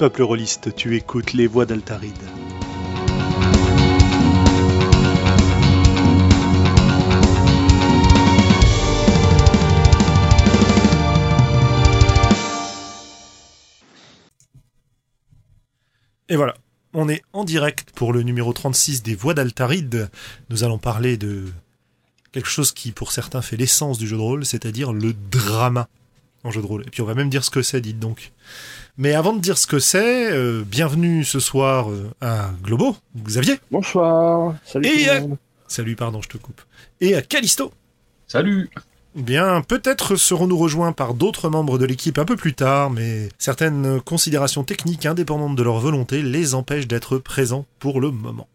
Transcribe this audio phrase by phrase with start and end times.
[0.00, 2.14] Peuple rôliste, tu écoutes les voix d'Altaride.
[16.30, 16.54] Et voilà,
[16.94, 20.08] on est en direct pour le numéro 36 des voix d'Altaride.
[20.48, 21.44] Nous allons parler de
[22.32, 25.90] quelque chose qui pour certains fait l'essence du jeu de rôle, c'est-à-dire le drama
[26.42, 26.84] en jeu de rôle.
[26.86, 28.32] Et puis on va même dire ce que c'est, dites donc.
[29.02, 33.58] Mais avant de dire ce que c'est, euh, bienvenue ce soir euh, à Globo, Xavier.
[33.70, 34.54] Bonsoir.
[34.66, 34.86] Salut.
[34.88, 35.38] Et tout le à- monde.
[35.68, 36.60] Salut, pardon, je te coupe.
[37.00, 37.72] Et à Callisto.
[38.26, 38.68] Salut
[39.14, 44.02] Bien, peut-être serons-nous rejoints par d'autres membres de l'équipe un peu plus tard, mais certaines
[44.02, 48.48] considérations techniques indépendantes de leur volonté les empêchent d'être présents pour le moment.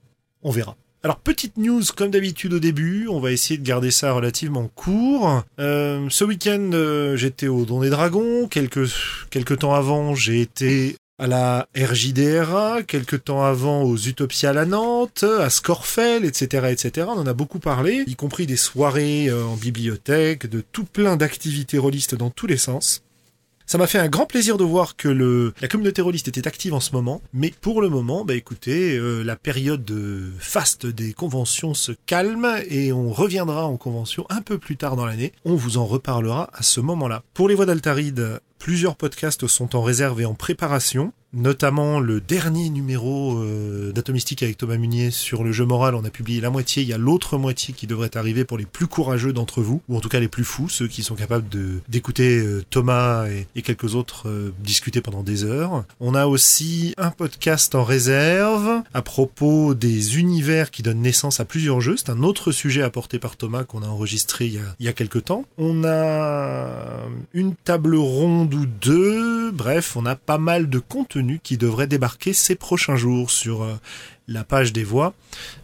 [0.44, 0.76] On verra.
[1.06, 5.44] Alors, petite news comme d'habitude au début, on va essayer de garder ça relativement court.
[5.60, 8.90] Euh, ce week-end, euh, j'étais au Don des Dragons, quelques,
[9.30, 14.66] quelques temps avant, j'ai été à la RJDRA, quelques temps avant aux Utopias à la
[14.66, 17.06] Nantes, à Scorfell, etc., etc.
[17.08, 21.18] On en a beaucoup parlé, y compris des soirées euh, en bibliothèque, de tout plein
[21.18, 23.04] d'activités rôlistes dans tous les sens.
[23.68, 26.80] Ça m'a fait un grand plaisir de voir que la communauté rôliste était active en
[26.80, 31.74] ce moment, mais pour le moment, bah écoutez, euh, la période de faste des conventions
[31.74, 35.34] se calme et on reviendra en convention un peu plus tard dans l'année.
[35.46, 37.24] On vous en reparlera à ce moment-là.
[37.34, 42.70] Pour les voix d'Altaride, plusieurs podcasts sont en réserve et en préparation, notamment le dernier
[42.70, 45.94] numéro euh, d'Atomistique avec Thomas Munier sur le jeu moral.
[45.96, 48.66] On a publié la moitié, il y a l'autre moitié qui devrait arriver pour les
[48.66, 51.46] plus courageux d'entre vous, ou en tout cas les plus fous, ceux qui sont capables
[51.90, 55.84] d'écouter euh, Thomas et, et quelques autres euh, discuter pendant des heures.
[56.00, 61.46] On a aussi un podcast en réserve à propos des univers qui donnent naissance à
[61.46, 61.98] plusieurs jeux.
[61.98, 64.90] C'est un autre sujet apporté par Thomas qu'on a enregistré il y a, il y
[64.90, 65.44] a quelques temps.
[65.58, 66.68] On a
[67.34, 69.52] une table ronde ou deux.
[69.52, 73.76] Bref, on a pas mal de contenu qui devrait débarquer ces prochains jours sur euh,
[74.28, 75.14] la page des voix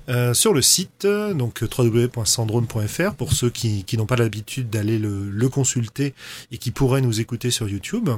[0.09, 5.50] euh, sur le site, euh, donc www.sandrone.fr pour ceux qui, n'ont pas l'habitude d'aller le,
[5.50, 6.13] consulter
[6.51, 8.09] et qui pourraient nous écouter sur YouTube.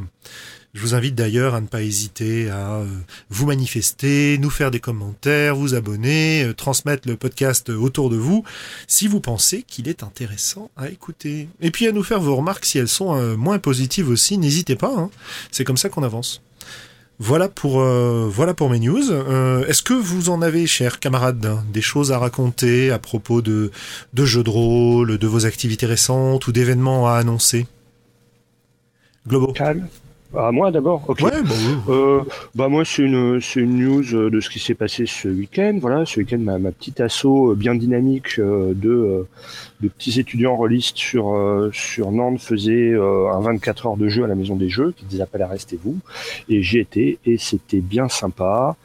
[0.74, 2.82] Je vous invite d'ailleurs à ne pas hésiter à
[3.30, 8.44] vous manifester, nous faire des commentaires, vous abonner, transmettre le podcast autour de vous
[8.88, 11.48] si vous pensez qu'il est intéressant à écouter.
[11.62, 14.94] Et puis à nous faire vos remarques si elles sont moins positives aussi, n'hésitez pas,
[14.98, 15.12] hein.
[15.52, 16.42] c'est comme ça qu'on avance.
[17.20, 19.12] Voilà pour euh, voilà pour mes news.
[19.12, 23.72] Euh, Est-ce que vous en avez, chers camarades, des choses à raconter à propos de
[24.14, 27.68] de jeux de rôle, de vos activités récentes ou d'événements à annoncer?
[29.28, 29.54] Globo.
[30.36, 31.04] Ah, moi d'abord.
[31.08, 31.22] Ok.
[31.22, 31.94] Ouais, bah, oui.
[31.94, 32.22] Euh,
[32.56, 35.78] bah moi c'est une c'est une news euh, de ce qui s'est passé ce week-end.
[35.80, 39.26] Voilà, ce week-end ma, ma petite asso euh, bien dynamique de
[39.82, 41.38] de petits étudiants rôlistes sur
[41.72, 45.22] sur Nantes faisait un 24 heures de jeu à la maison des jeux qui des
[45.22, 45.98] appels à restez-vous
[46.50, 48.76] et j'y étais et c'était bien sympa.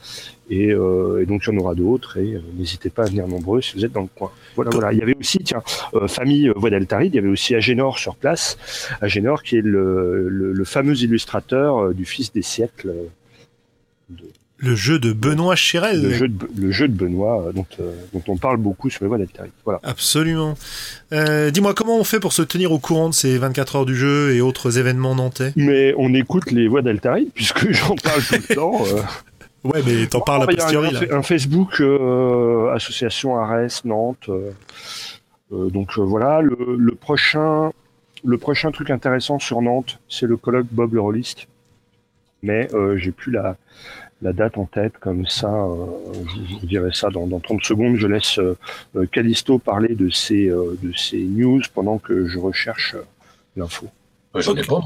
[0.50, 3.28] Et, euh, et donc il y en aura d'autres et euh, n'hésitez pas à venir
[3.28, 4.30] nombreux si vous êtes dans le coin.
[4.56, 4.92] Voilà, voilà.
[4.94, 5.62] Il y avait aussi, tiens,
[5.94, 8.56] euh, famille euh, Voix d'Altaride, il y avait aussi Agénor sur place.
[9.02, 12.92] Agénor qui est le, le, le fameux illustrateur du Fils des siècles,
[14.08, 14.24] de-
[14.56, 16.02] Le jeu de Benoît Chérel.
[16.02, 17.66] le, jeu de, Be- le jeu de Benoît dont,
[18.14, 19.52] dont on parle beaucoup sur les Voix d'Altaride.
[19.66, 19.80] Voilà.
[19.82, 20.54] Absolument.
[21.12, 24.34] Dis-moi, comment on fait pour se tenir au courant de ces 24 heures du jeu
[24.34, 25.52] et autres événements nantais?
[25.56, 28.82] Mais on écoute les Voix d'Altaride puisque j'en parle tout le temps.
[29.72, 34.28] Ouais, mais t'en parles a posteriori, un, un Facebook euh, association Arès Nantes.
[34.28, 34.50] euh,
[35.52, 37.70] euh, donc euh, voilà, le, le prochain
[38.24, 41.46] le prochain truc intéressant sur Nantes, c'est le colloque Bob le Rolliste.
[42.42, 43.56] Mais euh, j'ai plus la
[44.20, 45.48] la date en tête comme ça.
[45.48, 45.86] euh,
[46.48, 47.96] je, vous dirai ça dans, dans 30 secondes.
[47.96, 48.56] Je laisse euh,
[49.12, 53.04] Callisto parler de ses euh, de ses news pendant que je recherche euh,
[53.56, 53.86] l'info.
[54.34, 54.80] Ouais, J'en ai pas.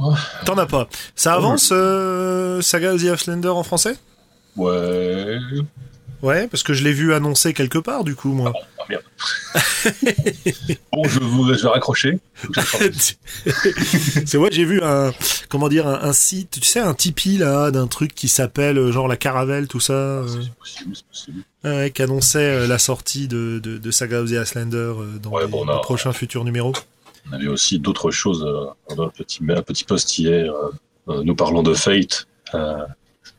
[0.44, 0.86] T'en as pas.
[1.16, 3.96] Ça avance, euh, Saga of the Half-Slender en français?
[4.56, 5.38] Ouais.
[6.22, 8.52] Ouais, parce que je l'ai vu annoncé quelque part, du coup, moi.
[8.78, 9.02] Ah merde.
[10.92, 12.20] bon, je, vous, je vais raccrocher.
[14.24, 15.12] c'est ouais, j'ai vu un,
[15.48, 18.92] comment dire, un, un site, tu sais, un Tipeee, là, d'un truc qui s'appelle, euh,
[18.92, 21.42] genre, la Caravelle, tout ça, euh, C'est possible, c'est possible.
[21.64, 24.34] ouais, qui annonçait euh, la sortie de, de, de Saga of the
[24.74, 26.72] euh, dans Ouais, les, bon, on a- les prochains futurs numéros.
[27.30, 28.44] On avait aussi d'autres choses.
[28.44, 28.66] Euh,
[29.02, 30.52] un, petit, un petit post hier,
[31.08, 32.28] nous parlons de Fate.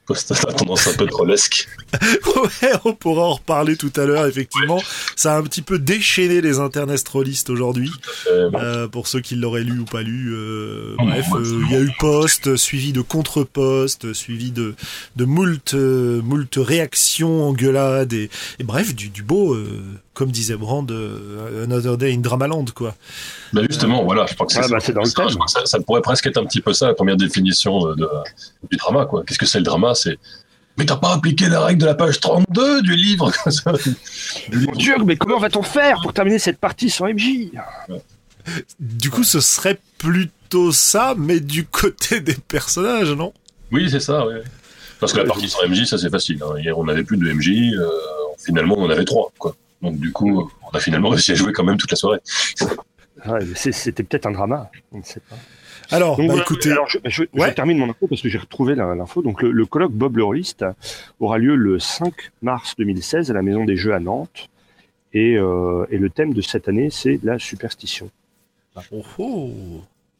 [0.09, 1.67] À tendance un peu trollesque.
[2.35, 4.81] Ouais, on pourra en reparler tout à l'heure, effectivement.
[5.15, 7.91] Ça a un petit peu déchaîné les internets trollistes aujourd'hui.
[8.27, 11.71] Euh, Euh, pour ceux qui l'auraient lu ou pas lu, euh, Non, bref, euh, il
[11.71, 14.75] y a eu post, suivi de contre-post, suivi de,
[15.15, 18.29] de moult, euh, moult réactions, engueulades, et,
[18.59, 19.67] et bref, du, du beau, euh,
[20.13, 22.95] comme disait Brand, euh, Another Day in Dramaland, quoi.
[23.51, 24.69] bah justement, voilà, je crois que c'est Ah, ça.
[24.69, 25.29] bah, c'est dans le Ça, thème.
[25.29, 27.87] je crois que ça, ça pourrait presque être un petit peu ça, la première définition
[27.87, 28.07] euh, de,
[28.69, 29.05] du drama.
[29.05, 29.23] quoi.
[29.25, 29.95] Qu'est-ce que c'est le drama?
[29.95, 30.17] C'est
[30.77, 33.31] Mais t'as pas appliqué la règle de la page 32 du livre?
[34.53, 37.49] Mon Dieu, mais comment va-t-on faire pour terminer cette partie sans MJ
[38.79, 43.33] Du coup, ce serait plutôt ça, mais du côté des personnages, non?
[43.71, 44.35] Oui, c'est ça, oui.
[44.99, 46.41] Parce que la partie sans MJ, ça c'est facile.
[46.43, 46.57] hein.
[46.59, 47.73] Hier, on n'avait plus de MJ.
[47.77, 47.89] euh,
[48.45, 49.31] finalement, on en avait trois.
[49.37, 49.55] Quoi.
[49.83, 52.19] Donc, du coup, on a finalement réussi à jouer quand même toute la soirée.
[53.25, 55.35] Ah, C'était peut-être un drama, on ne sait pas.
[55.91, 57.53] Alors, Donc, bah, voilà, écoutez, alors, je, je- je Ouais.
[57.53, 59.21] termine mon info parce que j'ai retrouvé l'info.
[59.21, 60.23] Donc, le, le colloque Bob le
[61.19, 64.49] aura lieu le 5 mars 2016 à la Maison des Jeux à Nantes.
[65.13, 68.09] Et, euh, et le thème de cette année, c'est la superstition.
[68.91, 69.51] oh, oh.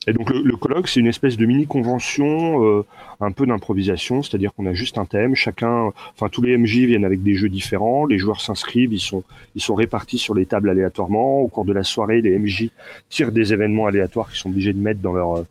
[0.05, 2.85] Et donc, le, le colloque, c'est une espèce de mini-convention, euh,
[3.21, 5.35] un peu d'improvisation, c'est-à-dire qu'on a juste un thème.
[5.35, 8.05] Chacun, enfin, tous les MJ viennent avec des jeux différents.
[8.05, 9.23] Les joueurs s'inscrivent, ils sont,
[9.55, 11.39] ils sont répartis sur les tables aléatoirement.
[11.39, 12.69] Au cours de la soirée, les MJ
[13.09, 15.47] tirent des événements aléatoires qu'ils sont obligés de mettre dans leur, euh,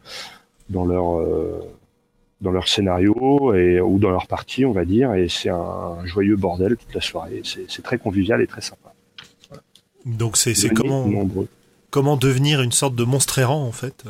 [0.69, 1.60] dans leur, euh,
[2.43, 5.14] dans leur scénario et, ou dans leur partie, on va dire.
[5.14, 7.43] Et c'est un, joyeux bordel toute la soirée.
[7.44, 8.93] C'est très convivial et très sympa.
[10.04, 11.49] donc c'est comment, nombreux.
[11.90, 14.04] comment devenir une sorte de monstre errant, en fait,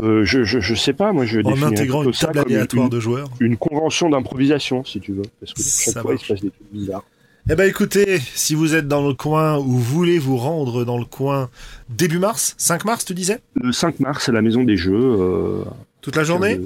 [0.00, 3.28] euh, je, je, je sais pas, moi je en intégrant une table aléatoire de joueurs
[3.40, 5.22] une convention d'improvisation, si tu veux.
[5.40, 7.04] Parce que chaque Ça fois, il se passe des trucs bizarres.
[7.50, 11.04] Eh ben écoutez, si vous êtes dans le coin ou voulez vous rendre dans le
[11.04, 11.50] coin
[11.88, 13.40] début mars, 5 mars tu disais?
[13.54, 14.94] Le 5 mars, à la Maison des Jeux.
[14.94, 15.64] euh,
[16.02, 16.60] Toute la journée?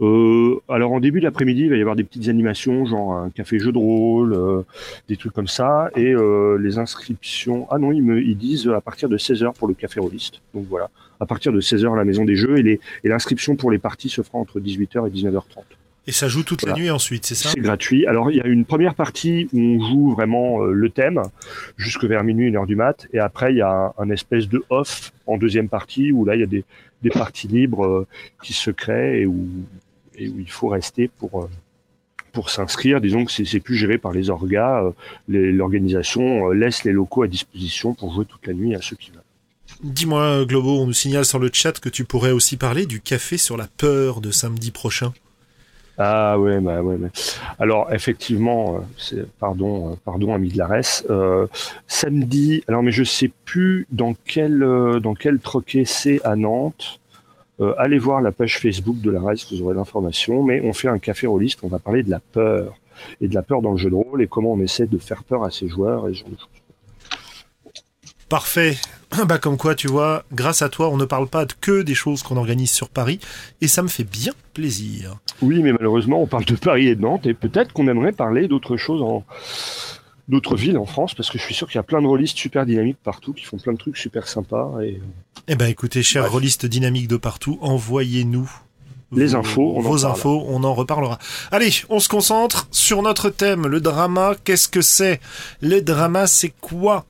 [0.00, 3.58] Euh, Alors, en début d'après-midi, il va y avoir des petites animations, genre un café
[3.58, 4.62] jeu de rôle, euh,
[5.08, 5.90] des trucs comme ça.
[5.96, 7.66] Et euh, les inscriptions...
[7.70, 10.40] Ah non, ils, me, ils disent à partir de 16h pour le café rôliste.
[10.54, 10.88] Donc voilà,
[11.20, 12.58] à partir de 16h à la Maison des Jeux.
[12.58, 15.62] Et les- et l'inscription pour les parties se fera entre 18h et 19h30.
[16.06, 17.50] Et ça joue toute la nuit ensuite, c'est ça?
[17.50, 18.06] C'est gratuit.
[18.06, 21.20] Alors, il y a une première partie où on joue vraiment euh, le thème,
[21.76, 23.06] jusque vers minuit, une heure du mat.
[23.12, 26.34] Et après, il y a un, un espèce de off en deuxième partie, où là,
[26.34, 26.64] il y a des,
[27.02, 28.06] des parties libres euh,
[28.42, 29.44] qui se créent et où,
[30.18, 31.50] et où il faut rester pour, euh,
[32.32, 33.00] pour s'inscrire.
[33.00, 34.82] Disons que c'est plus géré par les orgas.
[34.84, 34.92] euh,
[35.28, 39.10] L'organisation euh, laisse les locaux à disposition pour jouer toute la nuit à ceux qui
[39.10, 39.22] veulent.
[39.82, 43.36] Dis-moi, Globo, on nous signale sur le chat que tu pourrais aussi parler du café
[43.36, 45.12] sur la peur de samedi prochain.
[45.98, 47.08] Ah ouais, bah ouais, mais
[47.58, 48.86] alors effectivement,
[49.40, 51.02] pardon, pardon, ami de l'Ares.
[51.10, 51.48] Euh,
[51.88, 54.60] samedi, alors mais je sais plus dans quel
[55.02, 57.00] dans quel troquet c'est à Nantes.
[57.60, 60.42] Euh, allez voir la page Facebook de l'Ares, vous aurez l'information.
[60.42, 62.74] Mais on fait un café rôliste, on va parler de la peur
[63.20, 65.24] et de la peur dans le jeu de rôle et comment on essaie de faire
[65.24, 66.48] peur à ses joueurs et ce genre de choses.
[68.28, 68.76] Parfait.
[69.26, 72.22] Bah comme quoi, tu vois, grâce à toi, on ne parle pas que des choses
[72.22, 73.20] qu'on organise sur Paris,
[73.62, 75.16] et ça me fait bien plaisir.
[75.40, 78.48] Oui, mais malheureusement, on parle de Paris et de Nantes, et peut-être qu'on aimerait parler
[78.48, 79.24] d'autres choses en
[80.28, 82.36] d'autres villes en France, parce que je suis sûr qu'il y a plein de rôlistes
[82.36, 84.80] super dynamiques partout qui font plein de trucs super sympas.
[84.82, 85.00] Et
[85.48, 86.32] Eh ben écoutez, chers Bref.
[86.32, 88.50] rôlistes dynamiques de partout, envoyez-nous
[89.12, 90.12] Les vos- infos, on en vos parle.
[90.12, 91.18] infos, on en reparlera.
[91.50, 94.34] Allez, on se concentre sur notre thème, le drama.
[94.44, 95.20] Qu'est-ce que c'est?
[95.62, 97.06] Le drama, c'est quoi?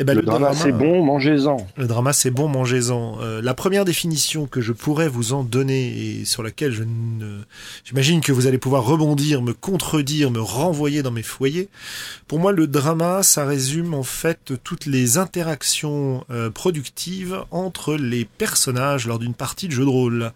[0.00, 1.56] Eh ben le, drama, c'est bon, mangez-en.
[1.76, 3.18] Le drama, c'est bon, mangez-en.
[3.20, 7.40] Euh, la première définition que je pourrais vous en donner et sur laquelle je ne...
[7.84, 11.68] J'imagine que vous allez pouvoir rebondir, me contredire, me renvoyer dans mes foyers.
[12.28, 18.24] Pour moi, le drama, ça résume en fait toutes les interactions euh, productives entre les
[18.24, 20.32] personnages lors d'une partie de jeu de rôle.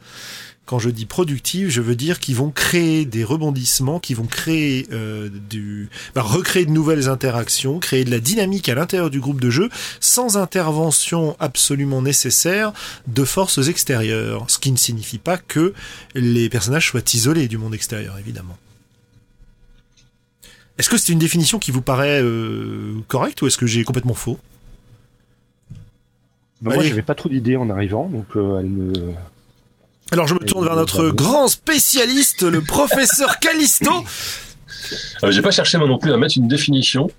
[0.64, 4.86] Quand je dis productive, je veux dire qu'ils vont créer des rebondissements, qui vont créer
[4.92, 9.40] euh, du, bah, recréer de nouvelles interactions, créer de la dynamique à l'intérieur du groupe
[9.40, 12.72] de jeu, sans intervention absolument nécessaire
[13.08, 14.44] de forces extérieures.
[14.48, 15.74] Ce qui ne signifie pas que
[16.14, 18.56] les personnages soient isolés du monde extérieur, évidemment.
[20.78, 24.14] Est-ce que c'est une définition qui vous paraît euh, correcte ou est-ce que j'ai complètement
[24.14, 24.38] faux?
[26.62, 26.88] Moi, Allez.
[26.88, 28.92] j'avais pas trop d'idées en arrivant, donc euh, elle me.
[30.12, 33.90] Alors je me tourne vers notre grand spécialiste, le professeur Callisto.
[35.24, 37.10] Euh, J'ai pas cherché moi non plus à mettre une définition.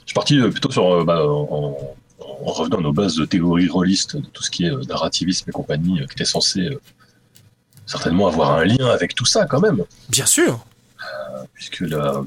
[0.00, 1.76] Je suis parti euh, plutôt sur euh, bah, en,
[2.20, 5.48] en revenant à nos bases de théorie rôliste, de tout ce qui est euh, narrativisme
[5.48, 6.78] et compagnie, qui était censé euh,
[7.86, 10.64] certainement avoir un lien avec tout ça quand même, Bien sûr.
[11.54, 12.22] puisque la-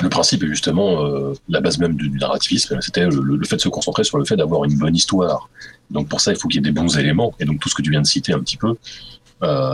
[0.00, 3.56] le principe est justement euh, la base même du, du narrativisme, c'était le, le fait
[3.56, 5.50] de se concentrer sur le fait d'avoir une bonne histoire.
[5.90, 7.74] Donc pour ça, il faut qu'il y ait des bons éléments, et donc tout ce
[7.74, 8.74] que tu viens de citer un petit peu,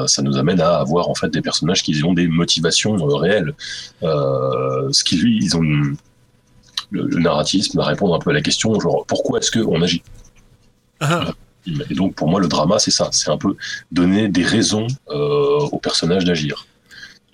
[0.07, 3.55] ça nous amène à avoir en fait des personnages qui ont des motivations euh, réelles.
[4.03, 5.97] Euh, ce qui lui, ils ont le,
[6.91, 10.03] le narratisme va répondre un peu à la question genre pourquoi est-ce qu'on agit?
[11.01, 11.31] Ah,
[11.91, 13.55] Et donc pour moi le drama c'est ça, c'est un peu
[13.93, 16.67] donner des raisons euh, aux personnages d'agir.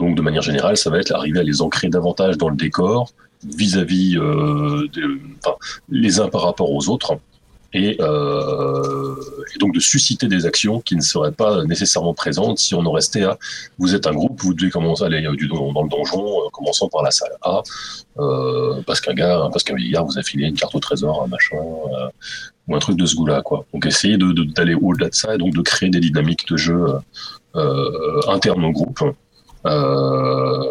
[0.01, 3.13] Donc de manière générale ça va être arriver à les ancrer davantage dans le décor
[3.45, 5.55] vis-à-vis euh, de- enfin,
[5.89, 7.19] les uns par rapport aux autres
[7.75, 9.17] et, euh,
[9.55, 12.93] et, donc de susciter des actions qui ne seraient pas nécessairement présentes si on en
[12.93, 13.37] restait à
[13.79, 16.89] vous êtes un groupe, vous devez commencer à aller du, dans le donjon, euh, commençant
[16.89, 17.63] par la salle A,
[18.19, 22.09] euh, parce qu'un gars, vieillard vous a filé une carte au trésor, un machin, euh,
[22.69, 23.67] ou un truc de ce goût-là, quoi.
[23.75, 26.87] Donc essayer de, d'aller au-delà de ça et donc de créer des dynamiques de jeu
[27.57, 29.01] euh, internes au groupe.
[29.67, 30.65] Euh,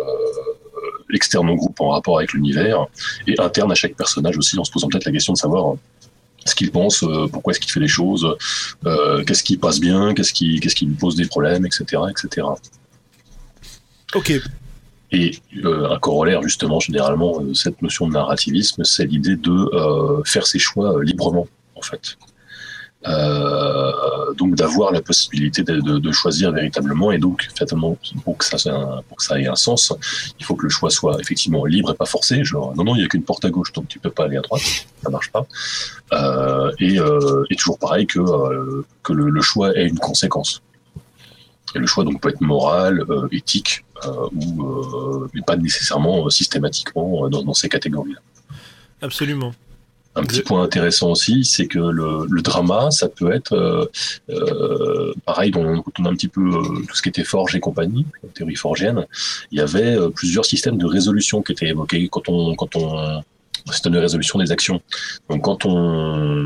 [1.14, 2.88] externe au groupe en rapport avec l'univers
[3.28, 5.76] et interne à chaque personnage aussi en se posant peut-être la question de savoir
[6.46, 8.36] ce qu'il pense, euh, pourquoi est-ce qu'il fait les choses,
[8.86, 12.48] euh, qu'est-ce qui passe bien, qu'est-ce qui, qu'est-ce qui lui pose des problèmes, etc., etc.
[14.16, 14.34] Ok.
[15.12, 20.24] Et euh, un corollaire, justement, généralement, euh, cette notion de narrativisme, c'est l'idée de euh,
[20.26, 22.18] faire ses choix euh, librement, en fait.
[23.06, 29.56] Donc d'avoir la possibilité de, choisir véritablement, et donc, fatalement, pour que, ça, ait un
[29.56, 29.94] sens,
[30.40, 32.44] il faut que le choix soit effectivement libre et pas forcé.
[32.44, 34.38] Genre, non, non, il n'y a qu'une porte à gauche, donc tu peux pas aller
[34.38, 34.62] à droite,
[35.04, 35.46] ça marche pas.
[36.80, 36.98] et,
[37.50, 38.20] et toujours pareil que,
[39.04, 40.62] que le, choix ait une conséquence.
[41.76, 46.30] Et le choix donc peut être moral, euh, éthique, euh, ou euh, mais pas nécessairement
[46.30, 48.20] systématiquement dans, dans ces catégories-là.
[49.02, 49.54] Absolument.
[50.16, 53.86] Un petit point intéressant aussi, c'est que le, le, drama, ça peut être euh,
[54.30, 58.06] euh, pareil, on a un petit peu euh, tout ce qui était forge et compagnie,
[58.22, 59.08] la théorie forgienne,
[59.52, 63.24] il y avait plusieurs systèmes de résolution qui étaient évoqués quand on, quand on,
[63.72, 64.82] système de résolution des actions.
[65.30, 66.46] Donc quand on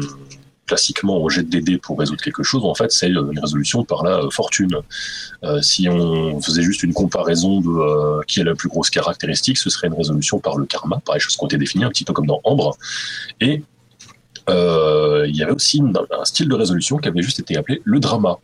[0.67, 4.03] classiquement on jette des dés pour résoudre quelque chose, en fait c'est une résolution par
[4.03, 4.75] la fortune.
[5.43, 9.57] Euh, si on faisait juste une comparaison de euh, qui est la plus grosse caractéristique,
[9.57, 11.89] ce serait une résolution par le karma, par les choses qui ont été définies, un
[11.89, 12.77] petit peu comme dans Ambre.
[13.41, 13.63] Et
[14.49, 17.99] euh, il y avait aussi un style de résolution qui avait juste été appelé le
[17.99, 18.37] drama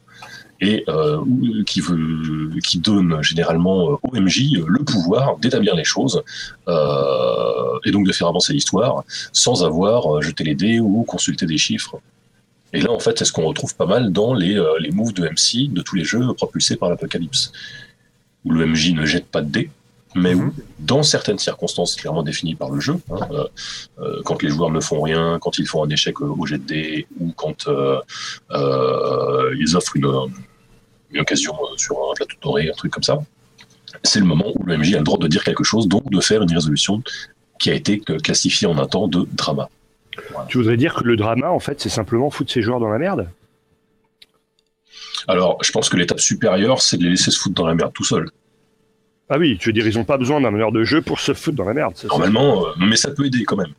[0.63, 1.21] et euh,
[1.65, 6.23] qui, veut, qui donne généralement au MJ le pouvoir d'établir les choses
[6.69, 9.03] euh, et donc de faire avancer l'histoire
[9.33, 11.99] sans avoir jeté les dés ou consulté des chiffres.
[12.71, 15.13] Et là, en fait, c'est ce qu'on retrouve pas mal dans les, euh, les moves
[15.13, 17.51] de MC de tous les jeux propulsés par l'Apocalypse,
[18.45, 19.69] où le MJ ne jette pas de dés,
[20.15, 23.43] mais où, dans certaines circonstances clairement définies par le jeu, hein, euh,
[23.99, 26.65] euh, quand les joueurs ne font rien, quand ils font un échec au jet de
[26.65, 27.99] dés, ou quand euh,
[29.59, 30.07] ils offrent une,
[31.13, 33.19] une occasion sur un plateau doré, un truc comme ça,
[34.03, 36.19] c'est le moment où le MJ a le droit de dire quelque chose, donc de
[36.19, 37.03] faire une résolution
[37.59, 39.69] qui a été classifiée en un temps de drama.
[40.31, 40.47] Voilà.
[40.47, 42.99] Tu voudrais dire que le drama, en fait, c'est simplement foutre ses joueurs dans la
[42.99, 43.29] merde?
[45.27, 47.93] Alors, je pense que l'étape supérieure, c'est de les laisser se foutre dans la merde
[47.93, 48.29] tout seul.
[49.29, 51.33] Ah oui, tu veux dire, ils n'ont pas besoin d'un meneur de jeu pour se
[51.33, 51.93] foutre dans la merde.
[52.03, 53.73] Normalement, euh, mais ça peut aider quand même.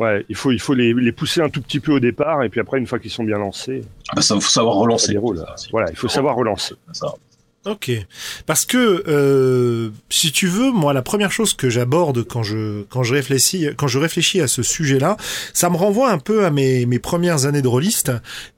[0.00, 2.48] Ouais, il faut, il faut les, les, pousser un tout petit peu au départ, et
[2.48, 3.82] puis après, une fois qu'ils sont bien lancés.
[4.16, 5.12] Bah, ça, faut savoir relancer.
[5.12, 6.74] Déroule, voilà, il faut savoir relancer.
[6.92, 7.14] Ça.
[7.66, 7.90] Ok,
[8.46, 13.02] parce que euh, si tu veux, moi la première chose que j'aborde quand je quand
[13.02, 15.18] je réfléchis quand je réfléchis à ce sujet-là,
[15.52, 18.12] ça me renvoie un peu à mes mes premières années de rôliste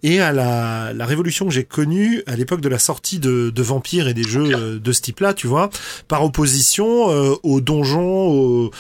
[0.05, 3.63] et à la la révolution que j'ai connue à l'époque de la sortie de de
[3.63, 5.69] Vampire et des jeux de ce type-là, tu vois,
[6.07, 8.71] par opposition euh, aux donjons, aux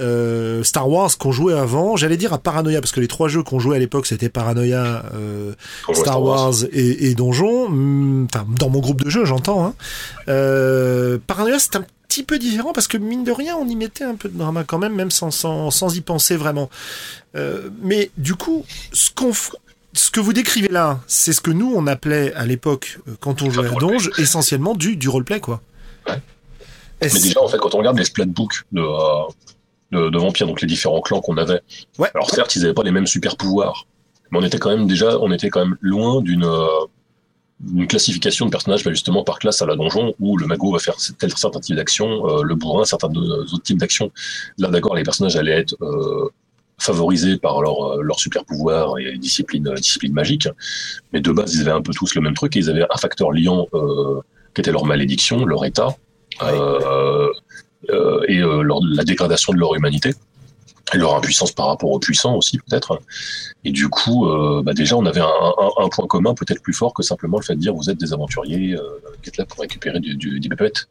[0.00, 3.42] euh, Star Wars qu'on jouait avant, j'allais dire à Paranoia parce que les trois jeux
[3.42, 5.52] qu'on jouait à l'époque c'était Paranoia, euh,
[5.92, 6.54] Star, Wars.
[6.72, 7.64] Et, et, Donjon.
[8.26, 9.64] Enfin, dans mon groupe de jeux, j'entends.
[9.64, 9.74] Hein.
[10.28, 14.04] Euh, Paranoia c'est un petit peu différent parce que mine de rien on y mettait
[14.04, 16.70] un peu de drama quand même, même sans sans, sans y penser vraiment.
[17.82, 19.32] Mais du coup, ce qu'on
[19.92, 23.50] ce que vous décrivez là, c'est ce que nous on appelait à l'époque quand on
[23.50, 25.60] jouait à Donge, essentiellement du du roleplay quoi.
[26.06, 26.20] Ouais.
[27.02, 28.82] Mais déjà en fait quand on regarde les splatbooks de
[29.92, 31.60] de, de, vampires, donc les différents clans qu'on avait.
[31.98, 32.10] Ouais.
[32.14, 33.86] Alors certes, ils n'avaient pas les mêmes super pouvoirs,
[34.30, 36.66] mais on était quand même déjà, on était quand même loin d'une euh,
[37.74, 40.78] une classification de personnages bah, justement par classe à la donjon où le mago va
[40.78, 44.12] faire tel certain type d'action, euh, le bourrin certains autres types d'actions.
[44.58, 46.28] Là d'accord, les personnages allaient être euh,
[46.78, 50.48] favorisés par leur, leur super pouvoir et discipline discipline magique,
[51.12, 52.96] mais de base ils avaient un peu tous le même truc et ils avaient un
[52.96, 53.66] facteur liant
[54.54, 55.96] qui était leur malédiction, leur état.
[57.90, 58.62] Euh, et euh,
[58.94, 60.12] la dégradation de leur humanité
[60.94, 63.00] et leur impuissance par rapport aux puissants aussi peut-être.
[63.64, 67.02] Et du coup, euh, bah déjà on avait un, point commun peut-être plus fort que
[67.02, 68.76] simplement le fait de dire vous êtes des aventuriers
[69.22, 70.88] qui êtes là pour récupérer du, du, des pépettes.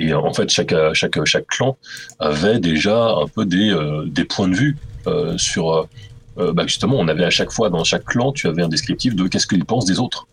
[0.00, 1.76] Et en fait, chaque, chaque, chaque clan
[2.20, 4.76] avait déjà un peu des, des points de vue
[5.36, 5.88] sur.
[6.36, 9.26] Bah justement, on avait à chaque fois dans chaque clan, tu avais un descriptif de
[9.26, 10.28] qu'est-ce qu'ils pensent des autres.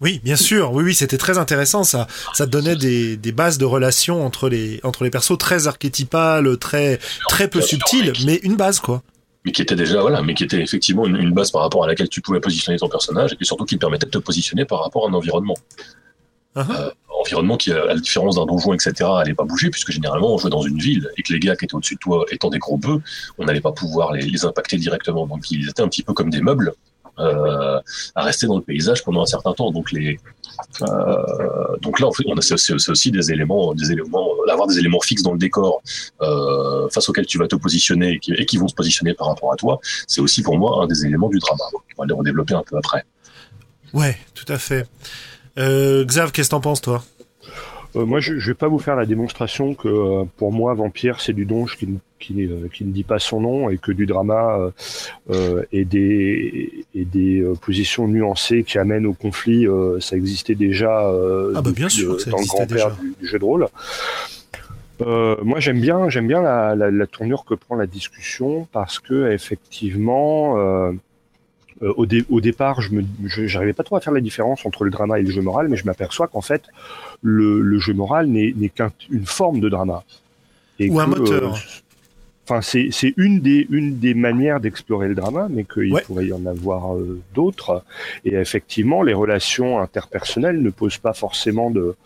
[0.00, 0.72] Oui, bien sûr.
[0.72, 1.82] Oui, oui, c'était très intéressant.
[1.82, 6.56] Ça, ça donnait des, des bases de relations entre les entre les persos très archétypales,
[6.58, 9.02] très très peu subtiles, mais une base quoi.
[9.44, 11.86] Mais qui était déjà voilà, mais qui était effectivement une, une, base par rapport à
[11.88, 15.06] laquelle tu pouvais positionner ton personnage et surtout qui permettait de te positionner par rapport
[15.06, 15.56] à un environnement.
[16.56, 16.80] Uh -huh.
[16.80, 20.34] euh, en environnement qui, à la différence d'un donjon, etc., n'allait pas bouger, puisque généralement
[20.34, 22.50] on jouait dans une ville et que les gars qui étaient au-dessus de toi étant
[22.50, 23.00] des gros bœufs,
[23.38, 25.26] on n'allait pas pouvoir les, les, impacter directement.
[25.26, 26.72] Donc ils étaient un petit peu comme des meubles
[27.18, 27.80] euh,
[28.14, 29.70] à rester dans le paysage pendant un certain temps.
[29.70, 30.14] Donc euh,
[30.80, 35.00] là, en fait, on a c'est aussi des éléments, des éléments, euh, avoir des éléments
[35.00, 35.82] fixes dans le décor
[36.92, 39.52] face auxquels tu vas te positionner et qui, et qui, vont se positionner par rapport
[39.52, 39.80] à toi.
[40.06, 41.64] C'est aussi pour moi un des éléments du drama.
[41.96, 43.04] On va les redévelopper un peu après.
[43.92, 44.86] Ouais, tout à fait.
[45.58, 47.04] Euh, Xav, qu'est-ce que t'en penses, toi?
[47.98, 51.20] Euh, moi, je, je vais pas vous faire la démonstration que euh, pour moi, Vampire,
[51.20, 51.88] c'est du donge qui,
[52.18, 54.58] qui, euh, qui, ne dit pas son nom et que du drama
[55.72, 59.66] et des, et des positions nuancées qui amènent au conflit,
[60.00, 61.12] ça existait déjà
[61.54, 63.66] ah bah bien sûr, dans le grand-père du, du, jeu de rôle.
[65.00, 69.30] moi, j'aime bien, j'aime bien la, la, la, tournure que prend la discussion parce que
[69.32, 70.56] effectivement,
[71.82, 74.84] euh, au, dé au, départ, je me, j'arrivais pas trop à faire la différence entre
[74.84, 76.62] le drama et le jeu moral, mais je m'aperçois qu'en fait,
[77.22, 80.04] le, le, jeu moral n'est qu'une forme de drama.
[80.78, 81.54] Et Ou que, un moteur.
[81.54, 81.58] Euh,
[82.48, 86.02] enfin, c'est une des, une des manières d'explorer le drama, mais qu'il ouais.
[86.02, 87.84] pourrait y en avoir euh, d'autres.
[88.24, 91.96] Et effectivement, les relations interpersonnelles ne posent pas forcément de,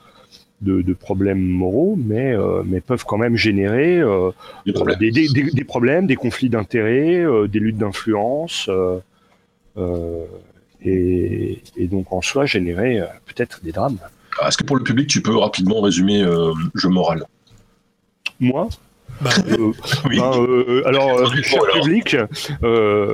[0.62, 4.30] de, de, problèmes moraux, mais, euh, mais peuvent quand même générer euh,
[4.64, 4.98] des, problèmes.
[4.98, 8.70] Des, des, des, problèmes, des conflits d'intérêts, euh, des luttes d'influence.
[9.76, 10.26] Euh,
[10.82, 13.98] et, et, donc en soi générer euh, peut-être des drames.
[14.46, 17.24] Est-ce que pour le public, tu peux rapidement résumer euh, jeu moral?
[18.40, 18.68] Moi?
[19.20, 19.72] Bah, euh,
[20.08, 20.18] oui.
[20.18, 21.84] bah, euh, alors, euh, cher alors.
[21.84, 22.16] public,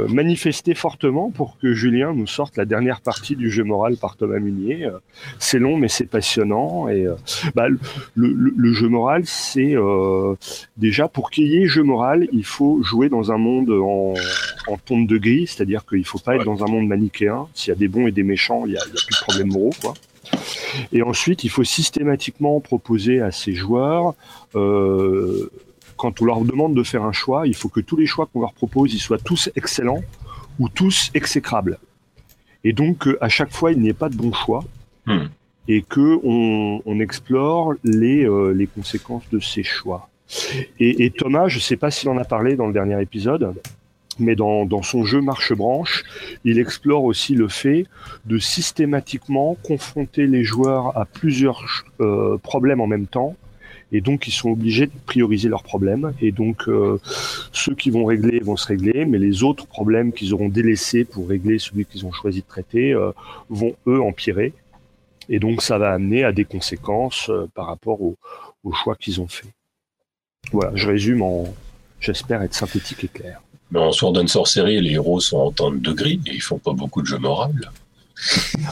[0.09, 4.39] manifestez fortement pour que Julien nous sorte la dernière partie du jeu moral par Thomas
[4.39, 4.89] Munier.
[5.39, 6.89] c'est long, mais c'est passionnant.
[6.89, 7.07] Et
[7.55, 7.79] bah, le,
[8.15, 9.75] le, le, jeu moral, c'est
[10.77, 14.15] déjà pour qu'il y ait jeu moral, il faut jouer dans un monde en,
[14.69, 17.47] en tonde de gris, c'est-à-dire qu'il ne faut pas être dans un monde manichéen.
[17.55, 19.49] S'il y a des bons et des méchants, il n'y a, a, plus de problème
[19.49, 19.95] moraux, quoi.
[20.93, 24.15] Et ensuite, il faut systématiquement proposer à ses joueurs
[24.55, 25.51] euh,
[25.99, 28.41] quand on leur demande de faire un choix, il faut que tous les choix qu'on
[28.41, 30.03] leur propose, ils soient tous excellents
[30.59, 31.79] ou tous exécrables.
[32.65, 34.65] Et donc, à chaque fois, il n'y ait pas de bon choix.
[35.07, 35.27] Hmm.
[35.69, 40.09] Et que on, on explore les, euh, les conséquences de ces choix.
[40.81, 43.55] Et, et Thomas, je ne sais pas s'il en a parlé dans le dernier épisode,
[44.19, 46.05] mais dans, dans son jeu Marche-Branche,
[46.45, 47.87] il explore aussi le fait
[48.25, 51.65] de systématiquement confronter les joueurs à plusieurs
[52.01, 53.37] euh, problèmes en même temps
[53.91, 56.13] et donc ils sont obligés de prioriser leurs problèmes.
[56.21, 57.01] Et donc euh,
[57.53, 59.05] ceux qui vont régler vont se régler.
[59.07, 62.93] Mais les autres problèmes qu'ils auront délaissés pour régler celui qu'ils ont choisi de traiter
[62.93, 63.13] euh,
[63.49, 64.53] vont eux empirer.
[65.31, 68.17] Et donc ça va amener à des conséquences euh, par rapport au,
[68.65, 69.49] au choix qu'ils ont fait.
[70.53, 71.45] Voilà je résume en
[72.01, 73.41] j'espère être synthétique et clair.
[73.71, 76.59] Mais en Sword and Sorcery les héros sont en temps de gris et ils font
[76.59, 77.53] pas beaucoup de jeux moraux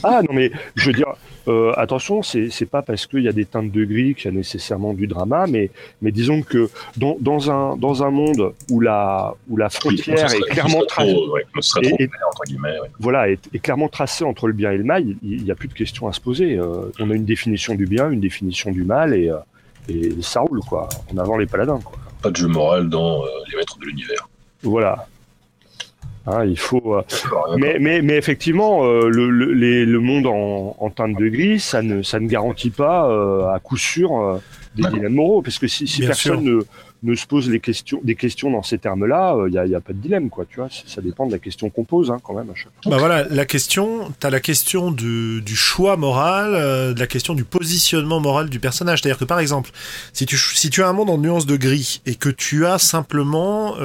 [0.02, 1.14] ah non mais je veux dire
[1.48, 4.36] euh, attention, c'est pas parce qu'il y a des teintes de gris qu'il y a
[4.36, 5.70] nécessairement du drama, mais,
[6.02, 10.38] mais disons que dans, dans, un, dans un monde où la, où la frontière oui,
[10.38, 11.44] est clairement tracée, ouais,
[12.98, 15.68] voilà, est, est, clairement tracée entre le bien et le mal, il n'y a plus
[15.68, 16.58] de questions à se poser.
[16.58, 19.36] Euh, on a une définition du bien, une définition du mal, et, euh,
[19.88, 20.88] et ça roule quoi.
[21.14, 21.78] En avant les paladins.
[21.78, 21.96] Quoi.
[22.22, 24.28] Pas de jeu moral dans les maîtres de l'univers.
[24.64, 25.06] Voilà.
[26.28, 27.02] Hein, il faut, euh,
[27.56, 31.60] mais, mais, mais effectivement, euh, le, le, les, le, monde en, en, teinte de gris,
[31.60, 34.38] ça ne, ça ne garantit pas euh, à coup sûr euh,
[34.74, 36.62] des dilemmes moraux, parce que si, si personne ne,
[37.04, 39.80] ne, se pose les questions, des questions dans ces termes-là, il n'y a, y a,
[39.80, 40.46] pas de dilemme, quoi.
[40.50, 42.50] Tu vois, ça dépend de la question qu'on pose, hein, quand même.
[42.50, 42.90] À chaque fois.
[42.90, 47.44] Bah voilà, la question, t'as la question du, du choix moral, de la question du
[47.44, 49.00] positionnement moral du personnage.
[49.00, 49.70] C'est-à-dire que par exemple,
[50.12, 52.78] si tu, si tu as un monde en nuance de gris et que tu as
[52.78, 53.76] simplement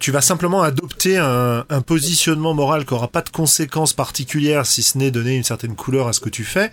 [0.00, 4.82] tu vas simplement adopter un, un positionnement moral qui aura pas de conséquences particulières si
[4.82, 6.70] ce n'est donner une certaine couleur à ce que tu fais,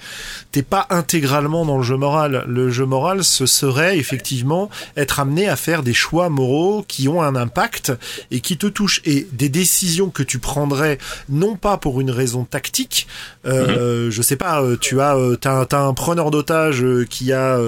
[0.51, 2.43] t'es pas intégralement dans le jeu moral.
[2.47, 7.21] Le jeu moral, ce serait effectivement être amené à faire des choix moraux qui ont
[7.21, 7.91] un impact
[8.31, 10.97] et qui te touchent et des décisions que tu prendrais
[11.29, 13.07] non pas pour une raison tactique.
[13.45, 14.11] Euh, mmh.
[14.11, 17.59] Je sais pas, tu as t'as, t'as un preneur d'otage qui a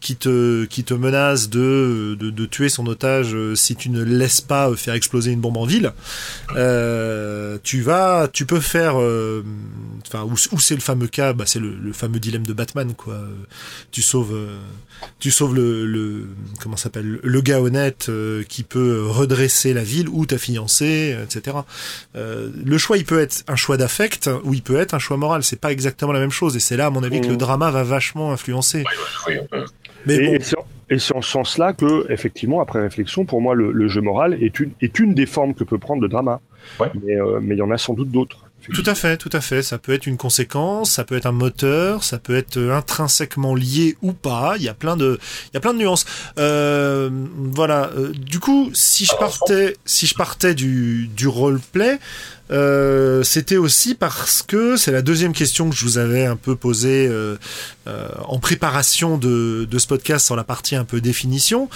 [0.00, 4.40] qui te qui te menace de, de de tuer son otage si tu ne laisses
[4.40, 5.92] pas faire exploser une bombe en ville,
[6.56, 11.44] euh, tu vas, tu peux faire, enfin, euh, où, où c'est le fameux cas, bah,
[11.46, 13.20] c'est le, le, fameux dilemme de Batman, quoi.
[13.90, 14.58] Tu sauves, euh,
[15.18, 16.28] tu sauves le, le
[16.60, 21.58] comment s'appelle, le gars honnête euh, qui peut redresser la ville ou ta fiancée, etc.
[22.14, 25.42] le choix, il peut être un choix d'affect ou il peut être un choix moral.
[25.42, 27.70] C'est pas exactement la même chose, et c'est là, à mon avis, que le drama
[27.70, 28.84] va vachement influencer.
[29.26, 29.58] Oui, oui, oui.
[30.06, 30.34] Mais et, bon.
[30.34, 30.38] Et
[30.98, 34.60] c'est en ce sens-là que, effectivement, après réflexion, pour moi, le, le, jeu moral est
[34.60, 36.40] une, est une des formes que peut prendre le drama.
[36.80, 36.90] Ouais.
[37.02, 38.38] Mais euh, il y en a sans doute d'autres.
[38.72, 39.62] Tout à fait, tout à fait.
[39.62, 43.96] Ça peut être une conséquence, ça peut être un moteur, ça peut être intrinsèquement lié
[44.02, 44.54] ou pas.
[44.56, 45.18] Il y a plein de,
[45.50, 46.04] il y a plein de nuances.
[46.38, 47.90] Euh, voilà.
[47.96, 51.98] Euh, du coup, si je partais, si je partais du, du roleplay,
[52.52, 56.54] euh, c'était aussi parce que c'est la deuxième question que je vous avais un peu
[56.54, 57.36] posée euh,
[57.86, 61.68] euh, en préparation de, de, ce podcast sur la partie un peu définition.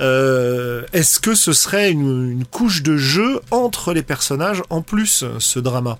[0.00, 5.58] Est-ce que ce serait une, une couche de jeu entre les personnages en plus ce
[5.58, 5.98] drama?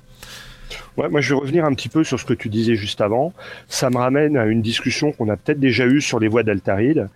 [0.97, 3.33] Ouais, moi, je vais revenir un petit peu sur ce que tu disais juste avant.
[3.69, 7.09] Ça me ramène à une discussion qu'on a peut-être déjà eue sur les voies d'Altaride,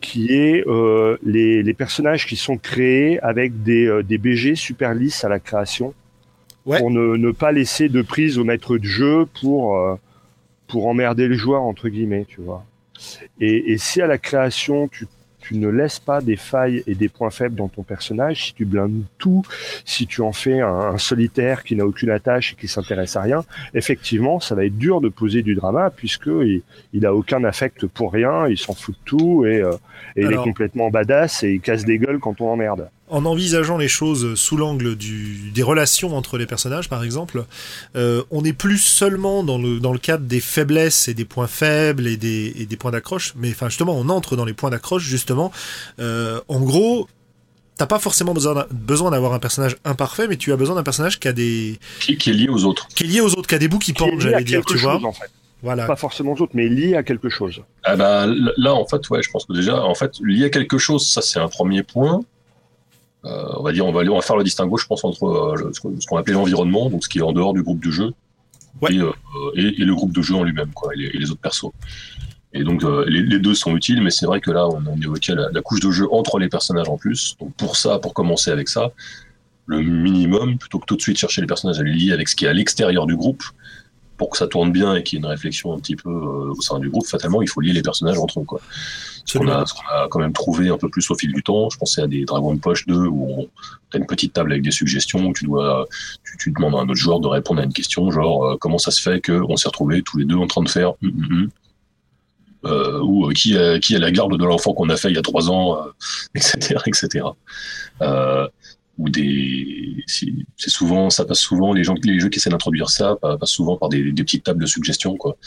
[0.00, 4.94] qui est euh, les, les, personnages qui sont créés avec des, euh, des BG super
[4.94, 5.94] lisses à la création,
[6.66, 6.78] ouais.
[6.78, 9.96] pour ne, ne, pas laisser de prise au maître de jeu pour euh,
[10.66, 12.64] pour emmerder le joueur entre guillemets, tu vois.
[13.40, 15.06] Et, et si à la création tu
[15.40, 18.64] tu ne laisses pas des failles et des points faibles dans ton personnage, si tu
[18.64, 19.42] blindes tout,
[19.84, 23.42] si tu en fais un, solitaire qui n'a aucune attache et qui s'intéresse à rien,
[23.74, 27.86] effectivement, ça va être dur de poser du drama puisque il, il a aucun affect
[27.86, 29.72] pour rien, il s'en fout de tout et, euh,
[30.14, 33.76] et il est complètement badass et il casse des gueules quand on emmerde en envisageant
[33.76, 37.44] les choses sous l'angle des relations entre les personnages, par exemple,
[37.96, 41.46] euh, on n'est plus seulement dans le, dans le cadre des faiblesses et des points
[41.46, 44.70] faibles et des, et des points d'accroche, mais enfin justement, on entre dans les points
[44.70, 45.52] d'accroche, justement.
[45.98, 47.08] Euh, en gros,
[47.76, 51.28] t'as pas forcément besoin, d'avoir un personnage imparfait, mais tu as besoin d'un personnage qui
[51.28, 51.78] a des...
[52.00, 52.88] Qui, qui, est lié aux autres.
[52.94, 55.02] Qui est lié aux autres, qui a des bouts qui, pendent, j'allais dire, tu vois.
[55.04, 55.30] En fait.
[55.62, 55.86] Voilà.
[55.86, 57.62] Pas forcément aux autres, mais lié à quelque chose.
[57.84, 60.78] Ah bah, là, en fait, ouais, je pense que déjà, en fait, lié à quelque
[60.78, 62.22] chose, ça c'est un premier point.
[63.24, 65.72] Euh, on va dire, on va, on va faire le distinguo, je pense, entre euh,
[65.72, 68.12] ce qu'on appelait l'environnement, donc ce qui est en dehors du groupe de jeu,
[68.80, 68.94] ouais.
[68.94, 69.12] et, euh,
[69.56, 71.70] et, et, le groupe de jeu en lui-même, quoi, et les, et les, autres persos.
[72.52, 75.34] Et donc les, les, deux sont utiles, mais c'est vrai que là, on, on évoquait
[75.34, 77.36] la, la, couche de jeu entre les personnages en plus.
[77.38, 78.90] Donc pour ça, pour commencer avec ça,
[79.66, 82.34] le minimum, plutôt que tout de suite chercher les personnages à les lier avec ce
[82.34, 83.44] qui est à l'extérieur du groupe,
[84.20, 86.52] pour que ça tourne bien et qu'il y ait une réflexion un petit peu euh,
[86.52, 88.44] au sein du groupe, fatalement, il faut lier les personnages entre eux.
[88.44, 88.60] Quoi.
[89.24, 91.78] Ce qu'on a, a, quand même trouvé un peu plus au fil du temps, je
[91.78, 93.48] pensais à des Dragons de Poche 2 où
[93.90, 95.86] tu as une petite table avec des suggestions où tu dois,
[96.24, 98.78] tu, tu, demandes à un autre joueur de répondre à une question, genre euh, comment
[98.78, 101.42] ça se fait qu'on s'est retrouvés tous les deux en train de faire mm, mm,
[101.42, 101.48] mm.
[102.66, 105.22] Euh, ou euh, qui, est la garde de l'enfant qu'on a fait il y a
[105.22, 105.78] trois ans,
[106.34, 107.24] etc., etc.
[108.98, 113.16] ou des c'est souvent ça passe souvent les gens les jeux qui essaient d'introduire ça
[113.22, 115.38] passent souvent par des, des, petites tables de suggestions quoi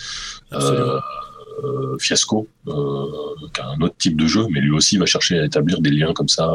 [1.99, 3.05] Fiasco euh,
[3.53, 5.91] qui a un autre type de jeu mais lui aussi va chercher à établir des
[5.91, 6.51] liens comme ça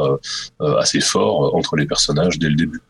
[0.59, 2.81] assez forts entre les personnages dès le début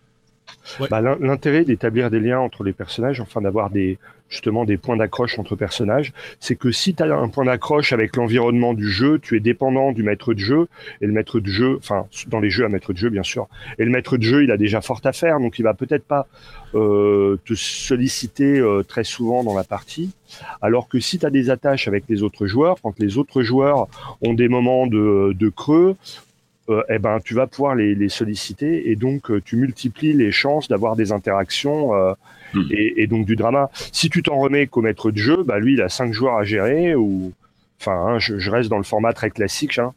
[0.79, 0.87] ouais.
[0.89, 5.37] bah, l'intérêt d'établir des liens entre les personnages enfin d'avoir des justement des points d'accroche
[5.39, 9.35] entre personnages, c'est que si tu as un point d'accroche avec l'environnement du jeu, tu
[9.35, 10.67] es dépendant du maître de jeu,
[11.01, 13.47] et le maître de jeu, enfin dans les jeux à maître de jeu bien sûr,
[13.77, 16.05] et le maître de jeu il a déjà fort à faire, donc il va peut-être
[16.05, 16.27] pas
[16.75, 20.11] euh, te solliciter euh, très souvent dans la partie,
[20.61, 23.87] alors que si tu as des attaches avec les autres joueurs, quand les autres joueurs
[24.21, 25.95] ont des moments de, creux,
[26.69, 30.67] euh, eh ben, tu vas pouvoir les, les solliciter et donc tu multiplies les chances
[30.67, 31.93] d'avoir des interactions
[32.53, 32.61] mmh.
[32.71, 33.69] et, donc du drama.
[33.73, 36.43] Si tu t'en remets qu'au maître de jeu, bah lui il a cinq joueurs à
[36.43, 37.33] gérer ou
[37.79, 39.79] enfin hein, je, reste dans le format très classique.
[39.79, 39.93] Hein,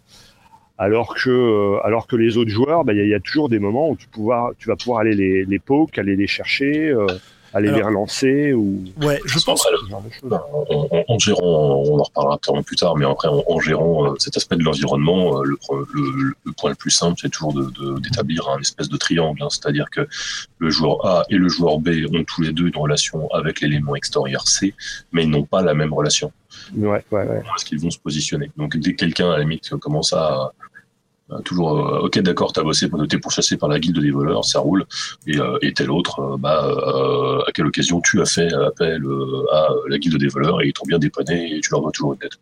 [0.78, 3.90] alors que euh, alors que les autres joueurs, bah, il y, a toujours des moments
[3.90, 4.08] où tu
[4.68, 6.88] vas pouvoir aller les, les poke, aller les chercher.
[6.88, 7.06] Euh,
[7.54, 10.36] aller Alors, les relancer ou ouais je pense en,
[10.70, 14.14] en, en, gérant on en reparlera peut-être plus tard mais après en, en gérant euh,
[14.18, 15.56] cet aspect de l'environnement euh, le,
[15.94, 17.54] le, le, point le plus simple c'est toujours
[18.00, 20.06] d'établir de, de, un espèce de triangle hein, c'est-à-dire que
[20.58, 23.96] le joueur A et le joueur B ont tous les deux une relation avec l'élément
[23.96, 24.74] extérieur C
[25.12, 26.32] mais ils n'ont pas la même relation.
[26.76, 27.42] Ouais, ouais, ouais.
[27.56, 28.50] est-ce qu'ils vont se positionner.
[28.56, 30.52] Donc dès que quelqu'un à la limite commence à
[31.44, 34.85] toujours euh, ok d'accord t'as bossé t'es pourchassé par la guilde des voleurs ça roule.
[35.26, 39.04] Et, euh, et tel autre euh, bah euh, à quelle occasion tu as fait appel
[39.04, 41.92] euh, à la guilde des voleurs et ils t'ont bien dépanné et tu leur dois
[41.92, 42.38] toujours une tête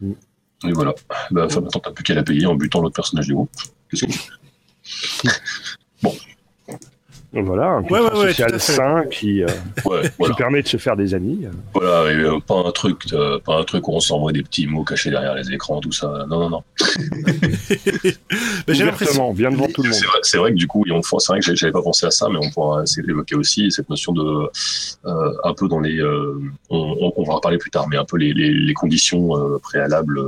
[0.00, 0.12] mm.
[0.68, 0.94] et voilà.
[1.30, 3.50] Bah, enfin, maintenant t'as plus qu'à la payer en butant l'autre personnage du groupe.
[3.90, 5.30] Qu'est-ce que
[6.02, 6.14] bon
[7.32, 9.46] voilà, un ouais, ouais, social sain qui, euh,
[9.84, 10.34] ouais, voilà.
[10.34, 11.46] qui, permet de se faire des amis.
[11.74, 14.66] Voilà, et euh, pas un truc, euh, pas un truc où on s'envoie des petits
[14.66, 16.24] mots cachés derrière les écrans, tout ça.
[16.28, 16.62] Non, non, non.
[18.68, 19.98] j'ai l'impression, bien devant tout le monde.
[20.22, 20.86] C'est vrai, vrai, que du coup,
[21.18, 23.90] c'est vrai que j'avais pas pensé à ça, mais on pourra essayer d'évoquer aussi cette
[23.90, 24.48] notion de,
[25.04, 28.06] euh, un peu dans les, euh, on, on, va en parler plus tard, mais un
[28.06, 29.30] peu les, les, les conditions
[29.62, 30.18] préalables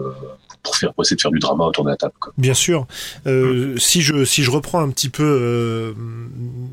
[0.63, 2.13] pour faire pour essayer de faire du drama autour de la table.
[2.21, 2.33] Quoi.
[2.39, 2.87] Bien sûr.
[3.27, 3.79] Euh, mmh.
[3.79, 5.93] Si je si je reprends un petit peu euh,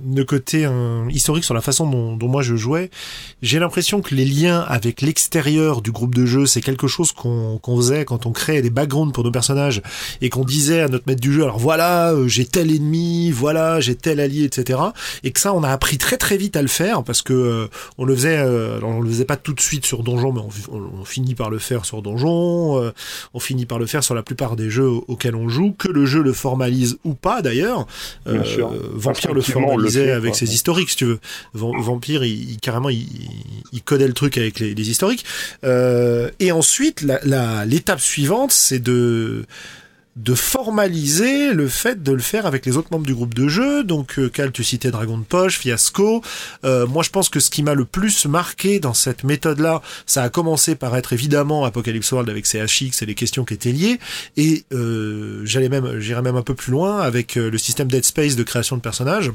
[0.05, 2.89] de côté un historique sur la façon dont, dont moi je jouais,
[3.41, 7.57] j'ai l'impression que les liens avec l'extérieur du groupe de jeu, c'est quelque chose qu'on
[7.59, 9.81] qu'on faisait quand on créait des backgrounds pour nos personnages
[10.21, 13.79] et qu'on disait à notre maître du jeu, alors voilà, euh, j'ai tel ennemi, voilà,
[13.79, 14.79] j'ai tel allié, etc.
[15.23, 17.67] Et que ça, on a appris très très vite à le faire parce que euh,
[17.97, 20.41] on le faisait, euh, alors on le faisait pas tout de suite sur Donjon, mais
[20.41, 22.91] on, on- on finit par le faire sur Donjon, euh,
[23.33, 26.05] on finit par le faire sur la plupart des jeux auxquels on joue, que le
[26.05, 27.87] jeu le formalise ou pas d'ailleurs.
[28.43, 28.73] Sûr.
[28.93, 30.37] Vampire le formalisait fait, avec quoi.
[30.39, 31.19] ses historiques, si tu veux.
[31.55, 33.07] Vam- Vampire, il, il- carrément, il,
[33.71, 35.25] il codait le truc avec les, les historiques.
[35.63, 39.45] Euh, et ensuite, la- la- l'étape suivante, c'est de
[40.17, 43.83] de formaliser le fait de le faire avec les autres membres du groupe de jeu.
[43.83, 46.23] Donc, euh, Cal, tu citais Dragon de Poche, Fiasco.
[46.65, 50.23] Euh, moi, je pense que ce qui m'a le plus marqué dans cette méthode-là, ça
[50.23, 53.71] a commencé par être évidemment Apocalypse World avec ses HX et les questions qui étaient
[53.71, 53.99] liées.
[54.37, 58.35] Et euh, j'allais même, j'irais même un peu plus loin avec le système Dead Space
[58.35, 59.31] de création de personnages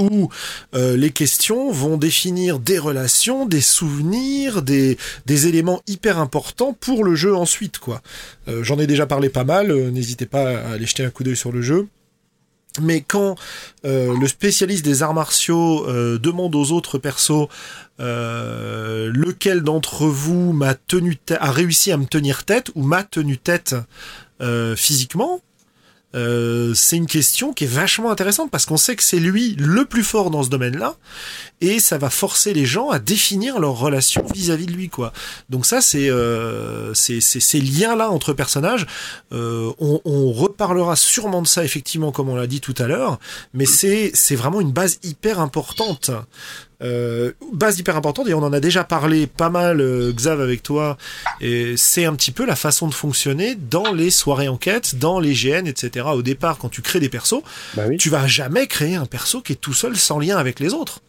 [0.00, 0.28] où
[0.74, 7.14] euh, les questions vont définir des relations, des souvenirs, des, éléments hyper importants pour le
[7.14, 7.78] jeu ensuite.
[7.78, 8.02] quoi.
[8.48, 11.24] Euh, J'en ai déjà parlé pas mal, euh, n'hésitez pas à aller jeter un coup
[11.24, 11.88] d'œil sur le jeu.
[12.82, 13.36] Mais quand
[13.84, 15.86] le spécialiste des arts martiaux
[16.18, 17.46] demande aux autres persos
[18.00, 23.76] lequel d'entre vous m'a tenu a réussi à me tenir tête ou m'a tenu tête
[24.74, 25.40] physiquement,
[26.14, 29.84] euh, c'est une question qui est vachement intéressante parce qu'on sait que c'est lui le
[29.84, 30.96] plus fort dans ce domaine-là
[31.60, 35.12] et ça va forcer les gens à définir leur relation vis-à-vis de lui quoi.
[35.50, 38.86] Donc ça c'est euh, ces liens-là entre personnages.
[39.32, 43.18] euh, on, on reparlera sûrement de ça effectivement comme on l'a dit tout à l'heure,
[43.52, 46.10] mais c'est c'est vraiment une base hyper importante.
[46.82, 50.62] Euh, base hyper importante et on en a déjà parlé pas mal euh, Xav avec
[50.62, 50.96] toi
[51.40, 55.34] et c'est un petit peu la façon de fonctionner dans les soirées enquêtes, dans les
[55.34, 56.06] GN, etc.
[56.12, 57.42] Au départ, quand tu crées des persos,
[57.76, 57.96] Bah oui.
[57.96, 61.00] tu vas jamais créer un perso qui est tout seul sans lien avec les autres.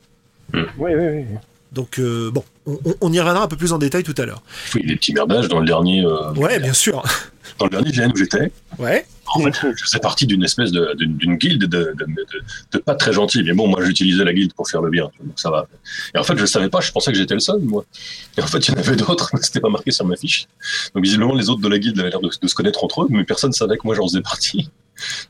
[0.53, 1.25] Oui, oui, oui.
[1.71, 2.43] Donc euh, bon,
[3.01, 4.43] on, y reviendra un peu plus en détail tout à l'heure.
[4.75, 7.03] Oui, des petits merdages dans le dernier, euh, Ouais, bien sûr.
[7.59, 8.51] dans le dernier GN où j'étais.
[8.77, 9.05] Ouais.
[9.43, 12.25] Je faisais partie d'une espèce d'une, guilde de, de, de,
[12.71, 13.43] de pas très gentils.
[13.43, 15.09] Mais bon, moi, j'utilisais la guilde pour faire le bien.
[15.23, 15.67] Donc ça va.
[16.13, 17.85] Et en fait, je savais pas, je pensais que j'étais le seul, moi.
[18.37, 20.47] Et en fait, il y en avait d'autres, mais c'était pas marqué sur ma fiche.
[20.93, 23.07] Donc visiblement, les autres de la guilde avaient l'air de, de se connaître entre eux,
[23.09, 24.69] mais personne savait que moi, j'en faisais partie.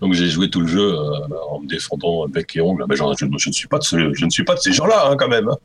[0.01, 2.85] Donc j'ai joué tout le jeu euh, en me défendant bec et ongle.
[2.87, 4.71] Ben, genre, je, je ne suis pas de ce- je ne suis pas de ces
[4.73, 5.49] gens-là, hein, quand même.
[5.49, 5.57] hein.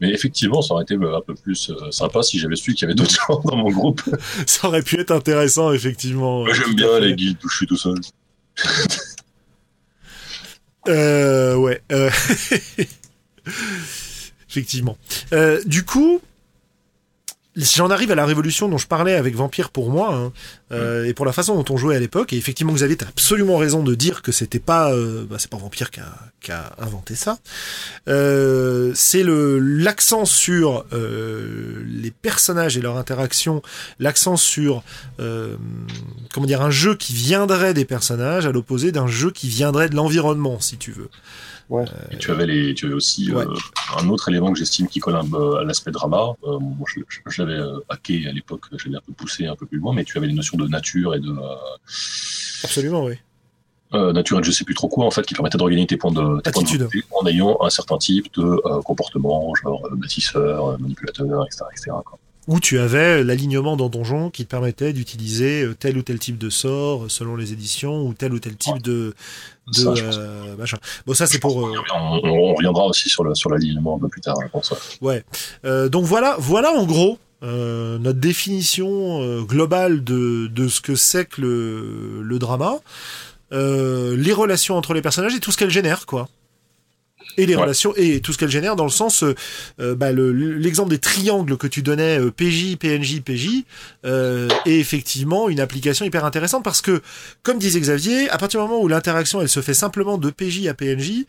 [0.00, 2.82] Mais effectivement, ça aurait été euh, un peu plus euh, sympa si j'avais su qu'il
[2.82, 4.00] y avait d'autres gens dans mon groupe.
[4.46, 6.46] Ça aurait pu être intéressant, effectivement.
[6.52, 7.96] J'aime bien les guildes où je suis tout seul.
[10.88, 11.80] Euh, ouais.
[14.50, 14.96] Effectivement.
[15.64, 16.20] Du coup,
[17.56, 20.32] j'en arrive à la révolution dont je parlais avec Vampire pour moi, hein,
[20.72, 22.32] euh, et pour la façon dont on jouait à l'époque.
[22.32, 25.58] Et effectivement, Xavier, t'as absolument raison de dire que c'était pas, euh, bah, c'est pas
[25.58, 26.12] Vampire qui a,
[26.42, 27.38] qui a inventé ça.
[28.08, 33.62] Euh, c'est le l'accent sur euh, les personnages et leur interaction,
[33.98, 34.82] l'accent sur
[35.20, 35.56] euh,
[36.32, 39.96] comment dire un jeu qui viendrait des personnages à l'opposé d'un jeu qui viendrait de
[39.96, 41.08] l'environnement, si tu veux.
[42.10, 43.44] Et tu avais les, tu avais aussi Ouais.
[43.46, 43.54] euh,
[43.98, 46.32] un autre élément que j'estime qui colle un peu à l'aspect drama.
[46.44, 49.46] Euh, moi, je, je- je l'avais euh, hacké à l'époque, je l'avais un peu poussé
[49.46, 51.56] un peu plus loin, mais tu avais les notions de nature et de euh,
[52.64, 53.14] Absolument, oui.
[53.94, 55.96] euh, nature et de je sais plus trop quoi en fait, qui permettaient d'organiser tes
[55.96, 59.96] points de, tes points de en ayant un certain type de euh, comportement, genre euh,
[59.96, 61.90] bâtisseur, manipulateur, etc., etc.
[62.04, 62.18] quoi.
[62.48, 66.38] Où tu avais l'alignement dans Donjon qui te permettait d'utiliser euh, tel ou tel type
[66.38, 69.14] de sort euh, selon les éditions ou tel ou tel type de,
[69.70, 70.78] Ça, euh, machin.
[71.06, 71.64] Bon, ça c'est pour.
[71.66, 74.74] euh, on, on reviendra aussi sur le sur l'alignement un peu plus tard, je pense.
[75.00, 75.22] ouais.
[75.64, 80.96] Euh, donc voilà, voilà en gros euh, notre définition euh, globale de, de ce que
[80.96, 82.74] c'est que le, le drama,
[83.52, 86.28] euh, les relations entre les personnages et tout ce qu'elles génèrent, quoi.
[87.38, 87.62] Et les Ouais.
[87.62, 89.34] relations et tout ce qu'elles génèrent dans le sens, euh,
[89.80, 93.64] euh, bah, le- l'exemple des triangles que tu donnais, euh, PJ, PNJ, PJ,
[94.04, 97.00] euh, est effectivement une application hyper intéressante parce que,
[97.42, 100.66] comme disait Xavier, à partir du moment où l'interaction elle se fait simplement de PJ
[100.66, 101.24] à PNJ,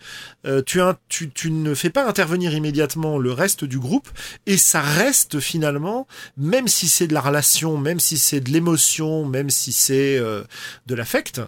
[0.45, 4.09] euh, tu, tu, tu ne fais pas intervenir immédiatement le reste du groupe
[4.45, 9.25] et ça reste finalement, même si c'est de la relation, même si c'est de l'émotion,
[9.25, 10.43] même si c'est euh,
[10.85, 11.39] de l'affect,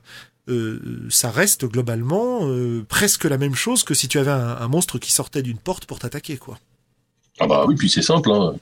[0.49, 0.79] euh,
[1.09, 4.99] ça reste globalement euh, presque la même chose que si tu avais un, un monstre
[4.99, 6.57] qui sortait d'une porte pour t'attaquer, quoi.
[7.39, 8.31] Ah bah oui, puis c'est simple.
[8.31, 8.55] Hein.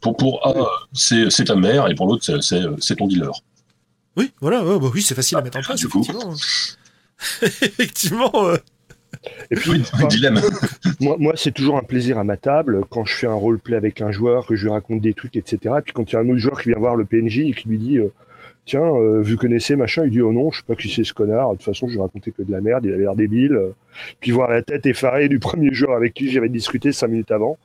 [0.00, 3.32] Pour, pour un, c'est c'est ta mère, et pour l'autre, c'est- ton dealer.
[4.16, 6.00] Oui, voilà, ouais, bah oui, c'est facile à Ah, mettre en place, du coup.
[6.02, 6.34] effectivement.
[7.42, 8.56] effectivement, euh,
[9.50, 10.40] Et puis, Oui, enfin, dilemme.
[11.00, 14.00] moi, moi c'est toujours un plaisir à ma table quand je fais un roleplay avec
[14.00, 15.76] un joueur, que je lui raconte des trucs, etc.
[15.78, 17.52] Et puis quand il y a un autre joueur qui vient voir le PNJ et
[17.54, 18.12] qui lui dit euh,
[18.64, 21.14] tiens, euh, vu connaissez machin, il dit oh non, je sais pas qui c'est ce
[21.14, 21.52] connard.
[21.52, 23.58] De toute façon, je lui racontais que de la merde, il avait l'air débile.
[24.20, 27.58] Puis voir la tête effarée du premier joueur avec qui j'avais discuté cinq minutes avant,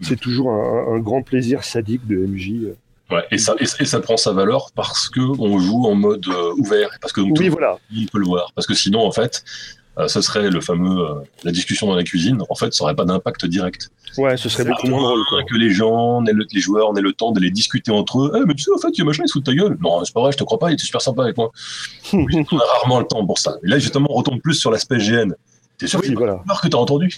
[0.00, 2.74] c'est toujours un, grand plaisir sadique de MJ.
[3.10, 6.88] Ouais, et ça, et, ça prend sa valeur parce que on joue en mode ouvert,
[7.00, 7.78] parce que oui, voilà.
[7.92, 8.52] il peut le voir.
[8.54, 12.02] Parce que sinon, en fait, euh, ce serait le fameux euh, la discussion dans la
[12.02, 12.42] cuisine.
[12.48, 13.90] En fait, ça n'aurait pas d'impact direct.
[14.16, 15.20] Ouais, ce serait beaucoup moins drôle.
[15.28, 15.42] Quoi.
[15.44, 18.32] Que les gens, les joueurs, aient le temps de les discuter entre eux.
[18.34, 19.56] Eh, mais tu sais, en fait, il y a machin, il se fout de ta
[19.56, 19.76] gueule.
[19.82, 21.50] Non, c'est pas vrai, je te crois pas, il était super sympa avec moi.
[22.12, 23.56] on a rarement le temps pour ça.
[23.62, 25.34] Et là, justement, on retombe plus sur l'aspect GN.
[25.76, 26.42] T'es sûr oui, voilà.
[26.62, 27.14] que t'as entendu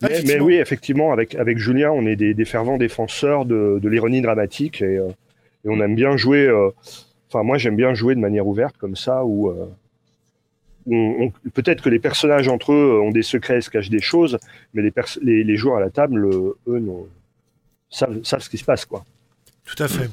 [0.00, 4.20] mais, oui, effectivement, avec, avec Julien, on est des, des fervents défenseurs de, de l'ironie
[4.20, 5.08] dramatique et, euh,
[5.64, 6.50] et, on aime bien jouer.
[7.28, 9.54] Enfin, moi, j'aime bien jouer de manière ouverte comme ça, où
[11.54, 14.38] peut-être que les personnages entre eux ont des secrets, se cachent des choses,
[14.74, 16.54] mais les, les, joueurs à la table, eux,
[17.90, 19.04] savent, ce qui se passe, quoi.
[19.64, 20.10] Tout à fait.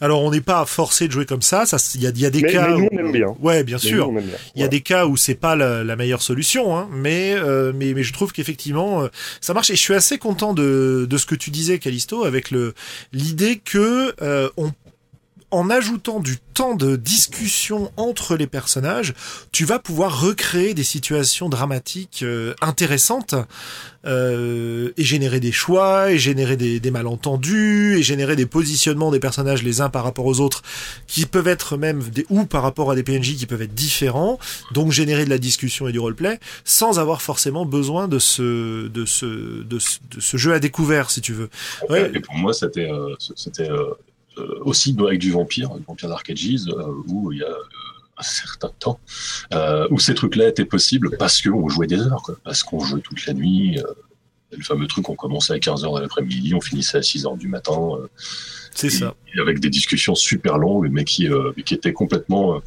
[0.00, 1.66] Alors on n'est pas forcé de jouer comme ça.
[1.66, 2.68] Ça, il y a, y a, des cas.
[2.68, 3.36] Mais nous on aime bien.
[3.40, 4.10] Ouais, bien sûr.
[4.54, 7.94] Il y a des cas où c'est pas la, meilleure solution, hein, mais, euh, mais
[7.94, 9.08] mais je trouve qu'effectivement euh,
[9.40, 9.70] ça marche.
[9.70, 12.74] Et je suis assez content de, de ce que tu disais, Calisto, avec le
[13.12, 14.72] l'idée que euh, on
[15.50, 19.14] en ajoutant du temps de discussion entre les personnages,
[19.52, 23.34] tu vas pouvoir recréer des situations dramatiques euh, intéressantes
[24.06, 29.62] euh, et générer des choix, et générer des, malentendus, et générer des positionnements des personnages
[29.62, 30.62] les uns par rapport aux autres
[31.06, 34.38] qui peuvent être même des ou par rapport à des PNJ qui peuvent être différents,
[34.72, 39.04] donc générer de la discussion et du roleplay sans avoir forcément besoin de ce de
[39.04, 41.50] ce de ce, jeu à découvert si tu veux.
[41.88, 42.10] Ouais.
[42.14, 43.92] Et pour moi c'était euh, c'était euh,
[44.64, 48.70] aussi avec du vampire, Vampire Dark Ages, euh, où il y a euh, un certain
[48.78, 48.98] temps
[49.90, 53.34] où ces trucs-là étaient possibles parce qu'on jouait des heures, parce qu'on jouait toute la
[53.34, 53.78] nuit.
[54.50, 57.76] le fameux truc, on commençait à 15h de l'après-midi, on finissait à 6h du matin.
[58.72, 59.14] C'est ça.
[59.38, 61.28] avec des discussions super longues, mais qui,
[61.66, 62.62] qui étaient complètement,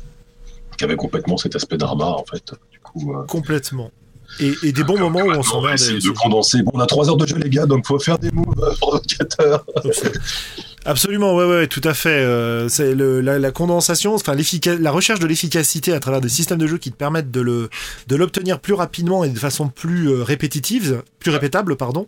[0.78, 2.54] qui avaient complètement cet aspect drama, en fait.
[2.72, 3.92] Du coup, complètement.
[4.40, 5.76] Et, des bons moments où on s'en va.
[5.76, 6.62] de condenser.
[6.62, 9.66] Bon, on a 3 heures de jeu, les gars, donc faut faire des moves provocateurs.
[10.90, 12.10] Absolument, ouais, ouais, tout à fait.
[12.10, 14.36] Euh, c'est le, la, la, condensation, enfin
[14.80, 17.70] la recherche de l'efficacité à travers des systèmes de jeu qui te permettent de le
[18.08, 22.08] de l'obtenir plus rapidement et de façon plus euh, répétitive, plus répétable, pardon,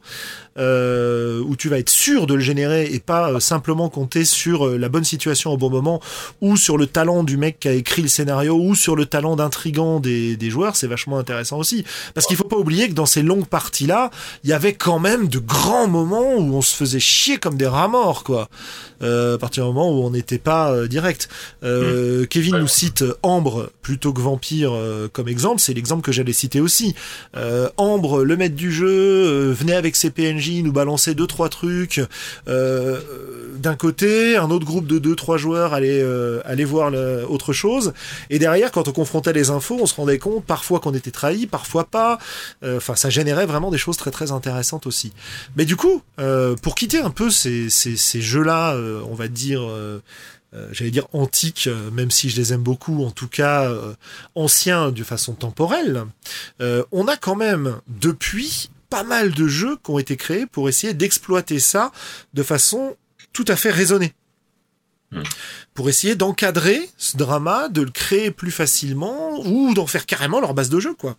[0.58, 4.68] euh, où tu vas être sûr de le générer et pas euh, simplement compter sur
[4.68, 6.02] la bonne situation au bon moment
[6.42, 9.36] ou sur le talent du mec qui a écrit le scénario ou sur le talent
[9.36, 11.86] d'intrigant des, des joueurs, c'est vachement intéressant aussi.
[12.16, 14.10] Parce qu'il faut pas oublier que dans ces longues parties là,
[14.44, 17.68] il y avait quand même de grands moments où on se faisait chier comme des
[17.68, 18.50] rats morts, quoi.
[19.04, 21.28] Euh, à partir du moment où on n'était pas euh, direct.
[21.64, 22.28] Euh, hmm.
[22.28, 24.74] Kevin nous cite Ambre plutôt que Vampire
[25.14, 26.96] comme exemple, c'est l'exemple que j'allais citer aussi.
[27.78, 32.02] Ambre, le maître du jeu, venait avec ses PNJ, nous balançait deux trois trucs.
[32.48, 36.04] D'un côté, un autre groupe de deux trois joueurs allait
[36.46, 36.92] aller voir
[37.30, 37.94] autre chose.
[38.30, 41.48] Et derrière, quand on confrontait les infos, on se rendait compte parfois qu'on était trahi,
[41.48, 42.20] parfois pas.
[42.64, 45.12] Enfin, ça générait vraiment des choses très très intéressantes aussi.
[45.56, 46.02] Mais du coup,
[46.62, 50.02] pour quitter un peu ces, ces, ces jeux-là euh, on va dire, euh,
[50.54, 53.72] euh, j'allais dire antiques, même si je les aime beaucoup, en tout cas
[54.36, 56.06] anciens de façon temporelle,
[56.92, 60.94] on a quand même depuis pas mal de jeux qui ont été créés pour essayer
[60.94, 61.92] d'exploiter ça
[62.34, 62.98] de façon
[63.32, 64.14] tout à fait raisonnée.
[65.12, 65.24] Hmm.
[65.74, 70.54] Pour essayer d'encadrer ce drama, de le créer plus facilement ou d'en faire carrément leur
[70.54, 71.18] base de jeu, quoi.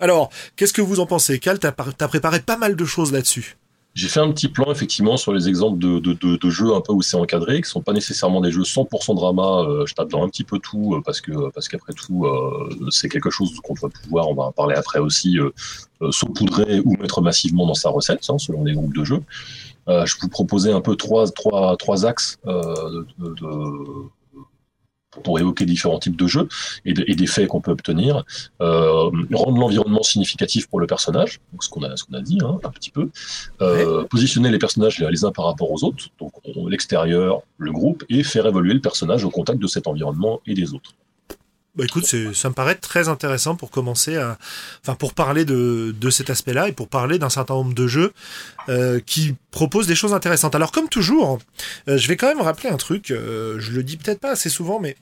[0.00, 1.38] Alors, qu'est-ce que vous en pensez?
[1.38, 3.57] Cal, t'as préparé pas mal de choses là-dessus.
[3.98, 7.02] J'ai fait un petit plan effectivement sur les exemples de, de, jeux un peu où
[7.02, 9.64] c'est encadré, qui sont pas nécessairement des jeux 100% drama.
[9.68, 12.88] Euh, je tape dans un petit peu tout euh, parce que parce qu'après tout euh,
[12.90, 15.36] c'est quelque chose qu'on va pouvoir, on va en parler après aussi,
[16.10, 19.22] saupoudrer ou mettre massivement dans sa recette, hein, selon les groupes de jeux.
[19.88, 23.04] je vous proposais un peu trois trois trois axes de,
[25.22, 26.48] pour évoquer différents types de jeux
[26.84, 28.24] et, des faits qu'on peut obtenir,
[28.60, 32.38] euh, rendre l'environnement significatif pour le personnage, donc ce qu'on a, ce qu'on a dit
[32.42, 33.10] hein, un petit peu,
[33.60, 36.32] euh, positionner les personnages les uns par rapport aux autres, donc
[36.68, 40.74] l'extérieur, le groupe, et faire évoluer le personnage au contact de cet environnement et des
[40.74, 40.92] autres.
[41.78, 44.36] Bah écoute, ça me paraît très intéressant pour commencer à,
[44.82, 48.12] enfin pour parler de, cet aspect-là et pour parler d'un certain nombre de jeux
[48.68, 50.56] euh, qui proposent des choses intéressantes.
[50.56, 51.38] Alors comme toujours,
[51.86, 53.12] euh, je vais quand même rappeler un truc.
[53.12, 54.96] Euh, je le dis peut-être pas assez souvent, mais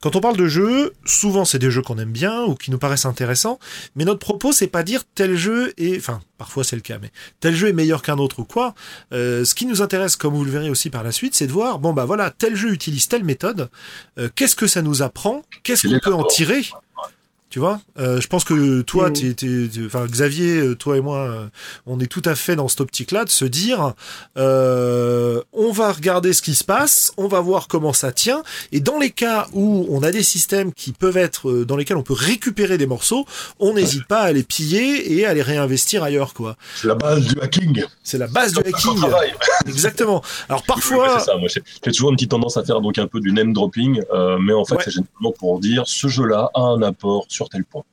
[0.00, 2.78] quand on parle de jeux, souvent c'est des jeux qu'on aime bien ou qui nous
[2.78, 3.58] paraissent intéressants,
[3.96, 7.10] mais notre propos c'est pas dire tel jeu est, enfin parfois c'est le cas, mais
[7.40, 8.74] tel jeu est meilleur qu'un autre ou quoi.
[9.12, 11.52] Euh, ce qui nous intéresse, comme vous le verrez aussi par la suite, c'est de
[11.52, 13.68] voir, bon bah voilà, tel jeu utilise telle méthode,
[14.18, 16.64] euh, qu'est-ce que ça nous apprend, qu'est-ce qu'on peut en tirer
[17.50, 21.00] Tu vois, euh, je pense que toi, t'es- t'es- t'es- enfin Xavier, euh, toi et
[21.00, 21.46] moi, euh,
[21.84, 23.94] on est tout à fait dans cette optique-là de se dire,
[24.38, 28.78] euh, on va regarder ce qui se passe, on va voir comment ça tient, et
[28.78, 32.14] dans les cas où on a des systèmes qui peuvent être, dans lesquels on peut
[32.16, 33.26] récupérer des morceaux,
[33.58, 36.56] on n'hésite pas à les piller et à les réinvestir ailleurs, quoi.
[36.80, 37.84] C'est la base du hacking.
[38.04, 39.00] C'est la base du hacking.
[39.66, 40.22] Exactement.
[40.48, 41.36] Alors Oui, parfois, c'est ça.
[41.36, 44.00] Moi, j'ai j'ai toujours une petite tendance à faire donc un peu du name dropping,
[44.14, 44.82] euh, mais en fait, Ouais.
[44.84, 47.84] c'est généralement pour dire ce jeu-là a un apport sur tel point.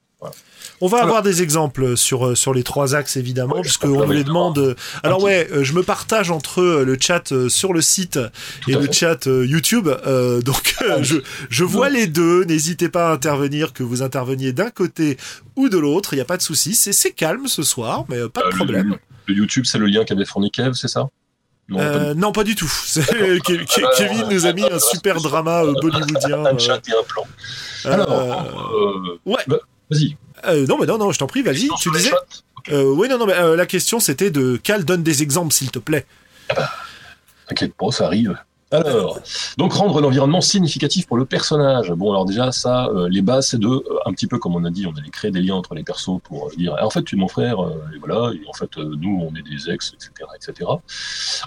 [0.82, 3.88] On va avoir des exemples sur euh, sur les trois axes évidemment, Ouais, puisque je
[3.91, 4.58] pense on que nous les demande.
[4.58, 8.20] euh, Alors ouais, euh, je me partage entre le chat sur le site
[8.62, 8.93] Tout et le fait.
[8.93, 11.18] chat YouTube, euh, donc euh, je
[11.50, 12.43] je vois les deux.
[12.45, 15.18] N'hésitez pas à intervenir, que vous interveniez d'un côté
[15.56, 16.14] ou de l'autre.
[16.14, 16.74] Il y a pas de souci.
[16.74, 18.95] C'est c'est calme ce soir, mais euh, pas de Euh, le- problème.
[19.28, 21.10] Le, YouTube, c'est le lien qu'avait fourni Kev, c'est ça?
[21.70, 22.65] Non, pas Euh, non, pas du tout.
[22.95, 26.45] Ke- Ke- Kevin nous a mis un super drama euh, bollywoodien.
[26.45, 27.24] un euh, chat et un plan.
[27.86, 29.43] euh, Alors, euh, ouais.
[29.47, 29.57] bah,
[29.91, 30.15] vas-y.
[30.45, 31.70] euh, non, mais non, non, je t'en prie, vas-y.
[31.80, 32.11] Tu disais.
[32.70, 35.72] Euh, oui, non, non, mais euh, la question c'était de Cal donne des exemples, s'il
[35.72, 36.05] te plaît.
[37.47, 38.38] T'inquiète pas, ça arrive.
[38.70, 39.20] Alors,
[39.57, 41.89] donc rendre l'environnement significatif pour le personnage.
[41.91, 44.65] Bon, alors déjà, ça, euh, les bases, c'est de, euh, un petit peu comme on
[44.65, 46.89] a dit, on allait créer des liens entre les persos pour euh, dire, Ah, en
[46.89, 49.41] fait, tu es mon frère, euh, et voilà, et en fait, euh, nous, on est
[49.41, 50.70] des ex, etc., etc.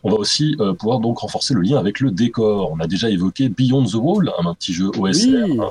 [0.02, 2.70] On va aussi euh, pouvoir donc renforcer le lien avec le décor.
[2.72, 5.58] On a déjà évoqué Beyond the Wall, un petit jeu OSR, Oui.
[5.60, 5.70] hein,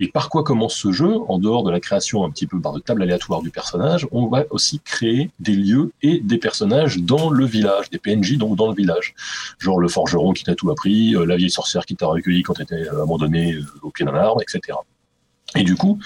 [0.00, 2.72] Et par quoi commence ce jeu En dehors de la création un petit peu par
[2.72, 7.30] de table aléatoire du personnage, on va aussi créer des lieux et des personnages dans
[7.30, 9.14] le village, des PNJ donc dans le village.
[9.58, 12.54] Genre le forgeron qui t'a tout appris, euh, la vieille sorcière qui t'a recueilli quand
[12.54, 14.78] t'étais abandonné euh, au pied d'un arbre, etc.
[15.56, 15.98] Et du coup,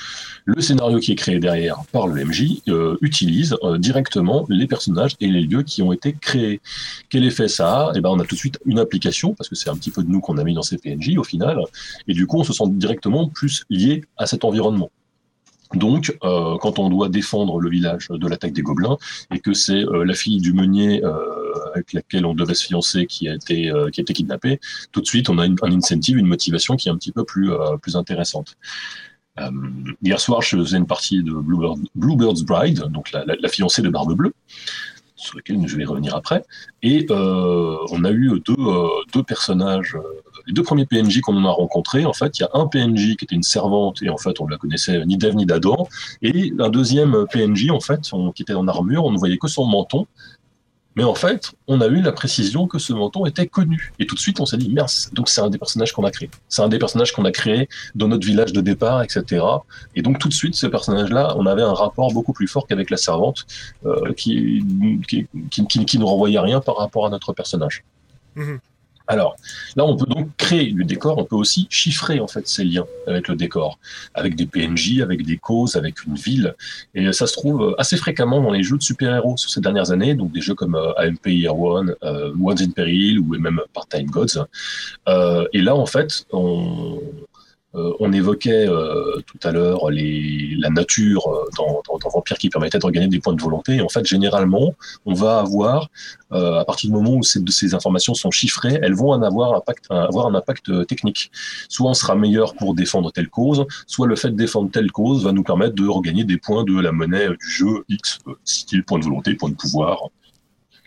[0.45, 5.17] le scénario qui est créé derrière par le MJ euh, utilise euh, directement les personnages
[5.21, 6.61] et les lieux qui ont été créés.
[7.11, 7.93] Quel effet ça a?
[7.97, 10.05] Eh ben, on a tout de suite une application parce que c'est un petit peu
[10.05, 11.59] de nous qu'on a mis dans ces PNJ au final,
[12.07, 14.91] et du coup, on se sent directement plus lié à cet environnement.
[15.75, 18.99] Donc, euh, quand on doit défendre le village de l'attaque des gobelins
[19.35, 21.15] et que c'est euh, la fille du meunier euh,
[21.75, 24.61] avec laquelle on devait se fiancer qui a été euh, qui a été kidnappée,
[24.93, 27.53] tout de suite on a un incentive, une motivation qui est un petit peu plus
[27.53, 28.57] euh, plus intéressante.
[29.41, 29.51] Euh,
[30.03, 34.15] hier soir, je faisais une partie de Bluebird, Bluebird's Bride, donc la, fiancée de Barbe
[34.15, 34.35] Bleue,
[35.17, 36.45] sur laquelle je vais revenir après.
[36.83, 39.97] Et euh, on a eu deux, euh, personnages,
[40.47, 42.05] les deux premiers PNJ qu'on a rencontrés.
[42.05, 44.47] En fait, il y a un PNJ qui était une servante et en fait on
[44.47, 45.89] la connaissait ni d'Ève ni d'Adam,
[46.21, 49.65] et un deuxième PNJ en fait qui était en armure, on ne voyait que son
[49.65, 50.07] menton.
[50.95, 53.93] Mais en fait, on a eu la précision que ce menton était connu.
[53.99, 56.11] Et tout de suite, on s'est dit, merde, donc c'est un des personnages qu'on a
[56.11, 56.31] créé.
[56.49, 59.45] C'est un des personnages qu'on a créé dans notre village de départ, etc.
[59.95, 62.91] Et donc tout de suite, ce personnage-là, on avait un rapport beaucoup plus fort qu'avec
[62.91, 63.47] la servante,
[63.87, 64.63] euh, qui,
[65.09, 67.85] qui, qui, qui, qui ne renvoyait rien par rapport à notre personnage.
[68.37, 68.61] Mhm.
[69.07, 69.37] Alors,
[69.77, 72.87] là, on peut donc créer du décor, on peut aussi chiffrer en fait ces liens
[73.07, 73.79] avec le décor,
[74.15, 76.55] avec des PNJ, avec des causes, avec une ville.
[76.95, 80.15] Et ça se trouve assez fréquemment dans les jeux de super-héros sur ces dernières années,
[80.15, 84.47] donc des jeux comme euh, AMP One, euh, in Peril ou même Part-Time Gods.
[85.09, 87.01] Euh, et là, en fait, on,
[87.75, 92.51] euh, on évoquait euh, tout à l'heure la nature euh, dans, dans, dans, Vampire qui
[92.51, 93.81] permettait de regagner des points de volonté.
[93.81, 94.75] En fait, généralement,
[95.07, 95.89] on va avoir,
[96.33, 99.55] euh, à partir du moment où ces, ces informations sont chiffrées, elles vont en avoir,
[99.55, 101.31] impact, avoir un impact technique.
[101.69, 105.25] Soit on sera meilleur pour défendre telle cause, soit le fait de défendre telle cause
[105.25, 108.99] va nous permettre de regagner des points de la monnaie du jeu X, style point
[108.99, 110.11] de volonté, point de pouvoir,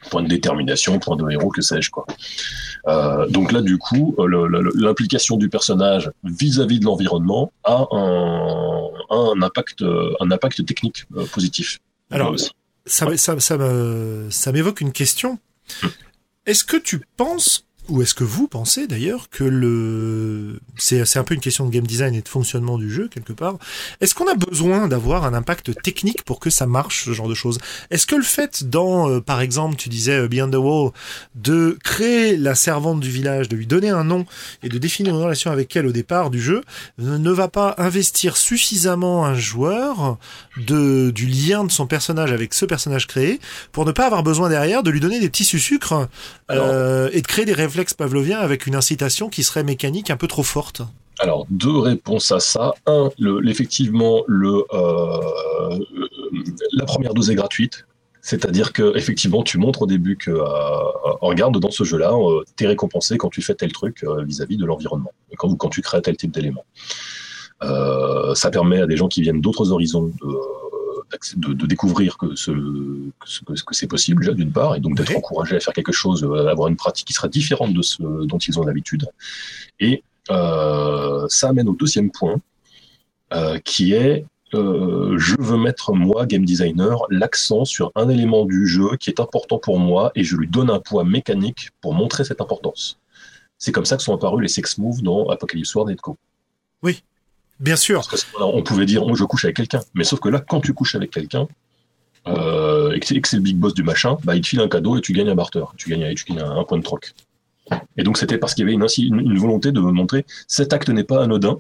[0.10, 2.06] point de détermination, point de héros, que sais-je quoi.
[2.88, 8.89] Euh, donc là, du coup, euh, l'implication du personnage vis-à-vis -vis de l'environnement a un,
[9.10, 9.84] un, impact,
[10.20, 11.80] un impact technique euh, positif.
[12.12, 12.51] Alors, aussi.
[12.86, 13.58] ça, ça, ça,
[14.30, 15.39] ça m'évoque une question.
[15.84, 15.89] Hum.
[16.45, 20.60] Est-ce que tu penses, ou est-ce que vous pensez d'ailleurs, que le...
[20.78, 23.58] C'est un peu une question de game design et de fonctionnement du jeu, quelque part.
[24.02, 27.34] Est-ce qu'on a besoin d'avoir un impact technique pour que ça marche, ce genre de
[27.34, 27.60] choses?
[27.92, 30.92] Est-ce que le fait dans, euh, par exemple, tu disais euh, Beyond the Wall,
[31.36, 34.26] de créer la servante du village, de lui donner un nom
[34.64, 36.62] et de définir une relation avec elle au départ du jeu,
[36.98, 40.18] ne va pas investir suffisamment un joueur
[40.58, 43.40] de, du lien de son personnage avec ce personnage créé
[43.72, 46.08] pour ne pas avoir besoin derrière de lui donner des petits sucres
[46.52, 50.28] euh, et de créer des réflexes pavloviens avec une incitation qui serait mécanique un peu
[50.28, 50.82] trop forte
[51.20, 52.74] alors, deux réponses à ça.
[52.86, 53.10] Un,
[53.48, 55.80] effectivement, le, euh,
[56.74, 57.86] la première dose est gratuite.
[58.22, 60.44] C'est-à-dire que effectivement, tu montres au début que, euh,
[61.22, 64.66] regarde, dans ce jeu-là, euh, t'es récompensé quand tu fais tel truc vis-à-vis -vis de
[64.66, 66.66] l'environnement, quand, quand tu crées tel type d'élément.
[67.64, 70.38] Euh, ça permet à des gens qui viennent d'autres horizons de,
[71.38, 75.16] de, de, découvrir que ce que, que c'est possible déjà d'une part et donc d'être
[75.16, 78.38] encouragé à faire quelque chose, à avoir une pratique qui sera différente de ce dont
[78.38, 79.08] ils ont l'habitude.
[79.80, 82.39] Et euh, ça amène au deuxième point,
[83.34, 88.68] euh, qui est euh, je veux mettre, moi, game designer, l'accent sur un élément du
[88.68, 92.24] jeu qui est important pour moi et je lui donne un poids mécanique pour montrer
[92.24, 92.99] cette importance.
[93.58, 96.18] C'est comme ça que sont apparus les sex moves dans Apocalypse World et Co.
[96.84, 97.03] Oui,
[97.60, 98.08] bien sûr.
[98.39, 99.82] on pouvait dire, oh, je couche avec quelqu'un.
[99.93, 101.47] Mais sauf que là, quand tu couches avec quelqu'un,
[102.28, 104.97] euh, et que c'est le big boss du machin, bah, il te file un cadeau
[104.97, 105.64] et tu gagnes un barter.
[105.78, 107.14] Tu gagnes, tu gagnes un, point de troc.
[107.97, 111.03] Et donc, c'était parce qu'il y avait une, une, volonté de montrer cet acte n'est
[111.03, 111.58] pas anodin,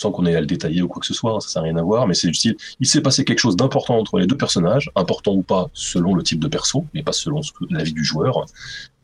[0.00, 1.76] sans qu'on ait à le détailler ou quoi que ce soit, hein, ça n'a rien
[1.76, 4.36] à voir, mais c'est du style, il s'est passé quelque chose d'important entre les deux
[4.36, 8.04] personnages, important ou pas selon le type de perso, mais pas selon la vie du
[8.04, 8.46] joueur,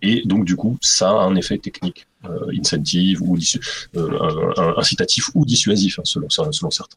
[0.01, 2.51] et donc du coup, ça a un effet technique, euh,
[3.21, 3.37] ou
[3.97, 6.97] euh, incitatif ou dissuasif, hein, selon, selon certains.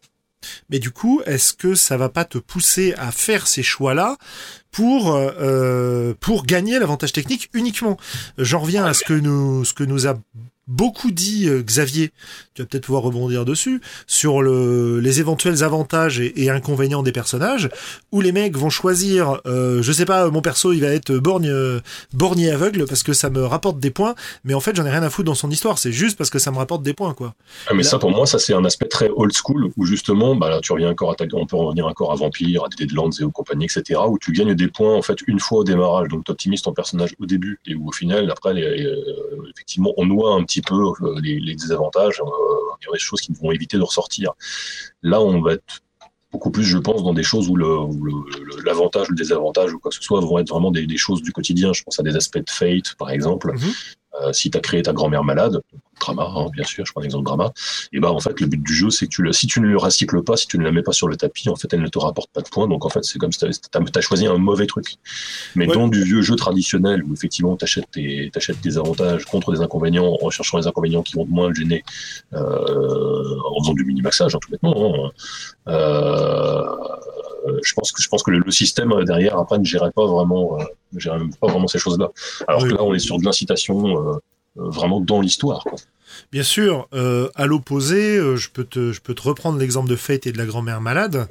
[0.69, 4.17] Mais du coup, est-ce que ça va pas te pousser à faire ces choix-là
[4.71, 7.97] pour euh, pour gagner l'avantage technique uniquement?
[8.37, 10.17] J'en reviens à ce que nous ce que nous a
[10.69, 12.11] beaucoup dit euh, Xavier,
[12.53, 17.69] tu vas peut-être pouvoir rebondir dessus, sur le, les éventuels avantages et, inconvénients des personnages,
[18.11, 21.51] où les mecs vont choisir, euh, je sais pas, mon perso il va être borgne,
[22.13, 24.89] borgne et aveugle parce que ça me rapporte des points, mais en fait j'en ai
[24.89, 27.13] rien à foutre dans son histoire, c'est juste parce que ça me rapporte des points
[27.13, 27.33] quoi.
[27.67, 30.49] Ah, mais ça pour moi ça c'est un aspect très old school où justement bah
[30.49, 33.31] là tu reviens encore à on peut revenir encore à Vampire, à Deadlands et aux
[33.31, 36.31] compagnies etc où tu gagnes des points en fait une fois au démarrage donc tu
[36.31, 38.95] optimises ton personnage au début et où au final après euh,
[39.53, 42.25] effectivement on noie un petit peu euh, les, désavantages, euh,
[42.81, 44.33] il y a des choses qui vont éviter de ressortir.
[45.03, 45.81] Là, on va être
[46.31, 49.95] beaucoup plus, je pense, dans des choses où l'avantage, le, le, désavantage ou quoi que
[49.95, 51.73] ce soit vont être vraiment des, choses du quotidien.
[51.73, 53.51] Je pense à des aspects de fate, par exemple.
[53.53, 53.71] Mhm.
[54.21, 55.61] Euh, si tu as créé ta grand-mère malade,
[55.99, 57.51] drama, hein, bien sûr, je prends l'exemple drama,
[57.93, 59.67] et ben en fait le but du jeu c'est que tu le, si tu ne
[59.67, 61.81] le recycles pas, si tu ne la mets pas sur le tapis, en fait elle
[61.81, 64.25] ne te rapporte pas de points, donc en fait c'est comme si tu as, choisi
[64.25, 64.95] un mauvais truc.
[65.55, 68.31] Mais dans du vieux jeu traditionnel où effectivement tu achètes tes,
[68.63, 71.83] des avantages contre des inconvénients en cherchant les inconvénients qui vont moins le gêner
[72.33, 75.05] euh, en faisant du minimaxage, hein, tout bêtement.
[75.05, 75.11] Hein,
[75.67, 76.65] euh,
[77.63, 81.27] je pense que je pense que le, système derrière après ne gérait pas vraiment, euh,
[81.39, 82.09] pas vraiment ces choses-là.
[82.47, 84.17] Alors que là on est sur de l'incitation euh,
[84.55, 85.63] vraiment dans l'histoire.
[86.31, 89.95] Bien sûr, euh, à l'opposé, euh, je peux te, je peux te reprendre l'exemple de
[89.95, 91.27] Fate et de la grand-mère malade.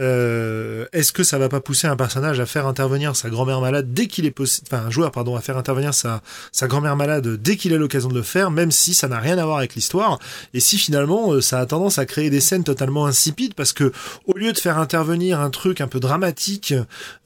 [0.00, 3.92] Euh, est-ce que ça va pas pousser un personnage à faire intervenir sa grand-mère malade
[3.92, 7.26] dès qu'il est possible, enfin un joueur pardon, à faire intervenir sa, sa grand-mère malade
[7.42, 9.74] dès qu'il a l'occasion de le faire, même si ça n'a rien à voir avec
[9.74, 10.18] l'histoire,
[10.54, 13.92] et si finalement ça a tendance à créer des scènes totalement insipides parce que
[14.26, 16.74] au lieu de faire intervenir un truc un peu dramatique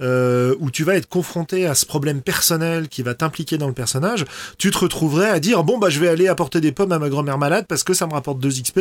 [0.00, 4.24] où tu vas être confronté à ce problème personnel qui va t'impliquer dans le personnage,
[4.58, 7.08] tu te retrouverais à dire bon bah je vais aller apporter des pommes à ma
[7.08, 8.80] grand-mère malade parce que ça me rapporte 2 XP.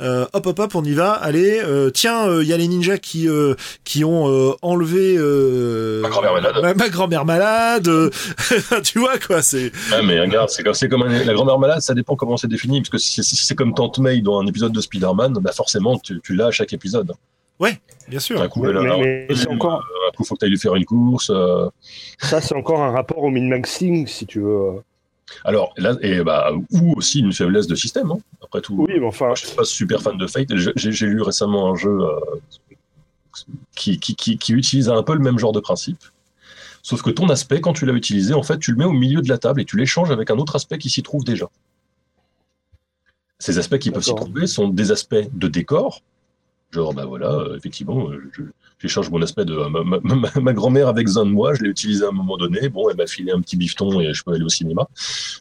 [0.00, 1.12] Euh, hop hop hop, on y va.
[1.12, 3.28] Allez, euh, tiens, il euh, y a les ninjas qui
[3.84, 6.76] qui ont enlevé ma grand-mère malade.
[6.76, 7.88] Ma, grand-mère malade.
[8.84, 9.72] tu vois quoi, c'est.
[9.90, 12.80] Ouais, mais regarde, c'est comme c'est comme la grand-mère malade, ça dépend comment c'est défini
[12.80, 16.20] parce que si, c'est comme Tante May dans un épisode de Spider-Man, bah forcément tu,
[16.22, 17.12] tu l'as à chaque épisode.
[17.58, 17.78] Ouais,
[18.08, 18.40] bien sûr.
[18.40, 19.84] Un coup, mais, c'est encore.
[20.08, 21.32] Un coup, faut que tu ailles lui faire une course.
[22.18, 24.82] Ça, c'est encore un rapport au min-maxing, si tu veux.
[25.44, 28.74] Alors là, et bah, ou aussi une faiblesse de système, hein, après tout.
[28.76, 29.34] Oui, mais enfin.
[29.34, 30.54] je suis pas super fan de Fate.
[30.76, 32.18] J'ai lu récemment un jeu euh,
[33.74, 36.02] qui, qui, qui, utilise un peu le même genre de principe.
[36.82, 39.22] Sauf que ton aspect, quand tu l'as utilisé, en fait, tu le mets au milieu
[39.22, 41.48] de la table et tu l'échanges avec un autre aspect qui s'y trouve déjà.
[43.38, 46.02] Ces aspects qui peuvent s'y trouver sont des aspects de décor,
[46.72, 48.30] genre, bah voilà, euh, effectivement, euh,
[48.82, 49.56] j'échange mon aspect de
[50.40, 52.68] ma, grand-mère avec besoin de moi, je l'ai utilisé à un moment donné.
[52.68, 54.88] Bon, elle m'a filé un petit bifton et je peux aller au cinéma.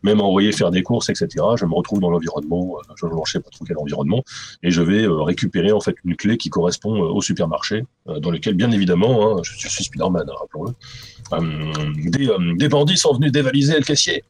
[0.04, 1.28] Même envoyer faire des courses, etc.
[1.56, 4.24] Je me retrouve dans l'environnement, euh, je ne sais pas trop quel environnement,
[4.62, 8.32] et je vais euh, récupérer en fait une clé qui correspond euh, au supermarché, dans
[8.32, 13.76] lequel, bien évidemment, hein, je, suis Spider-Man, hein, rappelons-le, des, des bandits sont venus dévaliser
[13.76, 14.24] le caissier.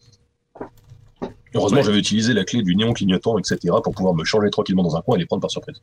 [1.53, 4.95] Heureusement, j'avais utilisé la clé du néon clignotant, etc., pour pouvoir me changer tranquillement dans
[4.95, 5.81] un coin et les prendre par surprise.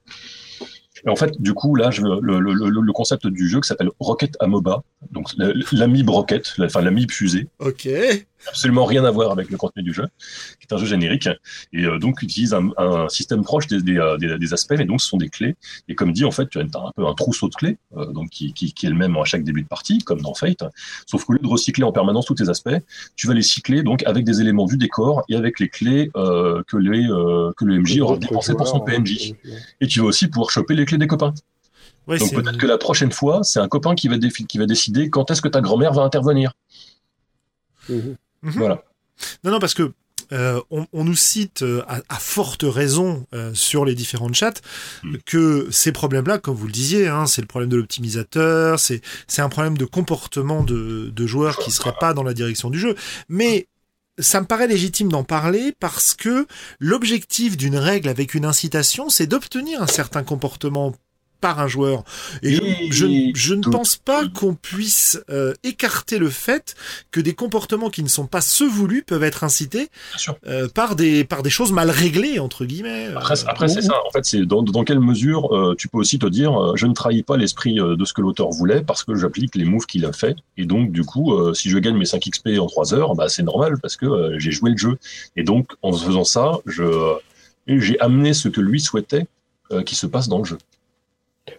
[1.06, 4.36] Et en fait, du coup, là, je, le, le, concept du jeu qui s'appelle Rocket
[4.40, 5.28] Amoba, donc
[5.72, 7.48] l'ami Rocket, enfin l'ami fusée.
[7.60, 7.88] Ok
[8.46, 10.06] absolument rien à voir avec le contenu du jeu,
[10.60, 11.28] qui est un jeu générique,
[11.72, 14.84] et euh, donc utilise un, un, système proche des, des, euh, des, des, aspects, mais
[14.84, 15.56] donc ce sont des clés.
[15.88, 18.30] Et comme dit, en fait, tu as un peu un trousseau de clés, euh, donc
[18.30, 20.64] qui, qui, qui, est le même à chaque début de partie, comme dans Fate,
[21.06, 22.70] sauf qu'au lieu de recycler en permanence tous tes aspects,
[23.16, 26.62] tu vas les cycler donc avec des éléments du décor et avec les clés euh,
[26.66, 27.06] que, les,
[27.56, 29.34] que le MJ aura dépensé pour son PNJ.
[29.80, 31.34] Et tu vas aussi pouvoir choper les clés des copains.
[32.06, 35.30] donc peut-être que la prochaine fois, c'est un copain qui va, qui va décider quand
[35.30, 36.52] est-ce que ta grand-mère va intervenir.
[37.88, 38.16] Mhm.
[38.42, 38.52] Mhm.
[38.52, 38.84] Voilà.
[39.44, 39.92] Non, non, parce que
[40.32, 44.52] euh, on, nous cite euh, à, forte raison euh, sur les différentes chats
[45.02, 45.16] mm.
[45.24, 49.00] que ces problèmes-là, comme vous le disiez, hein, c'est le problème de l'optimisateur, c'est
[49.38, 52.94] un problème de comportement de, de joueurs qui seraient pas dans la direction du jeu.
[53.30, 53.68] Mais
[54.18, 56.46] ça me paraît légitime d'en parler parce que
[56.78, 60.94] l'objectif d'une règle avec une incitation, c'est d'obtenir un certain comportement
[61.40, 62.04] par un joueur.
[62.42, 62.54] Et,
[62.90, 66.74] je, je, ne pense pas qu'on puisse euh, écarter le fait
[67.10, 69.88] que des comportements qui ne sont pas ceux voulus peuvent être incités
[70.46, 73.08] euh, par des par des choses mal réglées entre guillemets.
[73.14, 73.94] Après, après c'est ça.
[74.06, 77.22] En fait, c'est dans, dans quelle mesure tu peux aussi te dire je ne trahis
[77.22, 80.36] pas l'esprit de ce que l'auteur voulait parce que j'applique les moves qu'il a fait
[80.56, 83.42] et donc du coup si je gagne mes 5 XP en 3 heures, bah c'est
[83.42, 84.98] normal parce que j'ai joué le jeu
[85.36, 87.16] et donc en faisant ça, je
[87.68, 89.26] j'ai amené ce que lui souhaitait
[89.70, 90.58] euh, qui se passe dans le jeu.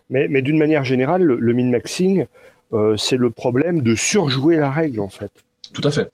[0.09, 2.25] Mais, mais d'une manière générale, le, min-maxing,
[2.73, 5.31] euh, c'est le problème de surjouer la règle, en fait.
[5.73, 6.09] Tout à fait.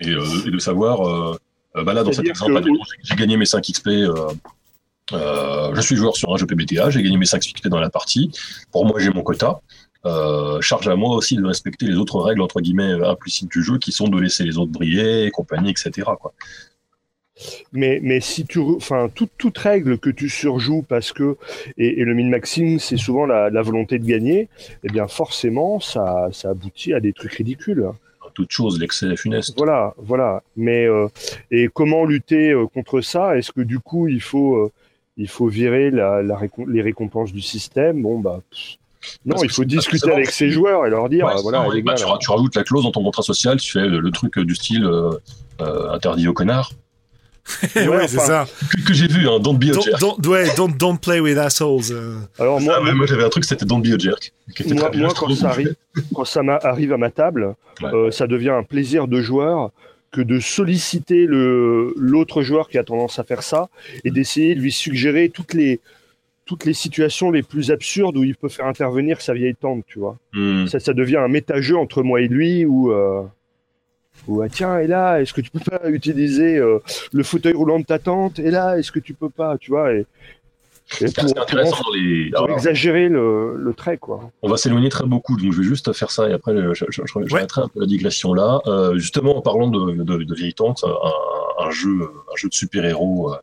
[0.00, 1.38] Et, euh, de savoir,
[1.74, 2.62] bah là, dans cet exemple,
[3.02, 3.88] j'ai gagné mes 5 XP.
[5.10, 8.30] je suis joueur sur un jeu PBTA, j'ai gagné mes 5 XP dans la partie.
[8.72, 9.60] Pour moi, j'ai mon quota.
[10.60, 13.92] charge à moi aussi de respecter les autres règles entre guillemets implicites du jeu qui
[13.92, 16.32] sont de laisser les autres briller et compagnie etc quoi.
[17.72, 21.36] Mais, mais si tu, enfin, toute, toute règle que tu surjoues parce que,
[21.78, 24.48] et, le min-maxing, c'est souvent la, la, volonté de gagner,
[24.84, 27.86] eh bien, forcément, ça, ça aboutit à des trucs ridicules.
[28.34, 29.54] Toute chose, l'excès est funeste.
[29.56, 30.42] Voilà, voilà.
[30.56, 31.08] Mais, euh,
[31.50, 33.36] et comment lutter euh, contre ça?
[33.36, 34.72] Est-ce que du coup, il faut, euh,
[35.16, 38.02] il faut virer la, la les récompenses du système?
[38.02, 38.40] Bon, bah.
[39.24, 42.64] non, il faut discuter avec ses joueurs et leur dire, voilà, bah, tu, rajoutes la
[42.64, 44.88] clause dans ton contrat social, tu fais le, truc du style
[45.58, 46.72] interdit aux connards
[47.76, 48.46] ouais, c'est ça.
[48.86, 50.00] Que, j'ai vu, hein, Don't be a jerk.
[50.00, 51.90] Don't, ouais, don't, don't play with assholes.
[51.90, 52.18] Euh.
[52.38, 54.32] Alors moi, moi j'avais un truc, c'était Don't be a jerk.
[54.66, 55.74] Moi, moi quand, ça arrive,
[56.14, 59.70] quand ça arrive à ma table, euh, ça devient un plaisir de joueur
[60.10, 63.68] que de solliciter le l'autre joueur qui a tendance à faire ça
[64.04, 65.80] et d'essayer de lui suggérer toutes les
[66.46, 70.00] toutes les situations les plus absurdes où il peut faire intervenir sa vieille tante, tu
[70.00, 70.18] vois.
[70.32, 70.66] Hmm.
[70.66, 73.22] Ça, ça devient un méta-jeu entre moi et lui où euh,
[74.28, 76.78] ou ah, tiens, et là, est-ce que tu peux pas utiliser euh,
[77.12, 78.38] le fauteuil roulant de ta tante?
[78.38, 80.06] Et là, est-ce que tu peux pas, tu vois et,
[81.02, 81.76] intéressant
[82.34, 82.54] dans les...
[82.54, 84.30] exagérer le, le, trait, quoi.
[84.42, 87.02] On va s'éloigner très beaucoup, donc je vais juste faire ça et après je, je,
[87.04, 88.60] je, un peu la digression là.
[88.66, 92.54] Euh, justement, en parlant de, de, de vieille tante, un, un, jeu, un jeu de
[92.54, 93.32] super-héros.
[93.32, 93.36] Euh,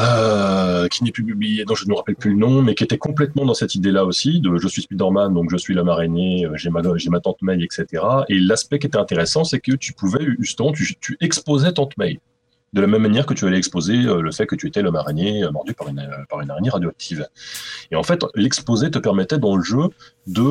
[0.00, 2.82] euh, qui n'est plus publié, dont je ne me rappelle plus le nom, mais qui
[2.82, 6.46] était complètement dans cette idée-là aussi, de je suis Spider-Man, donc je suis la araignée,
[6.46, 8.02] euh, j'ai ma, j'ai ma tante May, etc.
[8.28, 12.18] Et l'aspect qui était intéressant, c'est que tu pouvais, justement, tu, tu exposais tante May.
[12.72, 14.96] De la même manière que tu allais exposer euh, le fait que tu étais l'homme
[14.96, 16.00] araignée mordu par une,
[16.50, 17.28] araignée radioactive.
[17.92, 19.90] Et en fait, l'exposer te permettait dans le jeu
[20.26, 20.42] de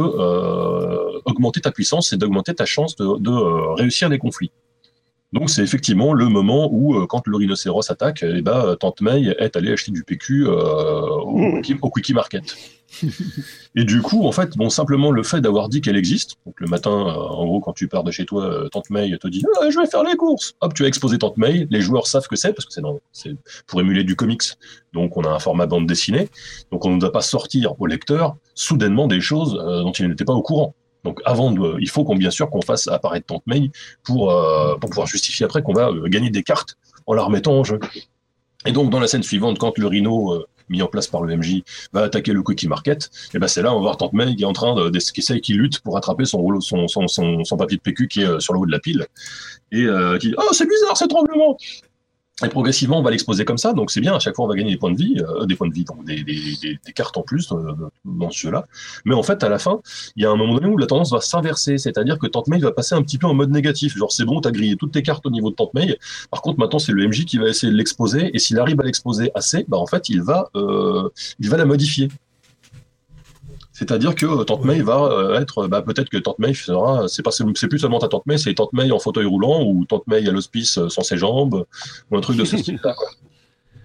[1.25, 4.51] augmenter ta puissance et d'augmenter ta chance de, réussir les conflits.
[5.34, 9.36] Donc c'est effectivement le moment où, euh, quand le rhinocéros attaque, eh ben, Tante May
[9.39, 11.79] est allée acheter du PQ euh, au, mmh.
[11.81, 12.55] au, Quickie Market.
[13.75, 16.67] et du coup, en fait, bon, simplement le fait d'avoir dit qu'elle existe, donc le
[16.67, 19.71] matin, euh, en gros, quand tu pars de chez toi, Tante May te dit ah,
[19.71, 22.36] Je vais faire les courses!» Hop, tu as exposé Tante May, les joueurs savent que
[22.36, 22.73] c'est, parce que
[23.11, 24.43] c'est pour émuler du comics,
[24.93, 26.29] donc on a un format bande dessinée,
[26.71, 30.34] donc on ne doit pas sortir au lecteur soudainement des choses dont il n'était pas
[30.34, 30.75] au courant.
[31.03, 35.07] Donc avant, de, il faut qu'on bien sûr qu'on fasse apparaître pour, euh, pour pouvoir
[35.07, 37.79] justifier après qu'on va euh, gagner des cartes en la remettant en jeu.
[38.65, 41.35] Et donc dans la scène suivante, quand le Rhino euh, mis en place par le
[41.35, 44.13] MJ va attaquer le Cookie Market, et eh ben c'est là on va voir Tante
[44.13, 47.07] qui est en train de, qui essaye, qui lutte pour attraper son rouleau, son, son,
[47.07, 49.05] son, papier de PQ qui est sur le haut de la pile
[49.73, 49.85] et
[50.19, 51.57] qui dit oh c'est bizarre ce tremblement
[52.45, 54.15] et progressivement, on va l'exposer comme ça, donc c'est bien.
[54.15, 55.83] À chaque fois, on va gagner des points de vie, euh, des points de vie,
[55.83, 57.73] donc des, des, des, des cartes en plus euh,
[58.05, 58.67] dans ce jeu-là.
[59.05, 59.79] Mais en fait, à la fin,
[60.15, 62.59] il y a un moment donné où la tendance va s'inverser, c'est-à-dire que Tante May
[62.59, 63.97] va passer un petit peu en mode négatif.
[63.97, 65.97] Genre, c'est bon, t'as grillé toutes tes cartes au niveau de Tante May.
[66.31, 68.83] Par contre, maintenant, c'est le MJ qui va essayer de l'exposer, et s'il arrive à
[68.83, 72.09] l'exposer assez, bah en fait, il va, euh, il va la modifier.
[73.84, 77.21] C'est-à-dire que euh, Tante May va euh, être, bah, peut-être que Tante May sera, c'est
[77.21, 80.07] pas, c'est plus seulement ta Tante May, c'est Tante May en fauteuil roulant ou Tante
[80.07, 81.65] May à l'hospice euh, sans ses jambes
[82.09, 82.95] ou un truc de ce style-là.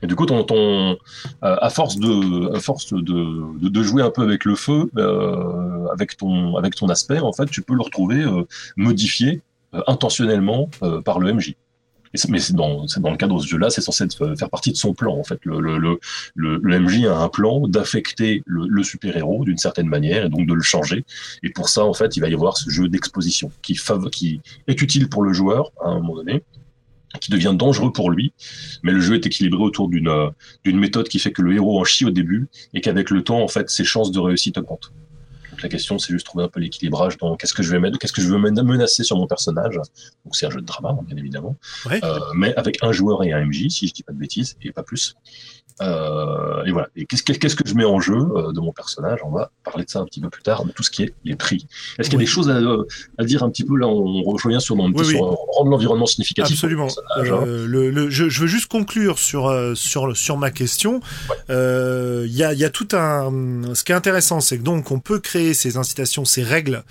[0.01, 0.97] Et du coup, ton, ton,
[1.43, 5.87] à force de, à force de, de, de, jouer un peu avec le feu, euh,
[5.93, 8.45] avec ton, avec ton aspect, en fait, tu peux le retrouver euh,
[8.77, 9.43] modifié
[9.89, 10.71] intentionnellement
[11.05, 11.57] par le MJ
[12.29, 14.05] mais c'est dans, le cadre de ce jeu-là, c'est censé
[14.37, 15.17] faire partie de son plan.
[15.17, 15.99] En fait, le,
[16.37, 21.05] MJ a un plan d'affecter le, super-héros d'une certaine manière et donc de le changer.
[21.43, 23.79] Et pour ça, en fait, il va y avoir ce jeu d'exposition qui,
[24.67, 26.43] est utile pour le joueur à un moment donné,
[27.21, 28.33] qui devient dangereux pour lui,
[28.83, 30.13] mais le jeu est équilibré autour d'une
[30.65, 33.43] d'une méthode qui fait que le héros en chie au début et qu'avec le temps,
[33.43, 34.93] en fait, ses chances de réussite augmentent
[35.63, 38.13] la question, c'est juste trouver un peu l'équilibrage dans qu'est-ce que je vais mettre, qu'est-ce
[38.13, 39.77] que je veux menacer sur mon personnage.
[40.25, 41.57] Donc c'est un jeu de drama, bien évidemment,
[41.91, 44.73] euh, mais avec un joueur et un MJ, si je dis pas de bêtises, et
[44.73, 45.17] pas plus.
[45.81, 46.89] Euh, et voilà.
[46.97, 49.21] Et qu'est-ce que, qu'est-ce que je mets en jeu euh, de mon personnage?
[49.25, 51.15] On va parler de ça un petit peu plus tard, de tout ce qui est
[51.25, 51.67] les prix.
[51.99, 52.25] Est-ce qu'il y a Oui.
[52.25, 52.59] des choses à,
[53.19, 53.77] à dire un petit peu?
[53.77, 55.37] Là On revient sur, mon, Oui, sur oui.
[55.57, 56.57] rendre l'environnement significatif.
[56.57, 56.89] Absolument.
[57.17, 57.23] hein.
[57.25, 61.01] Euh, le, le- je, je veux juste conclure sur euh, sur sur ma question.
[61.51, 63.31] Euh, Il y a il y a tout un.
[63.75, 66.83] Ce qui est intéressant, c'est que donc on peut créer ces incitations, ces règles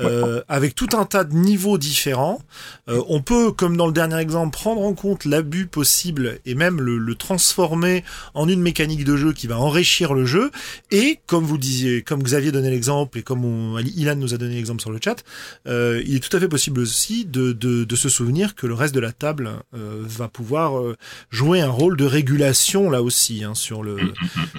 [0.00, 2.40] euh, avec tout un tas de niveaux différents.
[2.88, 6.80] Euh, on peut, comme dans le dernier exemple, prendre en compte l'abus possible et même
[6.80, 10.50] le, le transformer en une mécanique de jeu qui va enrichir le jeu.
[10.90, 14.54] Et comme vous disiez, comme Xavier donnait l'exemple et comme on, Ilan nous a donné
[14.54, 15.24] l'exemple sur le chat,
[15.66, 18.74] euh, il est tout à fait possible aussi de, de, de se souvenir que le
[18.74, 20.96] reste de la table euh, va pouvoir euh,
[21.30, 23.96] jouer un rôle de régulation là aussi hein, sur le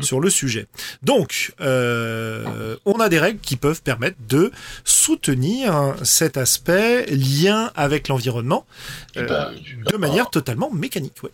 [0.01, 0.67] sur le sujet.
[1.03, 4.51] Donc, euh, on a des règles qui peuvent permettre de
[4.83, 8.65] soutenir cet aspect lien avec l'environnement
[9.15, 9.51] Et euh, ben,
[9.91, 11.23] de manière totalement mécanique.
[11.23, 11.31] Ouais.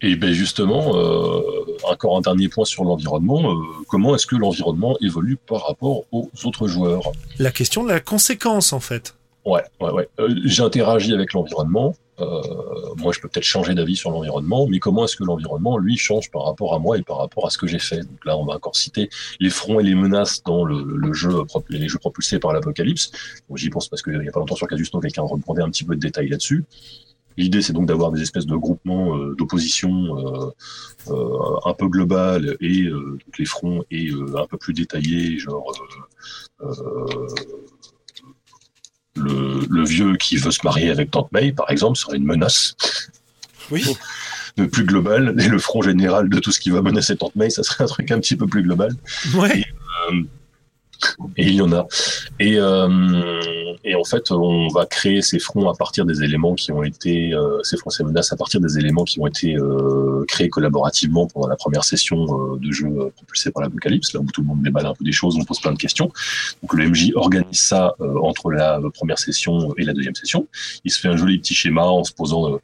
[0.00, 1.40] Et ben justement, euh,
[1.84, 3.50] encore un dernier point sur l'environnement.
[3.50, 3.54] euh,
[3.88, 7.02] comment est-ce que l'environnement évolue par rapport aux autres joueurs?
[7.38, 9.14] La question de la conséquence en fait.
[9.44, 10.08] Ouais, ouais, ouais.
[10.20, 11.94] Euh, j'ai interagi avec l'environnement.
[12.20, 12.42] Euh,
[12.96, 16.30] moi, je peux peut-être changer d'avis sur l'environnement, mais comment est-ce que l'environnement, lui, change
[16.30, 18.00] par rapport à moi et par rapport à ce que j'ai fait?
[18.00, 21.30] Donc là, on va encore citer les fronts et les menaces dans le, le jeu,
[21.70, 23.12] les jeux propulsés par l'apocalypse.
[23.48, 25.84] Bon, J'y pense parce qu'il y a pas longtemps sur Casusto, quelqu'un reprendait un petit
[25.84, 26.64] peu de détails là-dessus.
[27.38, 30.50] L'idée, c'est donc d'avoir des espèces de groupements euh, d'opposition euh,
[31.12, 32.88] euh, un peu globales et
[33.38, 35.72] les fronts et un peu plus détaillés, genre
[39.14, 42.74] le, le vieux qui veut se marier avec Tante May, par exemple, serait une menace
[43.70, 43.84] Oui.
[44.72, 45.34] plus globale.
[45.38, 47.88] Et le front général de tout ce qui va menacer Tante May, ça serait un
[47.88, 48.94] truc un petit peu plus global.
[49.36, 49.64] Ouais.
[51.36, 51.86] Et il y en a.
[52.40, 56.72] Et, euh, et en fait, on va créer ces fronts à partir des éléments qui
[56.72, 60.24] ont été, euh, ces fronts, ces menaces à partir des éléments qui ont été euh,
[60.26, 64.26] créés collaborativement pendant la première session euh, de jeu euh, propulsé par l'Apocalypse, là où
[64.32, 66.10] tout le monde déballe un peu des choses, on pose plein de questions.
[66.62, 70.46] Donc le MJ organise ça euh, entre la première session et la deuxième session.
[70.84, 72.58] Il se fait un joli petit schéma en se posant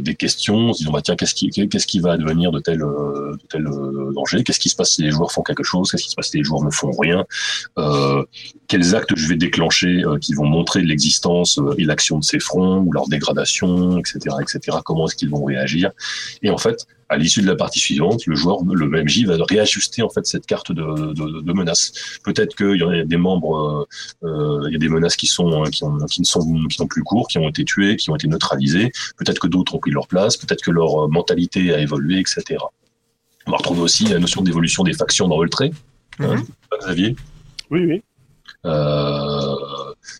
[0.00, 2.78] des questions, en se disant bah tiens qu'est-ce qui qu'est-ce qui va advenir de tel
[2.78, 3.64] de tel
[4.14, 6.30] danger, qu'est-ce qui se passe si les joueurs font quelque chose, qu'est-ce qui se passe
[6.30, 7.24] si les joueurs ne font rien,
[8.68, 12.38] quels actes je vais déclencher euh, qui vont montrer l'existence euh, et l'action de ces
[12.38, 14.78] fronts ou leur dégradation, etc., etc.
[14.84, 15.90] Comment est-ce qu'ils vont réagir
[16.42, 20.00] Et en fait, à l'issue de la partie suivante, le joueur, le MJ va réajuster
[20.02, 21.92] en fait cette carte de, de, de menaces.
[22.24, 23.86] Peut-être qu'il y a des membres,
[24.24, 26.40] euh, euh, il y a des menaces qui sont qui, ont, qui ne sont
[26.70, 28.90] qui sont plus courts, qui ont été tués, qui ont été neutralisés.
[29.18, 30.38] Peut-être que d'autres ont pris leur place.
[30.38, 32.58] Peut-être que leur euh, mentalité a évolué, etc.
[33.46, 35.42] On va retrouver aussi la notion d'évolution des factions dans.
[35.42, 35.70] Hein,
[36.18, 36.44] Mhm.
[36.80, 37.16] Xavier?
[37.72, 38.02] Oui, oui.
[38.66, 39.54] euh,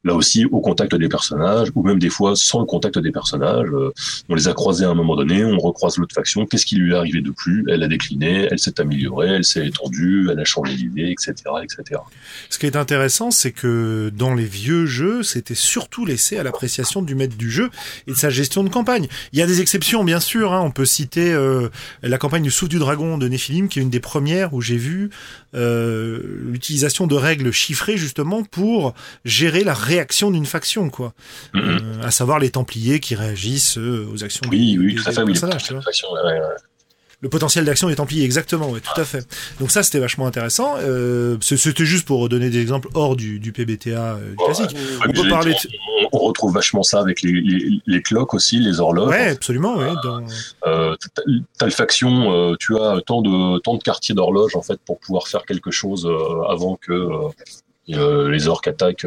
[0.04, 3.68] là aussi au contact des personnages, ou même des fois sans le contact des personnages.
[3.72, 3.92] euh,
[4.28, 6.92] on les a croisés à un moment donné, on recroise l'autre faction, qu'est-ce qui lui
[6.92, 7.64] est arrivé de plus?
[7.68, 12.00] Elle a décliné, elle s'est améliorée, elle s'est étendue, elle a changé d'idée, etc., etc.
[12.48, 17.02] Ce qui est intéressant, c'est que dans les vieux jeux, c'était surtout laissé à l'appréciation
[17.02, 17.70] du maître du jeu
[18.06, 19.08] et de sa gestion de campagne.
[19.32, 20.52] Il y a des exceptions, bien sûr.
[20.52, 20.60] hein.
[20.64, 21.68] On peut citer euh,
[22.02, 24.78] la campagne du Souffle du Dragon de Nephilim, qui est une des premières où j'ai
[24.78, 25.10] vu
[25.54, 28.94] euh, l'utilisation de règles chiffrées justement pour
[29.24, 31.12] gérer la réaction d'une faction, quoi.
[31.54, 31.62] Mhm.
[31.62, 35.12] Euh, à savoir les Templiers qui réagissent euh, aux actions Oui, des, oui, tout à
[35.12, 35.38] fait, oui.
[35.38, 36.40] ouais, ouais.
[37.22, 39.24] Le potentiel d'action des Templiers, exactement, ouais, tout à fait.
[39.60, 40.74] Donc ça, c'était vachement intéressant.
[40.78, 44.72] Euh, c'était juste pour donner des exemples hors du, du PBTA euh, classique.
[44.72, 45.54] Ouais, On peut mais parler
[46.12, 49.08] on, on retrouve vachement ça avec les, les, les cloques aussi, les horloges.
[49.10, 49.92] Ouais, absolument, ouais.
[50.02, 50.26] Dans...
[50.66, 51.22] Euh, t'as-
[51.58, 55.28] T'as le faction, tu as tant de tant de quartiers d'horloge en fait pour pouvoir
[55.28, 56.10] faire quelque chose
[56.48, 57.08] avant que
[57.86, 59.06] les orques attaquent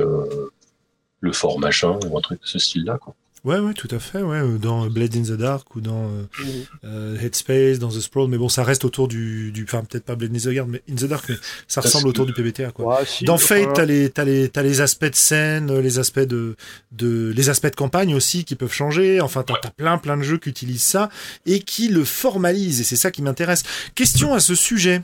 [1.19, 2.97] le fort machin ou un truc de ce style-là.
[2.97, 3.13] Quoi.
[3.45, 4.37] Ouais, ouais, tout à fait, ouais.
[4.37, 6.47] euh, Dans Blade in the Dark ou dans euh, Mhm.
[6.85, 10.15] euh, Headspace, dans The Sprawl, mais bon, ça reste autour du, du enfin peut-être pas
[10.15, 11.35] Blade in the Dark, mais in the Dark, mais
[11.67, 12.97] ça ressemble autour du PBTA, quoi.
[12.99, 15.99] Ouais, si, Dans Fate, t'as les, t'as les, t'as les aspects de scène, euh, les
[15.99, 16.55] aspects de,
[16.91, 19.21] de, les aspects de campagne aussi qui peuvent changer.
[19.21, 21.09] Enfin, t'as, t'as plein, plein de jeux qui utilisent ça
[21.45, 22.81] et qui le formalisent.
[22.81, 23.61] Et c'est ça qui m'intéresse.
[23.93, 25.01] Question à ce sujet.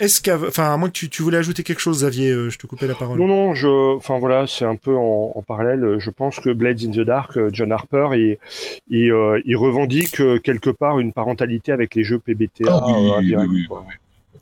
[0.00, 2.58] Est-ce qu'à, enfin, à moins que tu, tu voulais ajouter quelque chose, Xavier, euh, je
[2.58, 3.18] te coupais la parole.
[3.18, 5.98] Non, non, je, enfin voilà, c'est un peu en, en parallèle.
[5.98, 8.38] Je pense que Blades in the Dark, euh, John Harper, il,
[8.88, 12.98] il, euh, il revendique quelque part une parentalité avec les jeux PBTA Ah oui, euh,
[12.98, 13.66] oui, indirect, oui,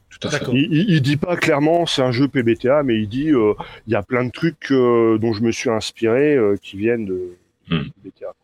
[0.08, 0.44] Tout à fait.
[0.54, 3.52] Il, il, il dit pas clairement c'est un jeu PBTA, mais il dit euh,
[3.86, 7.04] il y a plein de trucs euh, dont je me suis inspiré euh, qui viennent
[7.04, 7.36] de
[7.68, 7.84] Hmm.
[8.02, 8.34] PBTA.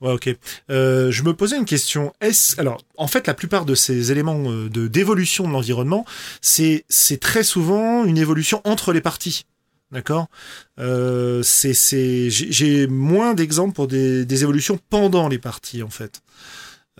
[0.00, 0.36] Ouais, ok.
[0.70, 2.12] Euh, je me posais une question.
[2.20, 6.04] Est-ce alors en fait la plupart de ces éléments euh, de d'évolution de l'environnement,
[6.40, 9.46] c'est c'est très souvent une évolution entre les parties.
[9.90, 10.28] D'accord?
[10.78, 16.22] Euh, c'est c'est j'ai moins d'exemples pour des des évolutions pendant les parties en fait.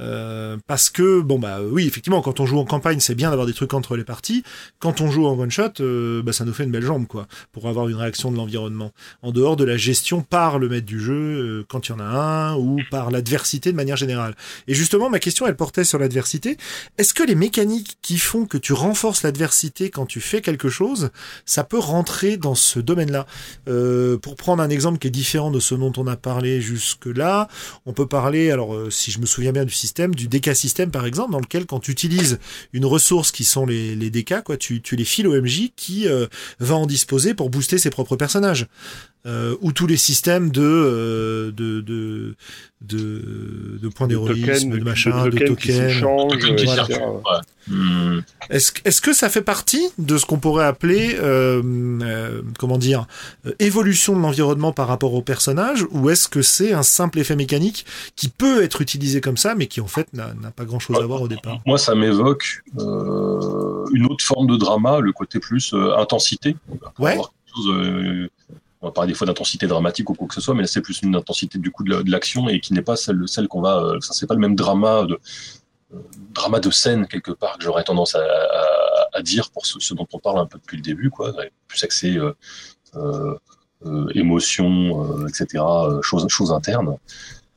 [0.01, 3.47] Euh, parce que bon bah oui effectivement quand on joue en campagne c'est bien d'avoir
[3.47, 4.45] des trucs entre les parties.
[4.79, 7.27] Quand on joue en one shot, euh, bah, ça nous fait une belle jambe quoi
[7.53, 8.93] pour avoir une réaction de l'environnement.
[9.23, 12.01] En dehors de la gestion par le maître du jeu euh, quand il y en
[12.01, 14.37] a un ou par l'adversité de manière générale.
[14.69, 16.57] Et justement ma question elle portait sur l'adversité.
[16.97, 21.11] Est-ce que les mécaniques qui font que tu renforces l'adversité quand tu fais quelque chose,
[21.45, 23.27] ça peut rentrer dans ce domaine-là?
[24.23, 27.49] Pour prendre un exemple qui est différent de ce dont on a parlé jusque là,
[27.87, 31.07] on peut parler alors si je me souviens bien du système du DK système par
[31.07, 32.39] exemple, dans lequel quand tu utilises
[32.73, 36.09] une ressource qui sont les, les DK, quoi, tu, tu les files au MJ qui
[36.09, 36.27] euh,
[36.61, 38.67] va en disposer pour booster ses propres personnages.
[39.27, 42.37] Euh, ou tous les systèmes de, euh, de, de,
[42.81, 46.03] de, de points d'héroïsme, de, machin, de, tokens.
[47.67, 48.21] Hmm.
[48.49, 51.63] Est-ce est que ça fait partie de ce qu'on pourrait appeler, euh,
[52.01, 53.07] euh comment dire,
[53.45, 57.37] euh, évolution de l'environnement par rapport au personnage, ou est-ce que c'est un simple effet
[57.37, 61.07] mécanique qui peut être utilisé comme ça, mais qui en fait n'a pas grand-chose à
[61.07, 61.59] voir au départ?
[61.67, 66.57] Moi, ça m'évoque euh, une autre forme de drama, le côté plus intensité.
[67.01, 67.19] Ouais
[68.81, 71.03] on va parler des fois d'intensité dramatique ou quoi que ce soit, mais c'est plus
[71.03, 73.79] une intensité du coup de l'action et qui n'est pas celle, celle qu'on va.
[73.79, 75.19] Euh, ça c'est pas le même drama de
[75.95, 75.99] euh,
[76.35, 78.21] drama de scène quelque part que j'aurais tendance à,
[79.13, 81.33] à, dire pour ce, dont on parle un peu depuis le début, quoi.
[81.67, 82.35] Plus axé euh,
[82.97, 83.35] euh,
[83.87, 85.65] euh émotion, etc.
[86.03, 86.97] Choses choses internes.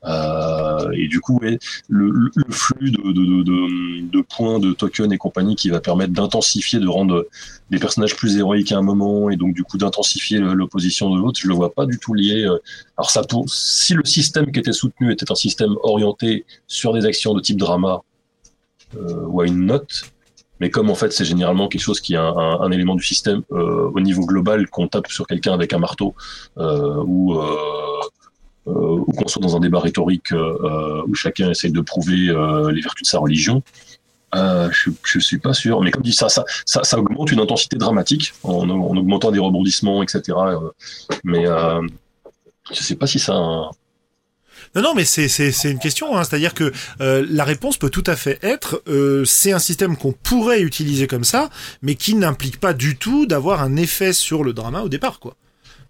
[0.04, 5.18] Euh, et du coup, le, le, flux de, de, de, de, points, de tokens et
[5.18, 7.26] compagnie qui va permettre d'intensifier, de rendre
[7.70, 11.38] des personnages plus héroïques à un moment, et donc du coup d'intensifier l'opposition de l'autre,
[11.40, 12.44] je le vois pas du tout lié.
[12.44, 12.58] Euh,
[12.96, 17.06] alors ça, pour, si le système qui était soutenu était un système orienté sur des
[17.06, 18.02] actions de type drama,
[18.96, 20.12] euh, une note,
[20.62, 23.42] mais comme en fait c'est généralement quelque chose qui est un, un, élément du système
[23.50, 26.14] euh, au niveau global qu'on tape sur quelqu'un avec un marteau
[26.58, 27.56] euh, ou euh,
[28.66, 32.80] ou qu'on soit dans un débat rhétorique euh, où chacun essaye de prouver euh, les
[32.80, 33.62] vertus de sa religion.
[34.34, 38.68] je, je suis pas sûr, mais comme dit ça, ça, augmente une intensité dramatique en,
[38.70, 40.38] en augmentant des rebondissements, etc.
[41.24, 41.80] mais euh,
[42.70, 43.32] je sais pas si ça.
[44.74, 46.24] Non, non, mais c'est une question, hein.
[46.24, 50.12] c'est-à-dire que euh, la réponse peut tout à fait être euh, c'est un système qu'on
[50.12, 51.50] pourrait utiliser comme ça,
[51.82, 55.36] mais qui n'implique pas du tout d'avoir un effet sur le drama au départ, quoi.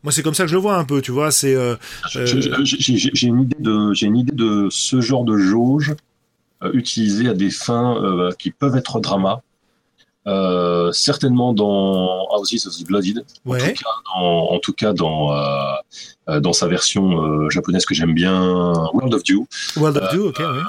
[0.03, 1.31] Moi, c'est comme ça que je le vois un peu, tu vois.
[1.31, 1.55] C'est.
[1.55, 1.77] Euh,
[2.17, 5.95] euh J'ai une idée de, j'ai une idée de ce genre de jauge
[6.63, 9.43] euh, utilisé à des fins qui peuvent être drama.
[10.29, 13.59] Euh, certainement dans Houses of the Blooded, ouais.
[13.61, 18.15] en, tout cas dans, en tout cas dans, euh, dans sa version japonaise que j'aime
[18.15, 19.47] bien, World of Dew.
[19.77, 20.63] World of Dew, ok, ouais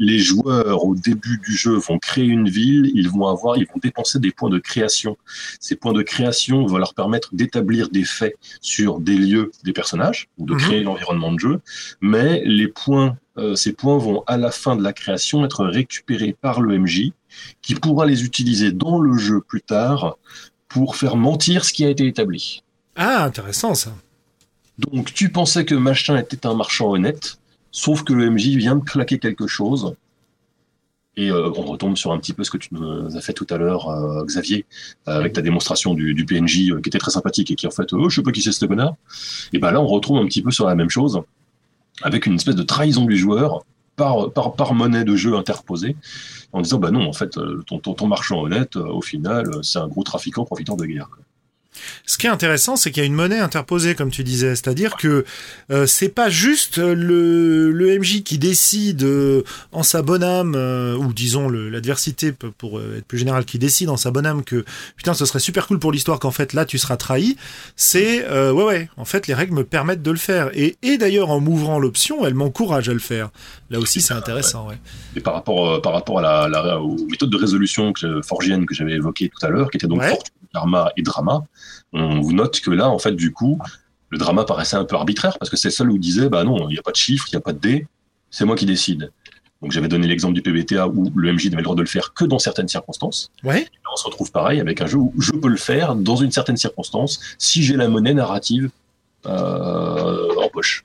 [0.00, 3.78] les joueurs au début du jeu vont créer une ville, ils vont avoir, ils vont
[3.80, 5.18] dépenser des points de création.
[5.60, 10.28] Ces points de création vont leur permettre d'établir des faits sur des lieux, des personnages,
[10.38, 10.60] ou de mhm.
[10.60, 11.60] créer l'environnement de jeu.
[12.00, 16.34] Mais les points, euh, ces points vont à la fin de la création être récupérés
[16.40, 17.12] par le MJ,
[17.60, 20.16] qui pourra les utiliser dans le jeu plus tard
[20.66, 22.62] pour faire mentir ce qui a été établi.
[22.96, 23.92] Ah, intéressant ça.
[24.78, 27.39] Donc tu pensais que machin était un marchand honnête,
[27.72, 29.94] Sauf que le MJ vient de claquer quelque chose.
[31.16, 33.46] Et euh, on retombe sur un petit peu ce que tu nous as fait tout
[33.50, 34.64] à l'heure, euh, Xavier,
[35.08, 37.92] euh, avec ta démonstration du, du PNJ qui était très sympathique et qui en fait,
[37.92, 38.94] oh, je sais pas qui c'est ce connard.
[39.52, 41.20] Et ben là, on retrouve un petit peu sur la même chose,
[42.02, 43.64] avec une espèce de trahison du joueur
[43.96, 45.96] par, par, par monnaie de jeu interposée,
[46.52, 49.88] en disant, bah non, en fait, ton, ton, ton marchand honnête, au final, c'est un
[49.88, 51.10] gros trafiquant profitant de guerre.
[51.10, 51.24] Quoi.
[52.06, 54.96] Ce qui est intéressant, c'est qu'il y a une monnaie interposée, comme tu disais, c'est-à-dire
[54.96, 55.24] que
[55.70, 60.96] euh, c'est pas juste le, le MJ qui décide euh, en sa bonne âme, euh,
[60.96, 64.64] ou disons l'adversité pour être plus général, qui décide en sa bonne âme que
[64.96, 67.36] putain, ce serait super cool pour l'histoire qu'en fait là tu seras trahi.
[67.76, 70.50] C'est ouais ouais, en fait les règles me permettent de le faire.
[70.54, 73.30] Et, et d'ailleurs en m'ouvrant l'option, elles m'encouragent à le faire.
[73.70, 74.68] Là aussi c'est intéressant.
[74.68, 74.78] Ouais.
[75.16, 78.74] Et par rapport par rapport à la, la aux méthodes de résolution que, forgienne que
[78.74, 80.10] j'avais évoquées tout à l'heure, qui étaient donc ouais.
[80.10, 81.42] fortune, karma et drama
[81.92, 83.58] on vous note que là, en fait, du coup,
[84.10, 86.72] le drama paraissait un peu arbitraire parce que c'est seul où disait, bah non, il
[86.72, 87.86] n'y a pas de chiffre, il n'y a pas de dé,
[88.30, 89.10] c'est moi qui décide.
[89.62, 92.14] Donc j'avais donné l'exemple du PBTA où le MJ n'avait le droit de le faire
[92.14, 93.30] que dans certaines circonstances.
[93.44, 93.68] Ouais.
[93.92, 96.56] on se retrouve pareil avec un jeu où je peux le faire dans une certaine
[96.56, 98.70] circonstance si j'ai la monnaie narrative
[99.26, 100.84] euh, en poche.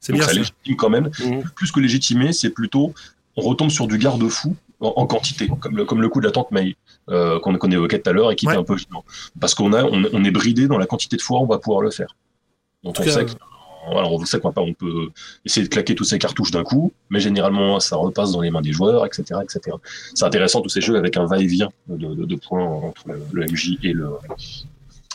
[0.00, 0.32] C'est bien ça.
[0.32, 1.10] légitime quand même.
[1.18, 1.42] Mmh.
[1.54, 2.94] Plus que légitimer, c'est plutôt
[3.36, 6.32] on retombe sur du garde-fou en, en, quantité, comme le, comme le coup de la
[6.32, 6.76] tante May
[7.10, 8.52] euh, qu'on qu évoquait tout à l'heure et qui ouais.
[8.52, 9.04] était un peu gênant.
[9.40, 11.58] Parce qu'on a, on, on, est bridé dans la quantité de fois où on va
[11.58, 12.14] pouvoir le faire.
[12.84, 13.32] Donc on sait, que,
[13.88, 15.10] on sait qu'on on peut
[15.44, 18.62] essayer de claquer toutes ces cartouches d'un coup, mais généralement ça repasse dans les mains
[18.62, 19.76] des joueurs, etc., etc.
[20.14, 23.46] C'est intéressant tous ces jeux avec un va-et-vient de, de, de, points entre le, le
[23.46, 24.10] MJ et le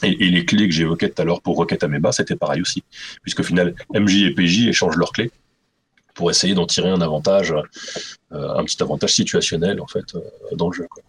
[0.04, 2.84] et, et, les clés que j'évoquais tout à l'heure pour Rocket Ameba, c'était pareil aussi,
[3.22, 5.32] puisqu'au final, MJ et PJ échangent leurs clés
[6.14, 7.54] pour essayer d'en tirer un avantage,
[8.32, 10.06] un petit avantage situationnel en fait
[10.54, 10.88] dans le jeu.
[10.90, 11.02] Quoi.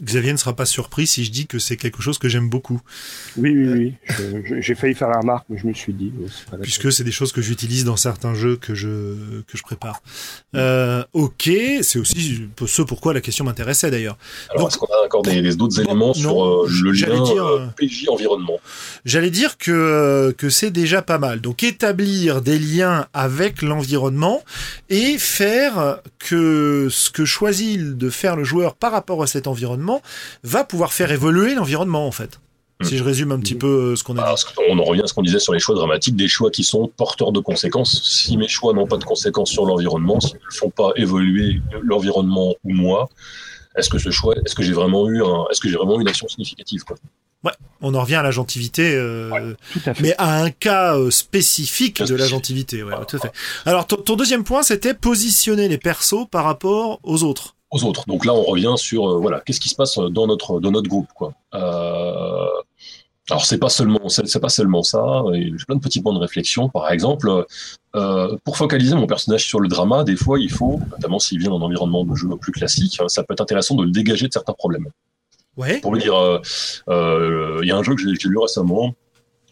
[0.00, 2.80] Xavier ne sera pas surpris si je dis que c'est quelque chose que j'aime beaucoup.
[3.36, 4.60] Oui, oui, oui.
[4.60, 6.12] J'ai failli faire la remarque, mais je me suis dit.
[6.62, 10.00] Puisque c'est des choses que j'utilise dans certains jeux que je, que je prépare.
[10.54, 11.50] Euh, ok,
[11.82, 14.16] c'est aussi ce pourquoi la question m'intéressait d'ailleurs.
[14.54, 18.08] Alors, est-ce qu'on a encore des, d'autres éléments sur euh, le lien dire, euh, PJ
[18.08, 18.60] environnement?
[19.04, 21.40] J'allais dire que, que c'est déjà pas mal.
[21.40, 24.42] Donc, établir des liens avec l'environnement
[24.90, 29.71] et faire que ce que choisit de faire le joueur par rapport à cet environnement
[30.42, 32.40] va pouvoir faire évoluer l'environnement en fait.
[32.82, 34.44] Si je résume un petit peu euh, ce qu'on a dit.
[34.68, 36.88] On en revient à ce qu'on disait sur les choix dramatiques, des choix qui sont
[36.88, 38.02] porteurs de conséquences.
[38.02, 42.54] Si mes choix n'ont pas de conséquences sur l'environnement, s'ils ne font pas évoluer l'environnement
[42.64, 43.08] ou moi,
[43.76, 46.08] est-ce que ce choix, est-ce que j'ai vraiment eu un, est-ce que j'ai vraiment une
[46.08, 46.96] action significative quoi?
[47.44, 49.54] Ouais, on en revient à la gentilité, euh,
[50.00, 52.84] mais à un cas euh, spécifique de la gentilité.
[52.84, 53.32] Ouais, tout à fait.
[53.66, 58.04] Alors ton deuxième point, c'était positionner les persos par rapport aux autres aux autres.
[58.06, 60.88] Donc là, on revient sur euh, voilà, qu'est-ce qui se passe dans notre dans notre
[60.88, 61.32] groupe, quoi.
[61.54, 62.46] Euh,
[63.30, 65.22] alors c'est pas seulement c'est pas seulement ça.
[65.32, 66.68] J'ai plein de petits points de réflexion.
[66.68, 67.46] Par exemple,
[67.96, 71.50] euh, pour focaliser mon personnage sur le drama, des fois il faut, notamment s'il vient
[71.50, 74.32] d'un environnement de jeu plus classique, hein, ça peut être intéressant de le dégager de
[74.32, 74.88] certains problèmes.
[75.56, 75.80] Ouais.
[75.80, 76.14] Pour lui dire,
[76.88, 78.94] il y a un jeu que j'ai lu récemment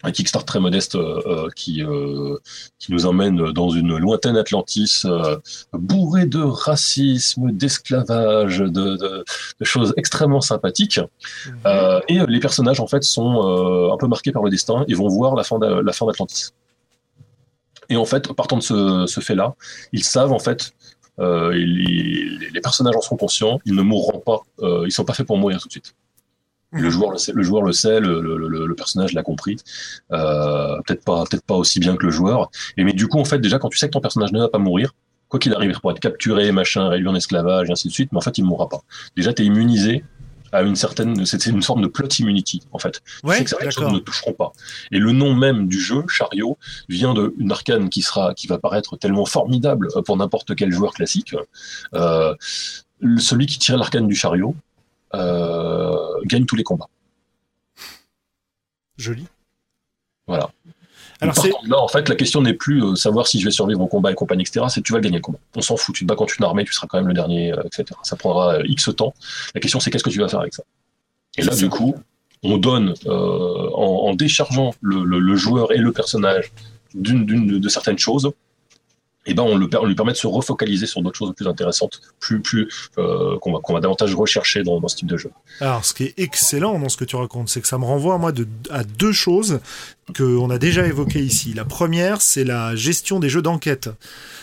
[0.03, 2.37] un Kickstarter très modeste euh, euh, qui euh,
[2.79, 5.03] qui nous emmène dans une lointaine Atlantis
[5.73, 11.01] bourrée de racisme, d'esclavage, de, de, de, choses extrêmement sympathiques.
[11.47, 12.01] Mhm.
[12.09, 15.35] et les personnages en fait sont un peu marqués par le destin et vont voir
[15.35, 16.51] la fin de, la fin d'Atlantis.
[17.89, 19.55] Et en fait, partant de ce, ce fait-là,
[19.93, 20.73] ils savent en fait
[21.19, 24.41] les personnages en sont conscients, ils ne mourront pas,
[24.87, 25.95] ils sont pas faits pour mourir tout de suite.
[26.73, 26.91] Le mhm.
[26.91, 29.57] joueur le sait, le, joueur le, sait, le, le, le personnage l'a compris.
[30.13, 32.51] Euh, peut-être pas, peut-être pas aussi bien que le joueur.
[32.77, 34.49] Et mais du coup, en fait, déjà quand tu sais que ton personnage ne va
[34.49, 34.95] pas mourir,
[35.29, 38.19] quoi qu'il arrive, pour être capturé, machin, réduit en esclavage, et ainsi de suite, mais
[38.19, 38.83] en fait, il ne mourra pas.
[39.17, 40.05] Déjà, tu es immunisé
[40.53, 43.01] à une certaine, c'est une sorte de plot immunity en fait.
[43.23, 44.53] Ouais, sais que ça ne toucheront pas.
[44.91, 46.59] Et le nom même du jeu, Chariot,
[46.89, 51.35] vient d'une arcane qui sera, qui va paraître tellement formidable pour n'importe quel joueur classique.
[51.95, 52.35] Euh,
[53.19, 54.55] celui qui tire l'arcane du chariot,
[55.15, 56.89] euh, gagne tous les combats.
[58.97, 59.27] Joli.
[60.27, 60.51] Voilà.
[61.23, 61.35] Alors
[61.67, 64.11] là, en fait, la question n'est plus euh, savoir si je vais survivre au combat
[64.11, 64.67] et compagnie, etc.
[64.69, 65.39] C'est tu vas gagner le combat.
[65.55, 65.95] On s'en fout.
[65.95, 67.85] Tu te bats contre une armée, tu seras quand même le dernier, euh, etc.
[68.03, 69.15] Ça prendra X temps.
[69.55, 70.63] La question, c'est qu'est-ce que tu vas faire avec ça?
[71.37, 71.95] Et là, du coup,
[72.43, 76.53] on donne, en, déchargeant le, joueur et le personnage
[76.95, 77.25] d'une,
[77.61, 78.33] de certaines choses,
[79.27, 82.43] eh ben on, lui permet de se refocaliser sur d'autres choses plus intéressantes, plus,
[82.97, 85.31] euh, qu'on va, davantage rechercher dans, ce type de jeu.
[85.61, 88.19] Alors, ce qui est excellent dans ce que tu racontes, c'est que ça me renvoie
[88.71, 89.61] à deux choses
[90.13, 91.53] qu'on a déjà évoquées ici.
[91.55, 93.91] La première, c'est la gestion des jeux d'enquête.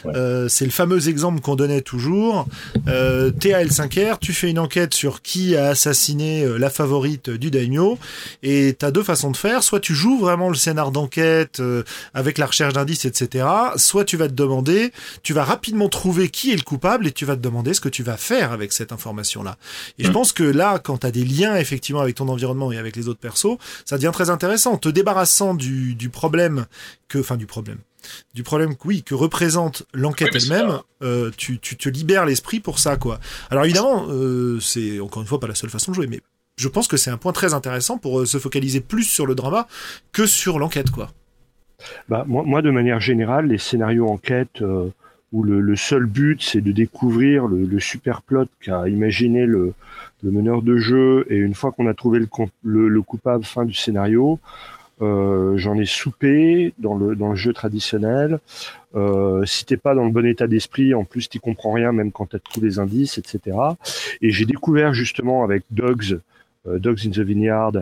[0.05, 2.47] Euh, c'est le fameux exemple qu'on donnait toujours.
[2.87, 7.97] Euh, TAL5R, tu fais une enquête sur qui a assassiné euh, la favorite du daimyo,
[8.43, 9.63] et tu as deux façons de faire.
[9.63, 13.47] Soit tu joues vraiment le scénar d'enquête euh, avec la recherche d'indices, etc.
[13.75, 14.91] Soit tu vas te demander,
[15.23, 17.89] tu vas rapidement trouver qui est le coupable, et tu vas te demander ce que
[17.89, 19.57] tu vas faire avec cette information-là.
[19.99, 20.13] Et je mm.
[20.13, 23.07] pense que là, quand tu as des liens effectivement avec ton environnement et avec les
[23.07, 24.77] autres persos, ça devient très intéressant.
[24.77, 26.65] Te débarrassant du, du problème
[27.07, 27.79] que, enfin du problème,
[28.33, 32.97] du problème oui, que représente l'enquête elle-même, euh, tu, tu, te libères l'esprit pour ça,
[32.97, 33.19] quoi.
[33.49, 36.21] Alors évidemment, euh, c'est encore une fois pas la seule façon de jouer, mais
[36.57, 39.35] je pense que c'est un point très intéressant pour euh, se focaliser plus sur le
[39.35, 39.67] drama
[40.11, 41.11] que sur l'enquête, quoi.
[42.09, 44.63] Bah, moi, moi, de manière générale, les scénarios enquête
[45.33, 49.73] où le, seul but c'est de découvrir le, super plot qu'a imaginé le,
[50.23, 54.39] meneur de jeu, et une fois qu'on a trouvé le, le coupable fin du scénario,
[55.01, 58.39] euh, j'en ai soupé dans le dans le jeu traditionnel.
[58.95, 62.11] Euh, si t'es pas dans le bon état d'esprit, en plus tu comprends rien même
[62.11, 63.57] quand t'as tous les indices, etc.
[64.21, 66.19] Et j'ai découvert justement avec Dogs,
[66.67, 67.73] euh, Dogs in the Vineyard,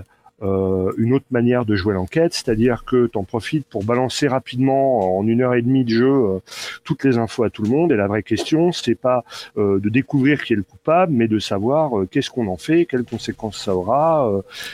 [0.41, 5.17] euh, une autre manière de jouer l'enquête, c'est-à-dire que tu en profites pour balancer rapidement
[5.17, 6.39] en une heure et demie de jeu euh,
[6.83, 7.93] toutes les infos à tout le monde.
[7.93, 9.23] Et la vraie question, c'est pas
[9.57, 13.05] euh, de découvrir qui est le coupable, mais de savoir qu'est-ce qu'on en fait, quelles
[13.05, 14.29] conséquences ça aura,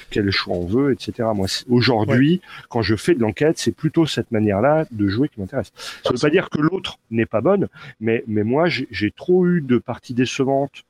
[0.09, 1.29] quel choix on veut, etc.
[1.35, 5.71] Moi, aujourd'hui, quand je fais de l'enquête, c'est plutôt cette manière-là de jouer qui m'intéresse.
[6.03, 7.67] Ça veut pas dire que l'autre n'est pas bonne,
[7.99, 10.83] mais mais moi, j'ai trop eu de parties décevantes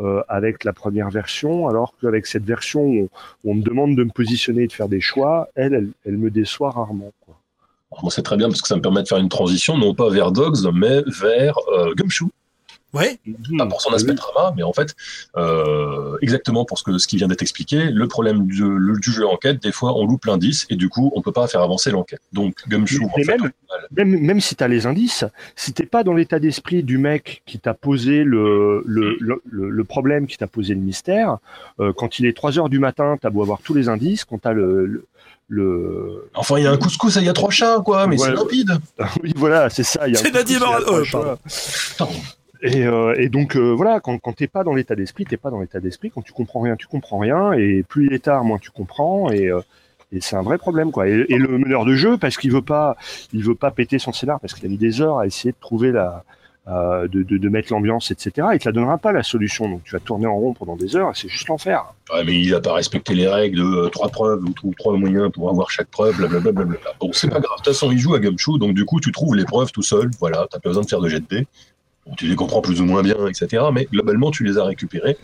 [0.00, 3.08] euh, avec la première version, alors qu'avec cette version où
[3.44, 6.70] on, me demande de me positionner et de faire des choix, elle, elle, me déçoit
[6.70, 7.12] rarement.
[7.24, 7.36] Quoi.
[8.02, 10.10] moi, c'est très bien parce que ça me permet de faire une transition, non pas
[10.10, 12.28] vers Dogs, mais vers euh, Gumshoe.
[12.94, 13.18] Ouais.
[13.58, 14.94] Pas pour son aspect drama, mais en fait,
[15.36, 19.10] euh, exactement pour ce, que, ce qui vient d'être expliqué, le problème du, le, du
[19.10, 21.90] jeu enquête, des fois, on loupe l'indice et du coup, on peut pas faire avancer
[21.90, 22.20] l'enquête.
[22.32, 23.50] Donc, Gumshoe, en fait, même,
[23.96, 25.24] même, même si tu as les indices,
[25.56, 29.18] si t'es pas dans l'état d'esprit du mec qui t'a posé le, le,
[29.50, 31.38] le, problème, qui t'a posé le mystère,
[31.80, 34.38] euh, quand il est 3 heures du matin, t'as beau avoir tous les indices, quand
[34.38, 35.04] t'as le, le,
[35.48, 38.28] le- enfin, il y a un couscous il y a trois chats, quoi, mais Ouais.
[38.28, 38.72] c'est limpide.
[39.22, 40.06] oui voilà, c'est ça.
[40.08, 40.44] il y a un C'est coup de
[42.64, 45.60] Euh, et donc euh, voilà, quand, quand t'es pas dans l'état d'esprit, t'es pas dans
[45.60, 46.10] l'état d'esprit.
[46.10, 47.52] Quand tu comprends rien, tu comprends rien.
[47.52, 49.30] Et plus il est tard, moins tu comprends.
[49.30, 49.60] Et, euh,
[50.20, 51.08] c'est un vrai problème quoi.
[51.08, 52.96] Et, le meneur de jeu, parce qu'il veut pas,
[53.32, 55.56] il veut pas péter son scénar, parce qu'il a mis des heures à essayer de
[55.58, 56.22] trouver la,
[56.68, 58.46] de, mettre l'ambiance, etc.
[58.52, 59.68] Il te la donnera pas la solution.
[59.68, 61.10] Donc tu vas tourner en rond pendant des heures.
[61.10, 61.84] et C'est juste l'enfer.
[62.24, 65.68] Mais il a pas respecté les règles de trois preuves ou trois moyens pour avoir
[65.68, 66.78] chaque preuve, blablabla.
[67.00, 67.58] Bon, c'est pas grave.
[67.58, 69.82] De toute façon, il joue à Gumshoe, donc du coup, tu trouves les preuves tout
[69.82, 70.10] seul.
[70.20, 71.24] Voilà, t'as pas besoin de faire de jet.
[72.06, 73.64] Bon, tu les comprends plus ou moins bien, etc.
[73.72, 75.16] Mais globalement, tu les as récupérés.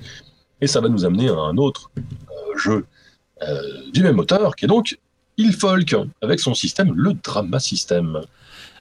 [0.60, 2.86] Et ça va nous amener à un autre euh, jeu
[3.42, 3.60] euh,
[3.92, 4.98] du même auteur, qui est donc
[5.36, 8.20] Ilfolk, avec son système, le Drama System.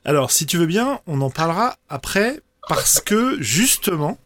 [0.04, 4.18] Alors, si tu veux bien, on en parlera après, parce que, justement,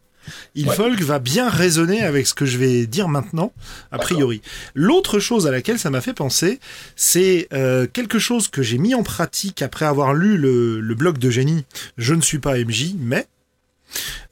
[0.54, 3.52] Ilfolk va bien résonner avec ce que je vais dire maintenant,
[3.92, 4.40] a priori.
[4.74, 6.60] L'autre chose à laquelle ça m'a fait penser,
[6.96, 11.18] c'est euh, quelque chose que j'ai mis en pratique après avoir lu le, le blog
[11.18, 11.64] de Génie,
[11.98, 13.26] Je ne suis pas MJ, mais,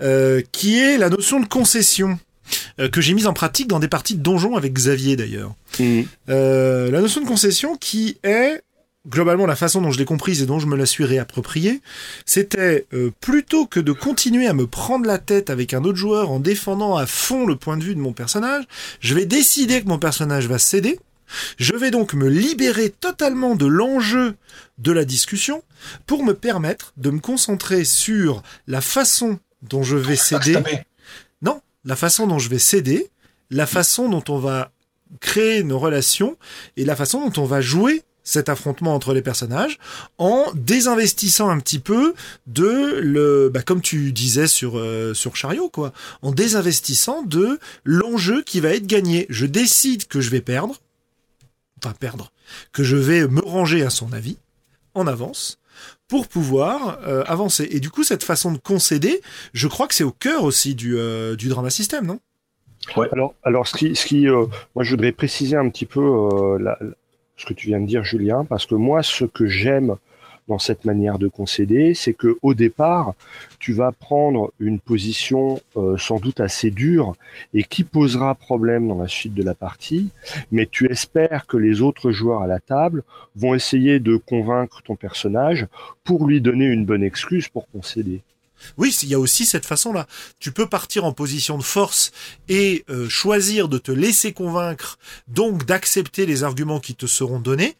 [0.03, 2.19] euh, qui est la notion de concession,
[2.81, 5.55] euh, que j'ai mise en pratique dans des parties de donjon avec Xavier d'ailleurs.
[6.29, 8.63] Euh, la notion de concession qui est
[9.09, 11.81] globalement la façon dont je l'ai comprise et dont je me la suis réappropriée,
[12.25, 16.31] c'était euh, plutôt que de continuer à me prendre la tête avec un autre joueur
[16.31, 18.65] en défendant à fond le point de vue de mon personnage,
[19.01, 20.99] je vais décider que mon personnage va céder.
[21.57, 24.35] Je vais donc me libérer totalement de l'enjeu
[24.79, 25.63] de la discussion
[26.07, 30.59] pour me permettre de me concentrer sur la façon dont je vais Ah, céder.
[31.41, 33.11] Non, la façon dont je vais céder,
[33.51, 34.71] la façon dont on va
[35.21, 36.37] créer nos relations
[36.77, 39.79] et la façon dont on va jouer cet affrontement entre les personnages
[40.17, 42.15] en désinvestissant un petit peu
[42.47, 45.93] de le bah, comme tu disais sur euh, sur Chariot quoi
[46.23, 50.77] en désinvestissant de l'enjeu qui va être gagné je décide que je vais perdre
[51.79, 52.31] enfin perdre
[52.73, 54.39] que je vais me ranger à son avis
[54.95, 55.59] en avance
[56.13, 57.67] pour pouvoir euh, avancer.
[57.71, 59.23] Et du coup cette façon de concéder
[59.55, 62.21] je crois que c'est au cœur aussi du euh, du drama système non?
[63.13, 64.45] Alors, alors ce qui, ce qui euh,
[64.75, 66.95] moi, je voudrais préciser un petit peu euh, la- la-
[67.39, 69.97] ce que tu viens de dire, Julien, parce que moi, ce que j'aime
[70.59, 73.15] cette manière de concéder, c'est que au départ,
[73.59, 77.15] tu vas prendre une position euh, sans doute assez dure
[77.55, 80.09] et qui posera problème dans la suite de la partie,
[80.51, 83.03] mais tu espères que les autres joueurs à la table
[83.37, 85.67] vont essayer de convaincre ton personnage
[86.05, 88.23] pour lui donner une bonne excuse pour concéder.
[88.77, 90.07] Oui, il y a aussi cette façon-là.
[90.39, 92.13] Tu peux partir en position de force
[92.49, 94.99] et euh, choisir de te laisser convaincre,
[95.29, 97.77] donc d'accepter les arguments qui te seront donnés.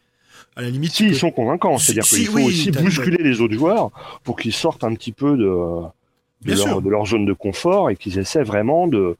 [0.55, 3.23] À la limite, S'ils peux- sont convaincants, Si- c'est-à-dire si, qu'il faut oui, aussi bousculer
[3.23, 3.91] les autres joueurs
[4.23, 8.19] pour qu'ils sortent un petit peu de, leur, de leur zone de confort et qu'ils
[8.19, 9.15] essaient vraiment de,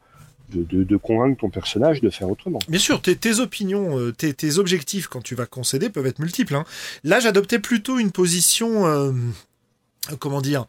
[0.54, 2.60] de, de, de convaincre ton personnage de faire autrement.
[2.68, 6.20] Bien sûr, tes, tes opinions, euh, tes, tes objectifs quand tu vas concéder peuvent être
[6.20, 6.54] multiples.
[6.56, 6.66] hein.
[7.04, 9.12] Là, j'adoptais plutôt une position, euh,
[10.20, 10.66] comment dire,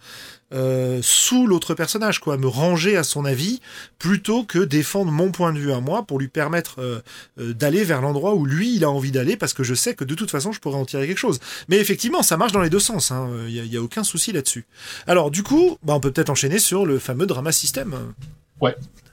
[0.52, 3.60] euh, sous l'autre personnage, quoi, me ranger à son avis
[3.98, 7.00] plutôt que défendre mon point de vue à moi pour lui permettre euh,
[7.40, 10.04] euh, d'aller vers l'endroit où lui il a envie d'aller parce que je sais que
[10.04, 11.40] de toute façon je pourrais en tirer quelque chose.
[11.68, 13.10] Mais effectivement, ça marche dans les deux sens.
[13.10, 13.48] Il hein.
[13.48, 14.66] y, a, y a aucun souci là-dessus.
[15.06, 18.14] Alors du coup, bah, on peut peut-être enchaîner sur le fameux drama système.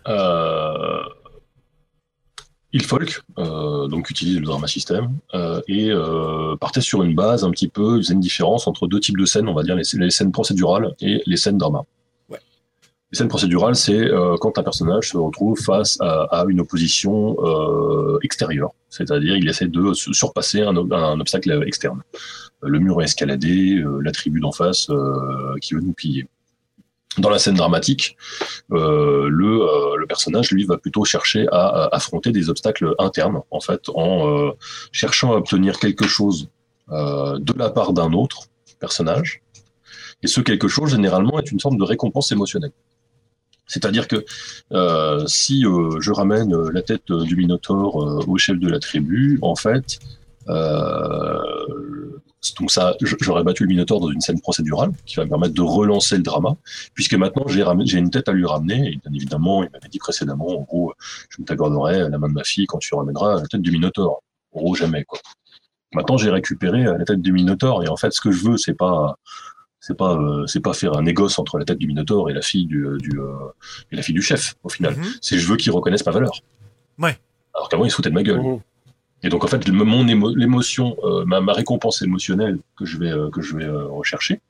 [0.07, 1.03] Euh,
[2.74, 7.51] Ilfolk, euh, donc utilise le drama system euh, et euh, partait sur une base un
[7.51, 9.84] petit peu, il faisait une différence entre deux types de scènes, on va dire les,
[9.93, 11.82] les scènes procédurales et les scènes drama.
[12.30, 12.39] Ouais.
[13.11, 17.36] Les scènes procédurales, c'est euh, quand un personnage se retrouve face à, à une opposition
[17.43, 22.01] euh, extérieure, c'est-à-dire il essaie de su- surpasser un, un obstacle externe.
[22.61, 26.28] Le mur est escaladé, euh, la tribu d'en face euh, qui veut nous piller.
[27.18, 28.16] Dans la scène dramatique,
[28.72, 33.59] euh, le, euh, le personnage, lui, va plutôt chercher à, affronter des obstacles internes, en
[33.59, 34.51] fait, en euh,
[34.93, 36.49] cherchant à obtenir quelque chose
[36.89, 38.47] de la part d'un autre
[38.82, 39.41] personnage.
[40.24, 42.74] Et ce quelque chose, généralement, est une forme de récompense émotionnelle.
[43.66, 44.26] C'est-à-dire que
[45.26, 49.99] si je ramène la tête du Minotaure au chef de la tribu, en fait,
[52.58, 55.62] donc ça, j'aurais battu le Minotaure dans une scène procédurale qui va me permettre de
[55.62, 56.56] relancer le drama
[56.94, 60.48] puisque maintenant j'ai une tête à lui ramener, et bien évidemment, il m'avait dit précédemment,
[60.48, 60.94] en gros,
[61.30, 64.22] je me t'accorderai la main de ma fille quand tu ramèneras la tête du Minotaure.
[64.53, 65.20] En gros, jamais, quoi.
[65.94, 68.57] Maintenant, j'ai récupéré euh, la tête du Minotaure, et en fait, ce que je veux,
[68.57, 69.18] c'est pas,
[69.84, 72.44] C'est pas, euh, c'est pas faire un négoce entre la tête du Minotaure et la
[72.44, 73.34] fille du, euh, du euh,
[73.91, 74.95] et la fille du chef au final.
[74.95, 75.06] Mhm.
[75.22, 76.34] C'est je veux qu'ils reconnaissent ma valeur.
[76.99, 77.18] Ouais.
[77.56, 78.41] Alors qu'avant ils se foutaient de ma gueule.
[78.41, 78.60] Mhm.
[79.23, 83.30] Et donc en fait, mon émo- l'émotion, euh, ma, récompense émotionnelle que je vais euh,
[83.30, 84.41] que je vais euh, rechercher.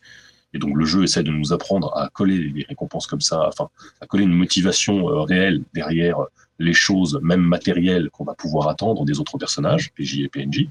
[0.53, 3.69] Et donc le jeu essaie de nous apprendre à coller des récompenses comme ça, enfin
[4.01, 6.17] à coller une motivation réelle derrière
[6.59, 10.67] les choses, même matérielles, qu'on va pouvoir attendre des autres personnages, PJ et PNJ.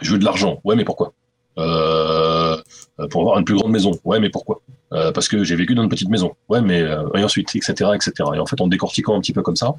[0.00, 0.60] Je veux de l'argent.
[0.62, 1.12] Ouais, mais pourquoi?
[1.56, 3.98] Pour avoir une plus grande maison.
[4.04, 4.62] Ouais, mais pourquoi?
[4.90, 6.36] Parce que j'ai vécu dans une petite maison.
[6.48, 6.80] Ouais, mais
[7.16, 8.12] et ensuite, etc., etc.
[8.36, 9.74] Et en fait, en décortiquant un petit peu comme ça,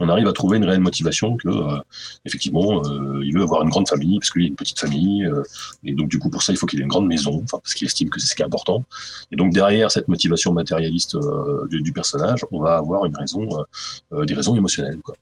[0.00, 1.78] on arrive à trouver une réelle motivation que, euh,
[2.24, 5.42] effectivement, euh, il veut avoir une grande famille parce qu'il a une petite famille, euh,
[5.84, 7.86] et donc du coup pour ça il faut qu'il ait une grande maison, parce qu'il
[7.86, 8.84] estime que c'est ce qui est important.
[9.32, 13.48] Et donc derrière cette motivation matérialiste euh, du, du personnage, on va avoir une raison,
[13.58, 13.64] euh,
[14.12, 15.00] euh, des raisons émotionnelles.
[15.02, 15.14] Quoi.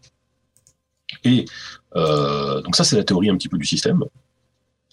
[1.25, 1.45] Et
[1.95, 4.03] donc ça c'est la théorie un petit peu du système.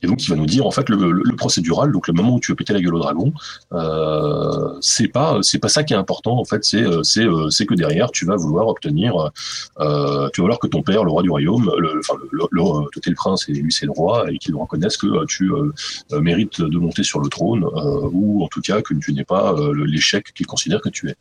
[0.03, 2.51] Et donc, il va nous dire en fait le, procédural, donc le moment où tu
[2.51, 3.33] veux péter la gueule au dragon,
[3.73, 7.49] euh, c'est pas c'est pas ça qui est important en fait, c'est euh, c'est euh,
[7.49, 9.31] c'est que derrière tu vas vouloir obtenir,
[9.79, 12.61] euh, tu vas vouloir que ton père, le roi du royaume, le, enfin le, le,
[12.61, 15.71] est le prince et lui c'est le roi, et qu'il reconnaisse que euh, tu euh,
[16.13, 19.23] euh, mérites de monter sur le trône, euh, ou en tout cas que tu n'es
[19.23, 21.15] pas euh, l'échec qu'il considère que tu es.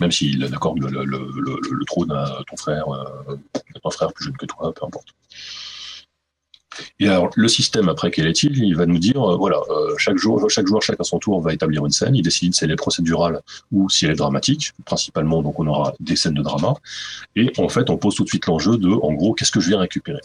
[0.00, 4.12] Même s'il accorde le, le, le, le, trône à ton frère, euh, à ton frère
[4.12, 5.08] plus jeune que toi, peu importe.
[7.00, 8.56] Et alors, le système, après, quel est-il?
[8.58, 11.52] Il va nous dire, euh, voilà, euh, chaque jour, chaque joueur, chacun son tour, va
[11.52, 12.14] établir une scène.
[12.14, 13.40] Il décide si elle est procédurale
[13.72, 14.72] ou si elle est dramatique.
[14.84, 16.74] Principalement, donc, on aura des scènes de drama.
[17.36, 19.68] Et en fait, on pose tout de suite l'enjeu de, en gros, qu'est-ce que je
[19.68, 20.20] viens récupérer?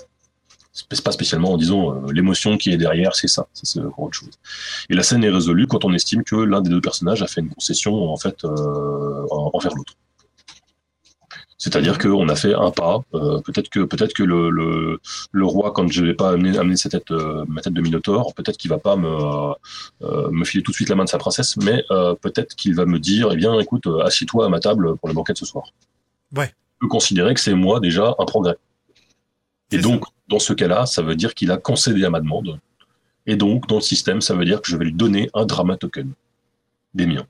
[1.04, 3.48] Pas spécialement en disant euh, l'émotion qui est derrière, c'est ça.
[3.54, 4.30] Ça, c'est autre chose.
[4.90, 7.42] Et la scène est résolue quand on estime que l'un des deux personnages a fait
[7.42, 9.94] une concession, en fait, en- envers l'autre.
[11.58, 13.02] C'est-à-dire qu'on a fait un pas.
[13.16, 15.00] euh, peut-être que peut-être que le, le,
[15.32, 18.34] le roi, quand je vais pas amener, amener sa tête, euh, ma tête de Minotaure,
[18.36, 19.10] peut-être qu'il va pas me
[20.04, 22.76] euh, me filer tout de suite la main de sa princesse, mais euh, peut-être qu'il
[22.76, 25.46] va me dire, eh bien, écoute, assieds-toi à ma table pour le banquet de ce
[25.48, 25.66] soir.
[26.36, 26.54] Ouais.
[26.76, 28.58] Je peux considérer que c'est moi déjà un progrès.
[29.72, 32.60] Et donc, dans ce cas-là, ça veut dire qu'il a concédé à ma demande.
[33.26, 35.76] Et donc, dans le système, ça veut dire que je vais lui donner un drama
[35.76, 36.12] token
[36.94, 37.26] des miens.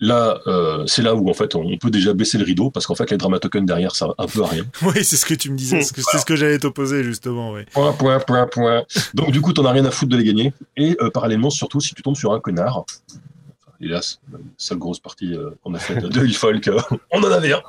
[0.00, 2.94] Là, euh, c'est là où en fait on peut déjà baisser le rideau parce qu'en
[2.94, 4.64] fait les drama tokens derrière ça un peu à rien.
[4.82, 7.02] Oui, c'est ce que tu me disais, c'est ce que, c'est ce que j'allais t'opposer
[7.02, 7.50] justement.
[7.50, 7.66] Ouais.
[7.72, 8.84] Point, point, point, point.
[9.14, 10.52] Donc du coup t'en as rien à foutre de les gagner.
[10.76, 12.84] Et euh, parallèlement surtout si tu tombes sur un connard,
[13.80, 16.78] hélas, la seule grosse partie euh, qu'on a faite de e-folk, euh,
[17.10, 17.62] on en avait un.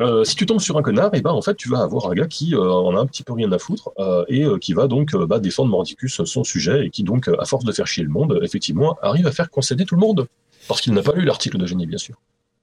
[0.00, 2.14] Euh, si tu tombes sur un connard, et ben en fait tu vas avoir un
[2.14, 4.72] gars qui euh, en a un petit peu rien à foutre euh, et euh, qui
[4.72, 7.72] va donc euh, bah, défendre Mordicus son sujet et qui donc euh, à force de
[7.72, 10.26] faire chier le monde, effectivement arrive à faire concéder tout le monde
[10.72, 12.16] parce qu'il n'a pas lu l'article de génie bien sûr.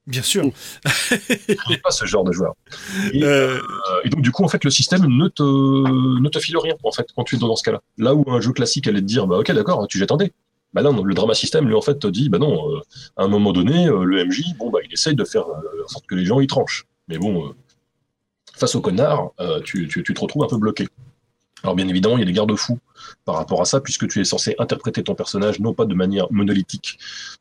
[0.08, 0.44] Bien sûr.
[1.48, 2.56] Il n'est pas ce genre de joueur.
[3.14, 3.60] Et, Euh, euh,
[4.04, 6.92] et donc du coup en fait le système ne te ne te file rien en
[6.92, 7.82] fait quand tu es dans ce cas-là.
[7.98, 10.34] Là où un jeu classique allait te dire bah ok d'accord tu j'attendais.
[10.74, 12.80] Bah là le drama système lui en fait te dit bah non euh,
[13.18, 15.88] à un moment donné euh, le MJ bon bah il essaye de faire euh, en
[15.88, 16.86] sorte que les gens y tranchent.
[17.08, 17.50] Mais bon euh,
[18.56, 20.88] face au connard euh, tu, tu, tu te retrouves un peu bloqué.
[21.64, 22.80] Alors bien évidemment il y a des garde-fous
[23.26, 26.28] par rapport à ça puisque tu es censé interpréter ton personnage non pas de manière
[26.32, 26.98] monolithique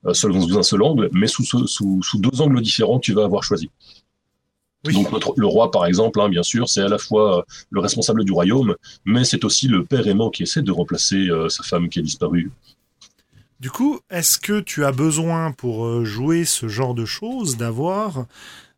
[0.06, 3.24] euh, selon un seul angle mais sous, sous, sous deux angles différents que tu vas
[3.24, 3.70] avoir choisi.
[4.86, 4.94] oui.
[4.94, 7.80] Donc notre- le roi, par exemple, hein, bien sûr, c'est à la fois euh, le
[7.80, 11.62] responsable du royaume, mais c'est aussi le père aimant qui essaie de remplacer euh, sa
[11.62, 12.50] femme qui a disparu.
[13.60, 18.26] Du coup, est-ce que tu as besoin pour euh, jouer ce genre de choses d'avoir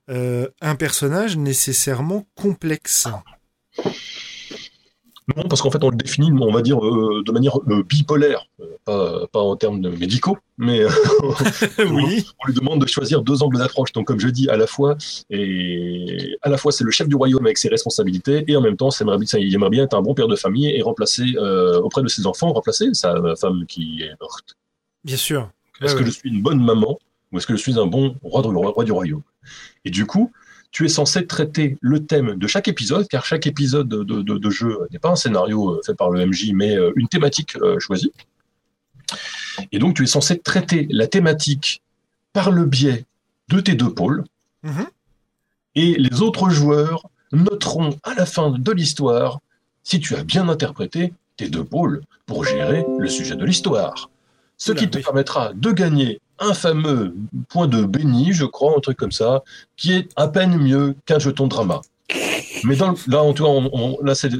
[0.08, 3.06] euh, un personnage nécessairement complexe?
[5.36, 8.46] Non, parce qu'en fait, on le définit, on va dire, euh, de manière euh, bipolaire,
[8.60, 10.80] Euh, pas, pas en termes de médicaux, mais
[11.78, 12.26] Oui.
[12.42, 13.92] on lui demande de choisir deux angles d'approche.
[13.92, 14.96] Donc, comme je dis, à la fois,
[15.30, 18.76] et à la fois, c'est le chef du royaume avec ses responsabilités, et en même
[18.76, 19.04] temps, ça-
[19.38, 22.26] il aimerait bien être un bon père de famille et remplacer euh, auprès de ses
[22.26, 24.56] enfants, remplacer sa femme qui est morte.
[25.04, 25.50] Bien sûr.
[25.80, 26.10] Est-ce Ouais, que ouais.
[26.10, 26.98] je suis une bonne maman
[27.32, 29.22] ou est-ce que je suis un bon roi, de- roi du royaume?
[29.84, 30.30] Et du coup,
[30.72, 34.38] tu es censé traiter le thème de chaque épisode, car chaque épisode de, de- de-
[34.38, 37.56] de jeu n'est pas un scénario euh, fait par le MJ, mais euh, une thématique
[37.56, 38.12] euh, choisie.
[39.72, 41.82] Et donc, tu es censé traiter la thématique
[42.32, 43.04] par le biais
[43.48, 44.24] de tes deux pôles,
[44.62, 44.86] Mhm.
[45.74, 49.40] et les autres joueurs noteront à la fin de l'histoire
[49.82, 54.10] si tu as bien interprété tes deux pôles pour gérer le sujet de l'histoire.
[54.58, 55.02] Ce Oula, qui te oui.
[55.04, 57.14] permettra de gagner un fameux
[57.48, 59.42] point de béni, je crois, un truc comme ça,
[59.76, 61.80] qui est à peine mieux qu'un jeton drama.
[62.64, 64.30] Mais dans le- là, en tout cas, on, on- là, c'est-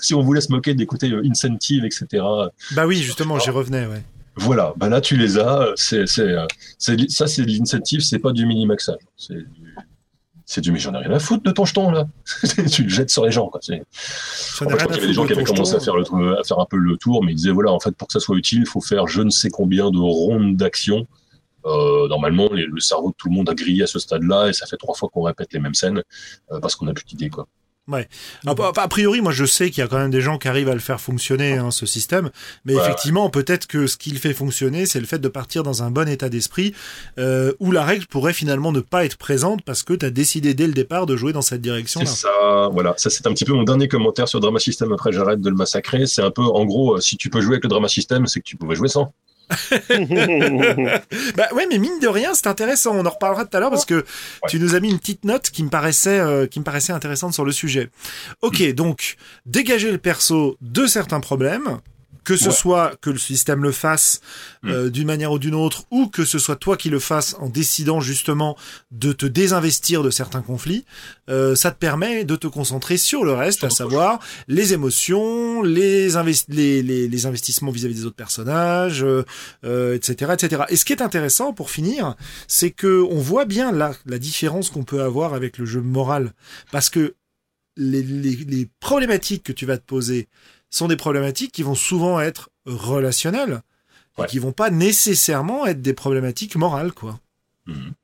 [0.00, 2.06] si on voulait se moquer d'écouter euh, Incentive, etc.,
[2.76, 4.02] Bah oui, justement, j'y revenais, ouais.
[4.36, 5.66] voilà, bah là, tu les as.
[5.76, 6.46] C'est, euh,
[6.78, 8.98] c'est- ça, c'est de l'incentive, c'est pas du mini-maxage.
[9.16, 9.74] C'est du-
[10.50, 12.08] C'est du mais j'en ai rien à foutre de ton jeton là.
[12.72, 13.48] tu le jettes sur les gens.
[13.48, 13.60] Quoi.
[13.60, 15.74] En fait, je rien crois à qu'il y avait des gens qui de avaient commencé
[15.74, 17.90] à faire, le, à faire un peu le tour, mais ils disaient voilà, en fait,
[17.94, 21.06] pour que ça soit utile, il faut faire je ne sais combien de rondes d'action.
[21.66, 24.52] Euh, normalement, les- le cerveau de tout le monde a grillé à ce stade-là, et
[24.52, 26.02] ça fait trois fois qu'on répète les mêmes scènes
[26.52, 27.30] euh, parce qu'on n'a plus d'idée.
[27.30, 27.46] Quoi.
[28.46, 30.46] Ah, bah, A priori, moi je sais qu'il y a quand même des gens qui
[30.46, 32.28] arrivent à le faire fonctionner, hein, ce système.
[32.66, 35.62] Mais Ouais, effectivement, peut-être que ce qui le fait fonctionner, c'est le fait de partir
[35.62, 36.74] dans un bon état d'esprit
[37.18, 40.52] euh, où la règle pourrait finalement ne pas être présente parce que tu as décidé
[40.52, 42.06] dès le départ de jouer dans cette C'est direction-là.
[42.06, 42.92] ça, voilà.
[42.98, 44.92] Ça, c'est un petit peu mon dernier commentaire sur Drama System.
[44.92, 46.06] Après, j'arrête de le massacrer.
[46.06, 48.44] C'est un peu, en gros, si tu peux jouer avec le Drama System, c'est que
[48.44, 49.14] tu pouvais jouer sans.
[51.36, 52.94] Bah ouais, mais mine de rien, c'est intéressant.
[52.94, 54.04] On en reparlera tout à l'heure parce que
[54.48, 57.34] tu nous as mis une petite note qui me paraissait, euh, qui me paraissait intéressante
[57.34, 57.90] sur le sujet.
[58.42, 59.16] Ok, donc
[59.46, 61.78] dégager le perso de certains problèmes.
[62.24, 62.54] Que ce Ouais.
[62.54, 64.20] soit que le système le fasse
[64.62, 64.68] Mm.
[64.70, 67.48] euh, d'une manière ou d'une autre, ou que ce soit toi qui le fasses en
[67.48, 68.56] décidant justement
[68.90, 70.84] de te désinvestir de certains conflits,
[71.30, 74.18] euh, ça te permet de te concentrer sur le reste, à savoir
[74.48, 79.24] les émotions, les, invest- les, les, les investissements vis-à-vis des autres personnages, euh,
[79.64, 80.62] euh, etc., etc.
[80.70, 82.14] Et ce qui est intéressant pour finir,
[82.46, 86.32] c'est que on voit bien là la différence qu'on peut avoir avec le jeu moral,
[86.72, 87.14] parce que
[87.76, 90.28] les, les, les problématiques que tu vas te poser
[90.70, 93.62] sont des problématiques qui vont souvent être relationnelles
[94.18, 94.24] Ouais.
[94.24, 97.20] et qui vont pas nécessairement être des problématiques morales, quoi.
[97.66, 97.94] Mhm.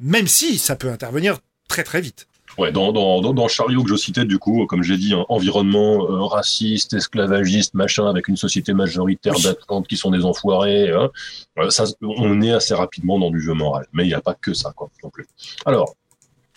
[0.00, 2.26] Même si ça peut intervenir très très vite.
[2.58, 5.24] Ouais, dans, dans, dans, dans Charlie que je citais, du coup, comme j'ai dit, hein,
[5.28, 9.42] environnement euh, raciste, esclavagiste, machin, avec une société majoritaire Oui.
[9.42, 11.10] d'atlantes qui sont des enfoirés, hein,
[11.58, 13.86] euh, ça, on est assez rapidement dans du jeu moral.
[13.92, 15.26] Mais il n'y a pas que ça, quoi, non plus.
[15.64, 15.94] Alors,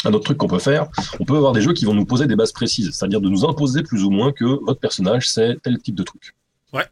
[0.06, 0.88] un autre truc qu'on peut faire,
[1.20, 3.46] on peut avoir des jeux qui vont nous poser des bases précises, c'est-à-dire de nous
[3.46, 6.36] imposer plus ou moins que votre personnage, c'est tel type de truc.
[6.74, 6.86] Ouais.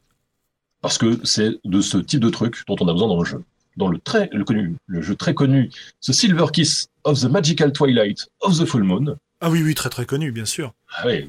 [0.82, 3.44] Parce que c'est de ce type de truc dont on a besoin dans le jeu.
[3.78, 5.70] Dans le très, le connu, le jeu très connu,
[6.02, 9.90] The Silver Kiss of the Magical Twilight of the Full Moon, Ah oui, oui, très
[9.90, 10.74] très connu, bien sûr.
[10.98, 11.28] ah oui,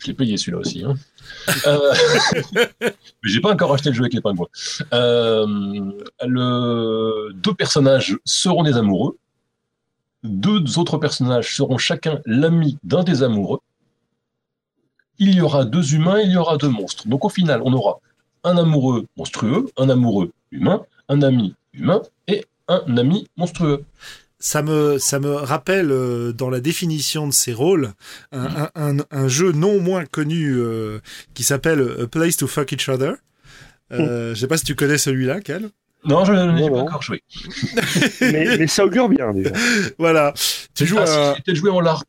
[0.00, 0.84] je l'ai payé celui-là aussi.
[0.84, 0.94] Hein.
[1.66, 1.94] Euh,
[2.82, 2.92] Mais
[3.22, 4.48] j'ai pas encore acheté le jeu avec les pingouins.
[4.92, 5.46] Euh,
[6.26, 7.32] le...
[7.34, 9.16] Deux personnages seront des amoureux.
[10.24, 13.60] Deux autres personnages seront chacun l'ami d'un des amoureux.
[15.18, 17.06] Il y aura deux humains, il y aura deux monstres.
[17.06, 18.00] Donc au final, on aura
[18.42, 23.84] un amoureux monstrueux, un amoureux humain, un ami humain et un ami monstrueux.
[24.38, 27.92] Ça me, ça me rappelle euh, dans la définition de ces rôles
[28.32, 30.98] un, un, un, un jeu non moins connu euh,
[31.34, 33.14] qui s'appelle A Place to Fuck Each Other.
[33.92, 35.70] Euh, Je sais pas si tu connais celui-là, Cal.
[36.04, 37.22] Non, je n'ai pas encore joué.
[38.20, 39.50] mais, mais ça augure bien déjà.
[39.98, 40.34] Voilà.
[40.74, 41.34] Tu joues Ah, si, à...
[41.34, 42.06] j'ai peut-être joué en LARP.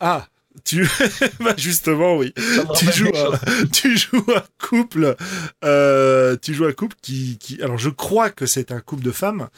[0.00, 0.26] Ah,
[0.64, 0.88] tu...
[1.40, 2.32] bah justement, oui.
[2.76, 3.38] Tu joues à,
[3.72, 5.16] tu joues à couple,
[5.64, 9.10] euh, tu joues à couple qui, qui, alors je crois que c'est un couple de
[9.10, 9.48] femmes,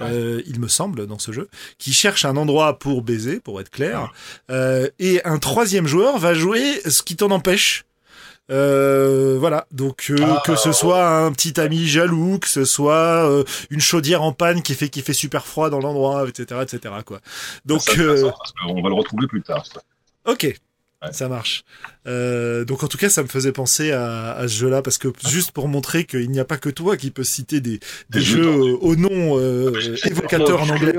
[0.00, 1.48] euh, il me semble dans ce jeu,
[1.78, 4.12] qui cherche un endroit pour baiser, pour être clair,
[4.50, 7.84] euh, et un troisième joueur va jouer ce qui t'en empêche.
[8.50, 13.28] Euh, voilà, donc euh, Ah, que ce soit un petit ami jaloux, que ce soit
[13.30, 16.94] euh, une chaudière en panne qui fait qui fait super froid dans l'endroit, etc., etc.
[17.04, 17.20] Quoi.
[17.66, 18.30] Donc Ça, euh,
[18.66, 19.66] qu'on va le retrouver plus tard.
[19.66, 19.80] ça.
[20.26, 20.54] Ok.
[21.12, 21.62] Ça marche.
[22.08, 25.06] Euh, donc en tout cas, ça me faisait penser à, à ce jeu-là parce que
[25.28, 27.78] juste pour montrer qu'il n'y a pas que toi qui peux citer des,
[28.12, 30.96] jeux jeux au nom Ah, évocateurs en anglais.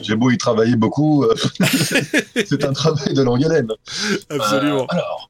[0.00, 1.26] J'ai beau y travailler beaucoup,
[2.46, 3.68] c'est un travail de longue haleine.
[4.30, 4.86] Absolument.
[4.86, 5.28] Alors,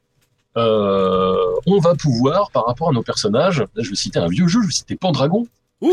[0.57, 4.61] on va pouvoir, par rapport à nos personnages, là je vais citer un vieux jeu,
[4.62, 5.47] je vais citer Pendragon.
[5.81, 5.93] Ouh,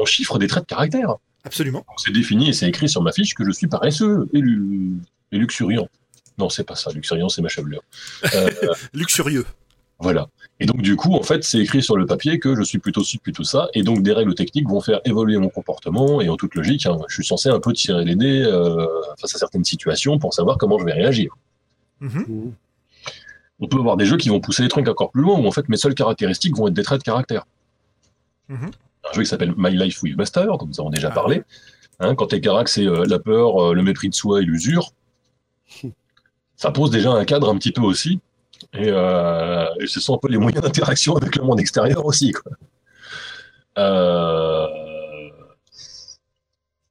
[0.00, 1.14] on chiffre des traits de caractère.
[1.44, 1.84] absolument.
[1.96, 4.96] C'est défini et c'est écrit sur ma fiche que je suis paresseux et, lu-
[5.32, 5.88] et luxuriant.
[6.36, 7.82] Non, c'est pas ça, luxuriant, c'est ma chevelure.
[8.34, 8.50] Euh,
[8.92, 9.46] Luxurieux.
[9.98, 10.28] Voilà.
[10.60, 13.02] Et donc, du coup, en fait, c'est écrit sur le papier que je suis plutôt
[13.02, 13.68] ci, plutôt ça.
[13.74, 16.20] Et donc, des règles techniques vont faire évoluer mon comportement.
[16.20, 18.86] Et en toute logique, hein, je suis censé un peu tirer les dés euh,
[19.20, 21.34] face à certaines situations pour savoir comment je vais réagir.
[22.00, 22.52] Mhm.
[23.60, 25.50] On peut avoir des jeux qui vont pousser les trucs encore plus loin, où en
[25.50, 27.44] fait, mes seules caractéristiques vont être des traits de caractère.
[28.48, 28.70] Mhm.
[29.10, 31.14] Un jeu qui s'appelle My Life with Master, dont nous avons déjà Ah.
[31.14, 31.42] parlé.
[32.00, 34.92] Hein, quand tes caracs, c'est euh, la peur, euh, le mépris de soi et l'usure.
[36.56, 38.20] Ça pose déjà un cadre un petit peu aussi.
[38.74, 42.32] Et, euh, et ce sont un peu les moyens d'interaction avec le monde extérieur aussi.
[42.32, 42.52] Quoi.
[43.78, 44.66] Euh,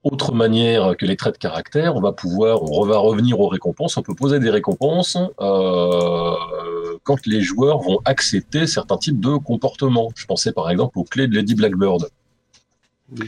[0.09, 3.97] Autre manière que les traits de caractère, on va pouvoir, on va revenir aux récompenses.
[3.97, 6.33] On peut poser des récompenses euh,
[7.03, 10.09] quand les joueurs vont accepter certains types de comportements.
[10.15, 12.07] Je pensais par exemple aux clés de Lady Blackbird.
[13.11, 13.27] Oui.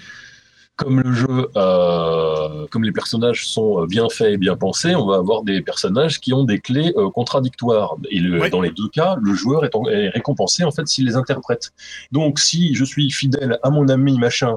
[0.77, 5.17] Comme le jeu, euh, comme les personnages sont bien faits et bien pensés, on va
[5.17, 7.97] avoir des personnages qui ont des clés euh, contradictoires.
[8.09, 11.05] Et le- dans les deux cas, le joueur est, en- est récompensé en fait s'il
[11.05, 11.71] les interprète.
[12.13, 14.55] Donc, si je suis fidèle à mon ami machin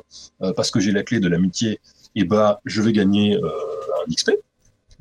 [0.56, 1.80] parce que j'ai la clé de l'amitié,
[2.14, 4.32] et bah je vais gagner euh, un XP.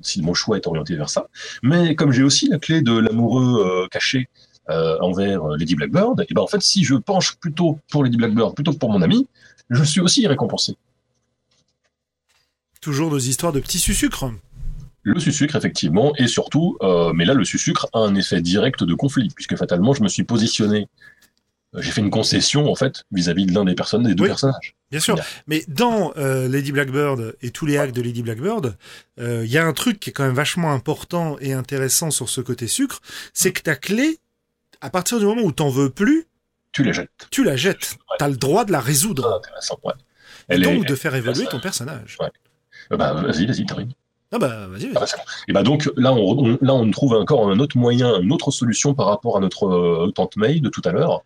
[0.02, 1.28] si mon choix est orienté vers ça.
[1.64, 4.30] Mais comme j'ai aussi la clé de l'amoureux euh, caché
[4.70, 8.56] euh, envers Lady Blackbird, et ben en fait, si je penche plutôt pour Lady Blackbird
[8.56, 9.28] plutôt que pour mon ami,
[9.70, 10.76] je suis aussi récompensé.
[12.82, 14.32] Toujours nos histoires de petits sucres.
[15.04, 18.94] Le sucre, effectivement, et surtout, euh, mais là, le sucre a un effet direct de
[18.94, 20.88] conflit, puisque fatalement, je me suis positionné,
[21.78, 24.30] j'ai fait une concession, en fait, vis-à-vis de l'un des personnes, des deux Oui.
[24.30, 24.76] personnages.
[24.92, 25.16] Bien sûr.
[25.48, 28.76] Mais dans euh, Lady Blackbird et tous les hacks de Lady Blackbird,
[29.20, 32.28] euh, il y a un truc qui est quand même vachement important et intéressant sur
[32.28, 33.00] ce côté sucre,
[33.34, 34.20] c'est que ta clé,
[34.82, 36.26] à partir du moment où t'en veux plus,
[36.74, 37.10] Tu les jettes.
[37.32, 37.96] tu la jettes.
[38.20, 39.30] T'as le droit de la résoudre.
[39.34, 39.94] Ah, intéressant, ouais.
[40.50, 42.18] Et Elle donc est- de faire évoluer ton personnage.
[42.20, 42.32] Ouais.
[42.92, 43.92] Euh, bah, vas-y, vas-y, t'arrives.
[44.34, 44.92] Ah bah vas-y, vas-y.
[44.96, 45.06] Ah bah.
[45.50, 48.50] Et bah donc là on, on- là on trouve encore un autre moyen, une autre
[48.50, 51.22] solution par rapport à notre euh, tante May de tout à l'heure,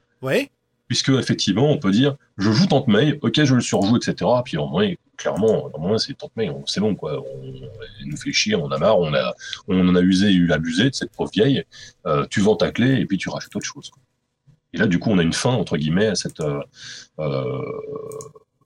[0.87, 4.29] Puisque effectivement on peut dire je joue tante May, ok je le surjoue etc.
[4.43, 7.41] Puis au moins clairement moins c'est tante May, c'est bon quoi, on,
[8.01, 9.33] elle nous fait chier, on en a marre, on a
[9.67, 11.63] on en a usé et abusé de cette pauvre vieille.
[12.05, 13.89] Euh, tu vends ta clé et puis tu rajoutes autre chose.
[14.73, 16.59] Et là du coup on a une fin entre guillemets à cette euh,
[17.19, 17.61] euh,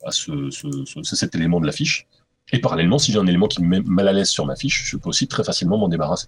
[0.06, 2.06] à ce- ce- cet élément de la fiche.
[2.52, 4.84] Et parallèlement, si j'ai un élément qui me met mal à l'aise sur ma fiche,
[4.90, 6.28] je peux aussi très facilement m'en débarrasser.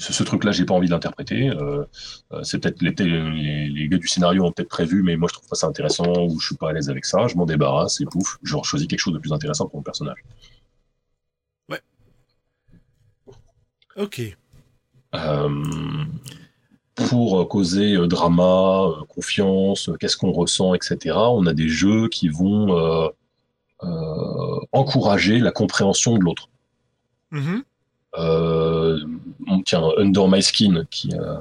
[0.00, 1.50] Ce, ce truc-là, j'ai pas envie de l'interpréter.
[1.50, 1.84] Euh,
[2.32, 5.34] euh, c'est peut-être les, les, les gars du scénario ont peut-être prévu, mais moi je
[5.34, 7.26] trouve pas ça intéressant ou je suis pas à l'aise avec ça.
[7.26, 10.24] Je m'en débarrasse et pouf, je choisis quelque chose de plus intéressant pour mon personnage.
[13.96, 14.22] Ok.
[15.14, 15.64] Euh,
[16.94, 21.16] pour causer euh, drama, confiance, qu'est-ce qu'on ressent, etc.
[21.16, 22.78] On a des jeux qui vont
[23.82, 26.48] euh, encourager la compréhension de l'autre.
[27.30, 27.62] Mhm.
[28.18, 28.98] Euh,
[29.46, 31.36] on tient Under My Skin, qui est euh,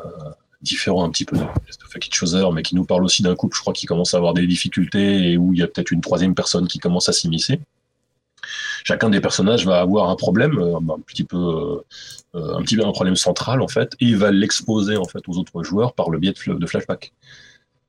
[0.61, 1.43] différent un petit peu de
[1.89, 4.17] Fuck Each Other, mais qui nous parle aussi d'un couple, je crois, qui commence à
[4.17, 7.13] avoir des difficultés et où il y a peut-être une troisième personne qui commence à
[7.13, 7.59] s'immiscer.
[8.83, 11.81] Chacun des personnages va avoir un problème, euh, un petit peu,
[12.33, 15.37] un petit peu un problème central en fait, et il va l'exposer en fait aux
[15.37, 17.13] autres joueurs par le biais de, fl- de flashback.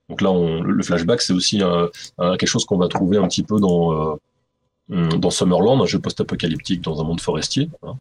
[0.09, 1.63] Donc là, le flashback, c'est aussi
[2.19, 4.19] quelque chose qu'on va trouver un petit peu dans
[4.91, 7.71] dans Summerland, un jeu post-apocalyptique dans un monde forestier.
[7.83, 7.97] hein,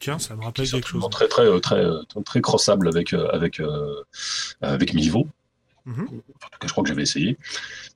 [0.00, 1.04] Tiens, ça me rappelle quelque chose.
[1.10, 3.94] très très euh, très très, très crossable avec euh, avec euh,
[4.60, 5.26] avec Milivo.
[5.84, 6.02] Mhm.
[6.02, 7.36] En tout cas, je crois que j'avais essayé.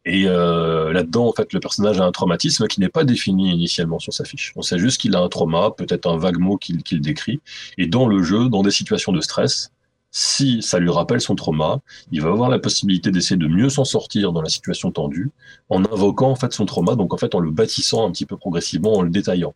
[0.04, 4.00] Et euh, là-dedans, en fait, le personnage a un traumatisme qui n'est pas défini initialement
[4.00, 4.52] sur sa fiche.
[4.56, 7.40] On sait juste qu'il a un trauma, peut-être un vague mot qu'il qu'il décrit.
[7.78, 9.70] Et dans le jeu, dans des situations de stress,
[10.18, 11.80] si ça lui rappelle son trauma,
[12.10, 15.30] il va avoir la possibilité d'essayer de mieux s'en sortir dans la situation tendue
[15.68, 18.38] en invoquant en fait son trauma, donc en fait en le bâtissant un petit peu
[18.38, 19.54] progressivement, en le détaillant.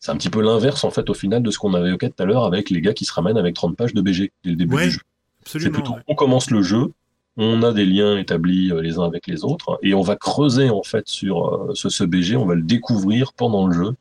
[0.00, 2.22] C'est un petit peu l'inverse en fait au final de ce qu'on avait évoqué tout
[2.22, 4.56] à l'heure avec les gars qui se ramènent avec 30 pages de BG dès le
[4.56, 5.00] début Ouais, du jeu.
[5.44, 6.00] C'est plutôt, ouais.
[6.08, 6.92] on commence le jeu,
[7.36, 10.70] on a des liens établis euh, les uns avec les autres, et on va creuser
[10.70, 13.94] en fait sur euh, ce, ce BG, on va le découvrir pendant le jeu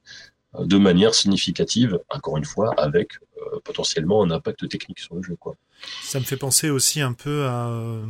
[0.55, 3.17] euh, de manière significative, encore une fois, avec
[3.63, 5.35] potentiellement un impact technique sur le jeu.
[5.35, 5.55] Quoi.
[6.03, 8.03] Ça me fait penser aussi un peu à euh,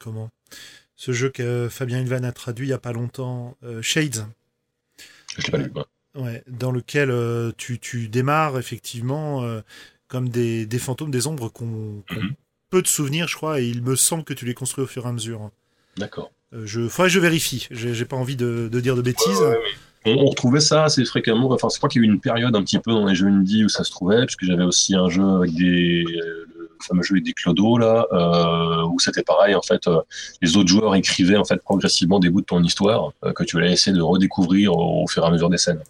[0.00, 0.30] comment
[0.96, 4.26] ce jeu que Fabien Ilvan a traduit il y a pas longtemps, euh, Shades.
[5.38, 5.70] Je l'ai pas lu.
[5.74, 5.82] ouais.
[6.14, 9.62] Ouais, dans lequel euh, tu, tu démarres effectivement euh,
[10.08, 12.34] comme des, des fantômes, des ombres qu'on qu'on Mhm.
[12.68, 15.06] peu de souvenirs, je crois, et il me semble que tu les construis au fur
[15.06, 15.50] et à mesure.
[15.96, 16.30] D'accord.
[16.52, 17.66] Euh, je, faudrait que je vérifie.
[17.70, 19.42] J'ai j'ai pas envie de, de dire de bêtises.
[20.04, 21.50] On, retrouvait ça assez fréquemment.
[21.52, 23.28] Enfin, je crois qu'il y a eu une période un petit peu dans les jeux
[23.28, 26.42] indie où ça se trouvait, puisque j'avais aussi un jeu avec des euh,
[26.82, 29.54] fameux jeu avec des clodos là, euh, où c'était pareil.
[29.54, 30.00] En fait, euh,
[30.40, 33.56] les autres joueurs écrivaient en fait progressivement des bouts de ton histoire euh, que tu
[33.58, 35.82] allais essayer de redécouvrir au, au fur et à mesure des scènes.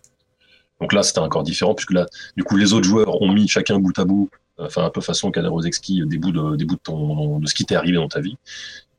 [0.80, 2.06] Donc là, c'était encore différent, puisque là,
[2.36, 5.00] du coup, les autres joueurs ont mis chacun bout à bout, euh, enfin un peu
[5.00, 8.08] façon Kadarozexki, des bouts de des bouts de ton de ce qui t'est arrivé dans
[8.08, 8.36] ta vie,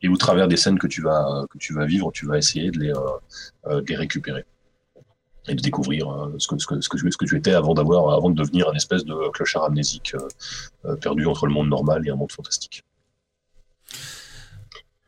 [0.02, 2.72] et au travers des scènes que tu vas que tu vas vivre, tu vas essayer
[2.72, 4.46] de les récupérer
[5.48, 7.74] et de découvrir euh, ce, que, ce, que, ce, que, ce que tu étais avant
[7.74, 10.28] d'avoir avant de devenir un espèce de clochard amnésique euh,
[10.86, 12.84] euh, perdu entre le monde normal et un monde fantastique.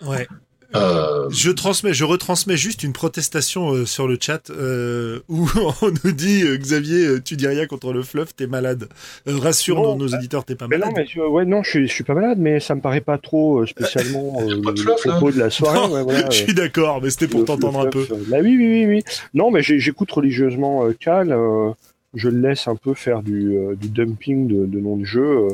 [0.02, 0.28] Ouais.
[0.76, 5.48] Euh, Je transmets, je retransmets juste une protestation euh, sur le chat euh, où
[5.82, 8.88] on nous dit euh, Xavier, tu dis rien contre le fluff, t'es malade.
[9.28, 10.94] Euh, rassure Non, nos, nos auditeurs, t'es pas Mais malade.
[10.96, 13.02] non, mais je- ouais, non, je suis, je suis pas malade, mais ça me paraît
[13.02, 15.12] pas trop euh, spécialement euh, pas de le fluff, là.
[15.14, 15.76] propos de la soirée.
[15.88, 18.06] Non, ouais, voilà, je suis d'accord, mais c'était pour t'entendre un peu.
[18.28, 19.04] Bah oui, oui, oui, oui.
[19.34, 21.32] Non, mais j'écoute religieusement euh, Cal.
[21.32, 21.72] euh,
[22.14, 25.48] je le laisse un peu faire du, euh, du dumping de, de noms de jeu.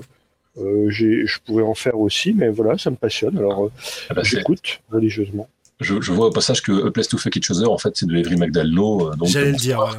[0.57, 3.37] Euh, je pourrais en faire aussi, mais voilà, ça me passionne.
[3.37, 3.71] Alors, euh,
[4.09, 5.47] ah bah, j'écoute religieusement.
[5.79, 8.05] je, je vois au passage que A Place to Fuck Each Other, en fait, c'est
[8.05, 9.09] de Avery McDalno.
[9.09, 9.97] euh, J'allais le dire.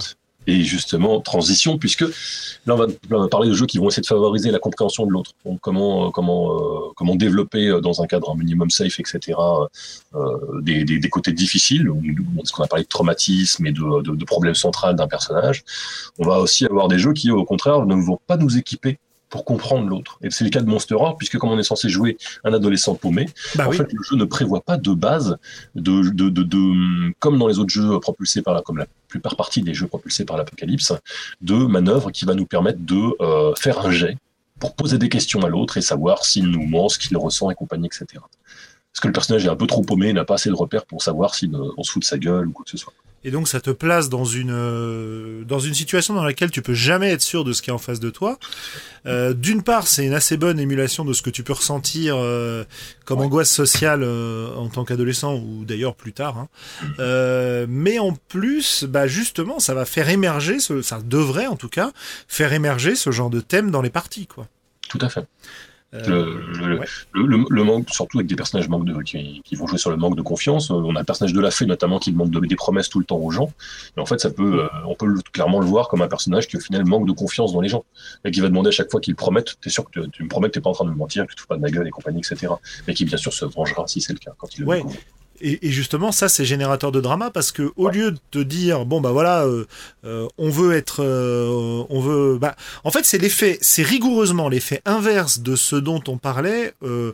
[0.48, 4.00] Et justement, transition, puisque là, on va, on va parler de jeux qui vont essayer
[4.02, 5.30] de favoriser la compréhension de l'autre.
[5.60, 9.38] Comment, comment, euh, comment développer dans un cadre un minimum safe, etc.,
[10.16, 10.18] euh,
[10.60, 11.88] des, des, des, côtés difficiles,
[12.42, 15.62] ce qu'on a parlé de traumatisme et de, de, de problèmes centrales d'un personnage.
[16.18, 18.98] On va aussi avoir des jeux qui, au contraire, ne vont pas nous équiper
[19.32, 20.18] pour comprendre l'autre.
[20.22, 22.94] Et c'est le cas de Monster Heart, puisque comme on est censé jouer un adolescent
[22.94, 23.78] paumé, bah en oui.
[23.78, 25.38] fait, le jeu ne prévoit pas de base
[25.74, 29.34] de, de, de, de, comme dans les autres jeux propulsés par la, comme la plupart
[29.34, 30.92] partie des jeux propulsés par l'apocalypse,
[31.40, 34.18] de manœuvres qui va nous permettre de euh, faire un jet
[34.60, 37.54] pour poser des questions à l'autre et savoir s'il nous ment, ce qu'il ressent et
[37.54, 38.06] compagnie, etc.
[38.12, 41.02] Parce que le personnage est un peu trop paumé, n'a pas assez de repères pour
[41.02, 42.92] savoir si on se fout de sa gueule ou quoi que ce soit.
[43.24, 46.74] Et donc ça te place dans une euh, dans une situation dans laquelle tu peux
[46.74, 48.38] jamais être sûr de ce qui est en face de toi.
[49.06, 52.64] Euh, D'une part, c'est une assez bonne émulation de ce que tu peux ressentir euh,
[53.04, 53.26] comme ouais.
[53.26, 56.38] angoisse sociale euh, en tant qu'adolescent ou d'ailleurs plus tard.
[56.38, 56.48] Hein.
[56.98, 61.68] Euh, mais en plus, bah justement, ça va faire émerger, ce, ça devrait en tout
[61.68, 61.92] cas
[62.28, 64.46] faire émerger ce genre de thème dans les parties, quoi.
[64.88, 65.24] Tout à fait.
[65.94, 66.86] Euh, le, ouais.
[67.12, 69.98] le, le, manque, surtout avec des personnages manque de, qui, qui, vont jouer sur le
[69.98, 70.70] manque de confiance.
[70.70, 72.98] Euh, on a le personnage de la fée notamment qui demande de, des promesses tout
[72.98, 73.52] le temps aux gens.
[73.96, 76.56] Et en fait, ça peut, euh, on peut clairement le voir comme un personnage qui
[76.56, 77.84] au final manque de confiance dans les gens
[78.24, 80.28] et qui va demander à chaque fois qu'il promette, t'es sûr que tu, tu, me
[80.28, 81.60] promets que t'es pas en train de me mentir, que tu te fous pas de
[81.60, 82.54] ma gueule et compagnie, etc.
[82.86, 84.82] Mais qui bien sûr se vengera si c'est le cas quand il le ouais.
[85.42, 87.92] Et, et, justement, ça, c'est générateur de drama parce que au ouais.
[87.92, 89.66] lieu de te dire, bon bah voilà, euh,
[90.04, 92.54] euh, on veut être, euh, on veut, bah,
[92.84, 97.12] en fait, c'est l'effet, c'est rigoureusement l'effet inverse de ce dont on parlait euh,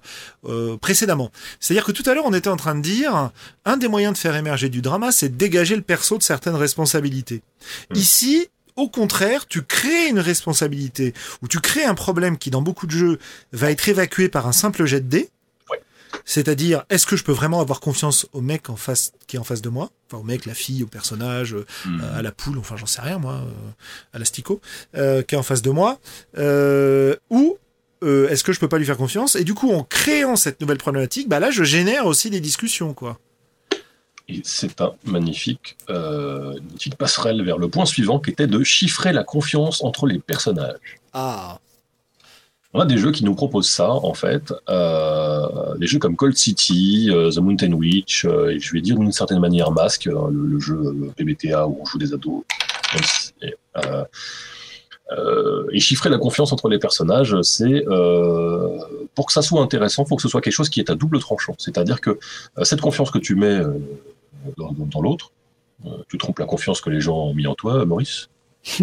[0.81, 1.31] précédemment.
[1.59, 3.31] C'est-à-dire que tout à l'heure, on était en train de dire,
[3.65, 6.57] un des moyens de faire émerger du drama, c'est de dégager le perso de certaines
[6.57, 7.43] responsabilités.
[7.91, 7.97] Mmh.
[7.97, 12.87] Ici, au contraire, tu crées une responsabilité ou tu crées un problème qui, dans beaucoup
[12.87, 13.19] de jeux,
[13.53, 15.31] va être évacué par un simple jet de dés
[16.25, 19.45] c'est-à-dire, est-ce que je peux vraiment avoir confiance au mec en face, qui est en
[19.45, 19.91] face de moi?
[20.07, 21.55] Enfin, au mec, la fille, au personnage,
[21.85, 22.01] mmh.
[22.15, 23.51] à la poule, enfin, j'en sais rien, moi, euh,
[24.13, 24.61] à l'asticot,
[24.95, 25.99] euh, qui est en face de moi.
[26.39, 27.59] Euh, ou
[28.05, 29.37] euh, est-ce que je peux pas lui faire confiance?
[29.37, 32.95] Et du coup, en créant cette nouvelle problématique, bah là, je génère aussi des discussions,
[32.95, 33.19] quoi.
[34.29, 38.63] Et c'est un magnifique, euh, une petite passerelle vers le point suivant qui était de
[38.63, 40.99] chiffrer la confiance entre les personnages.
[41.15, 41.59] Ah
[42.75, 44.53] on a des jeux qui nous proposent ça, en fait.
[44.69, 48.99] Euh, des jeux comme Cold City, euh, The Mountain Witch, euh, et je vais dire
[48.99, 52.45] d'une certaine manière Mask, le, jeu PBTA où on joue des ados.
[53.43, 53.55] Et,
[55.81, 57.85] chiffrer la confiance entre les personnages, c'est
[59.15, 60.95] pour que ça soit intéressant, il faut que ce soit quelque chose qui est à
[60.95, 61.55] double tranchant.
[61.57, 62.19] C'est-à-dire que
[62.63, 63.61] cette confiance que tu mets
[64.59, 65.33] dans l'autre,
[66.09, 68.29] tu trompes la confiance que les gens ont mis en toi, Maurice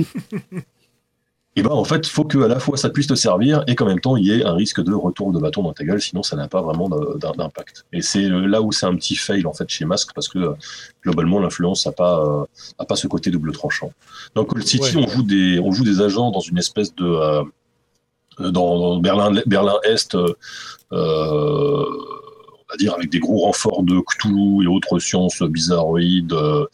[1.57, 3.75] et ben en fait, il faut que à la fois ça puisse te servir et
[3.75, 6.01] qu'en même temps il y ait un risque de retour de bâton dans ta gueule,
[6.01, 7.85] sinon ça n'a pas vraiment d'impact.
[7.93, 10.53] Et c'est là où c'est un petit fail en fait chez Mask parce que
[11.01, 12.45] globalement l'influence n'a pas euh,
[12.77, 13.91] a pas ce côté double tranchant.
[14.35, 15.05] Dans Cold City, ouais.
[15.05, 17.43] on joue des on joue des agents dans une espèce de euh,
[18.39, 20.17] dans, dans, Berlin Berlin Est.
[20.91, 21.85] Euh,
[22.67, 26.65] on va dire avec des gros renforts de Cthulhu et autres sciences bizarroïdes euh,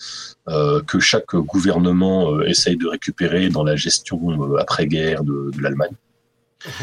[0.47, 5.61] euh, que chaque gouvernement euh, essaye de récupérer dans la gestion euh, après-guerre de, de
[5.61, 5.95] l'Allemagne.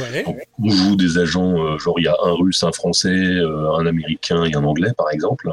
[0.01, 0.25] Ouais.
[0.59, 3.87] On joue des agents, euh, genre il y a un russe, un français, euh, un
[3.87, 5.53] américain et un anglais par exemple,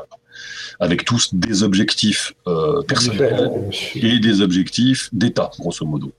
[0.80, 2.34] avec tous des objectifs
[2.88, 6.12] personnels et des objectifs d'État, grosso modo.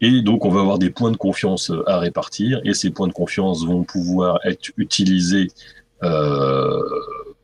[0.00, 3.12] Et donc, on va avoir des points de confiance à répartir, et ces points de
[3.12, 5.46] confiance vont pouvoir être utilisés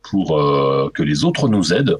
[0.03, 1.99] pour euh, que les autres nous aident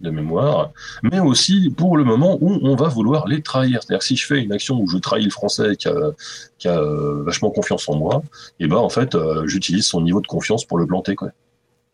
[0.00, 0.72] de mémoire,
[1.02, 3.82] mais aussi pour le moment où on va vouloir les trahir.
[3.82, 6.10] C'est-à-dire si je fais une action où je trahis le français qui a,
[6.58, 8.22] qui a euh, vachement confiance en moi,
[8.60, 11.30] et ben en fait euh, j'utilise son niveau de confiance pour le planter quoi.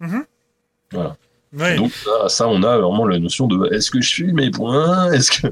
[0.00, 0.24] -hmm.
[0.92, 1.16] Voilà.
[1.76, 5.12] Donc ça, ça, on a vraiment la notion de est-ce que je suis mes points,
[5.12, 5.48] est-ce que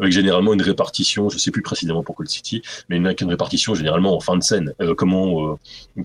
[0.00, 3.74] avec généralement une répartition, je sais plus précisément pour Cold City, mais une, une répartition
[3.74, 4.72] généralement en fin de scène.
[4.80, 5.56] Euh, comment euh,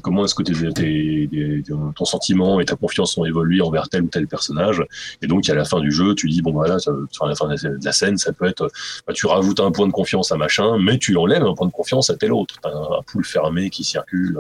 [0.01, 1.63] comment est-ce que t'es,
[1.95, 4.83] ton sentiment et ta confiance ont évolué envers tel ou tel personnage?
[5.21, 6.91] Et donc à la fin du jeu, tu dis bon voilà, ça,
[7.21, 8.69] à la fin de la scène, ça peut être,
[9.07, 11.71] bah, tu rajoutes un point de confiance à machin, mais tu enlèves un point de
[11.71, 12.55] confiance à tel autre.
[12.63, 14.37] Un, un pool fermé qui circule.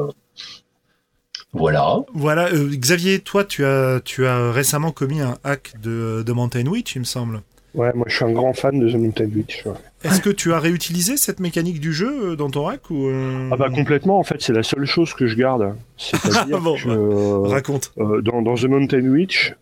[1.53, 1.99] Voilà.
[2.13, 6.65] Voilà, euh, Xavier, toi, tu as, tu as récemment commis un hack de, de Mountain
[6.65, 7.41] Witch, il me semble.
[7.73, 9.65] Ouais, moi je suis un grand fan de The Mountain Witch.
[9.65, 9.73] Ouais.
[10.03, 13.49] Est-ce que tu as réutilisé cette mécanique du jeu euh, dans ton rack ou euh...
[13.51, 15.75] Ah bah complètement, en fait c'est la seule chose que je garde.
[15.97, 17.91] C'est-à-dire bon, que, euh, raconte.
[17.97, 19.55] Euh, dans, dans, The Mountain Witch,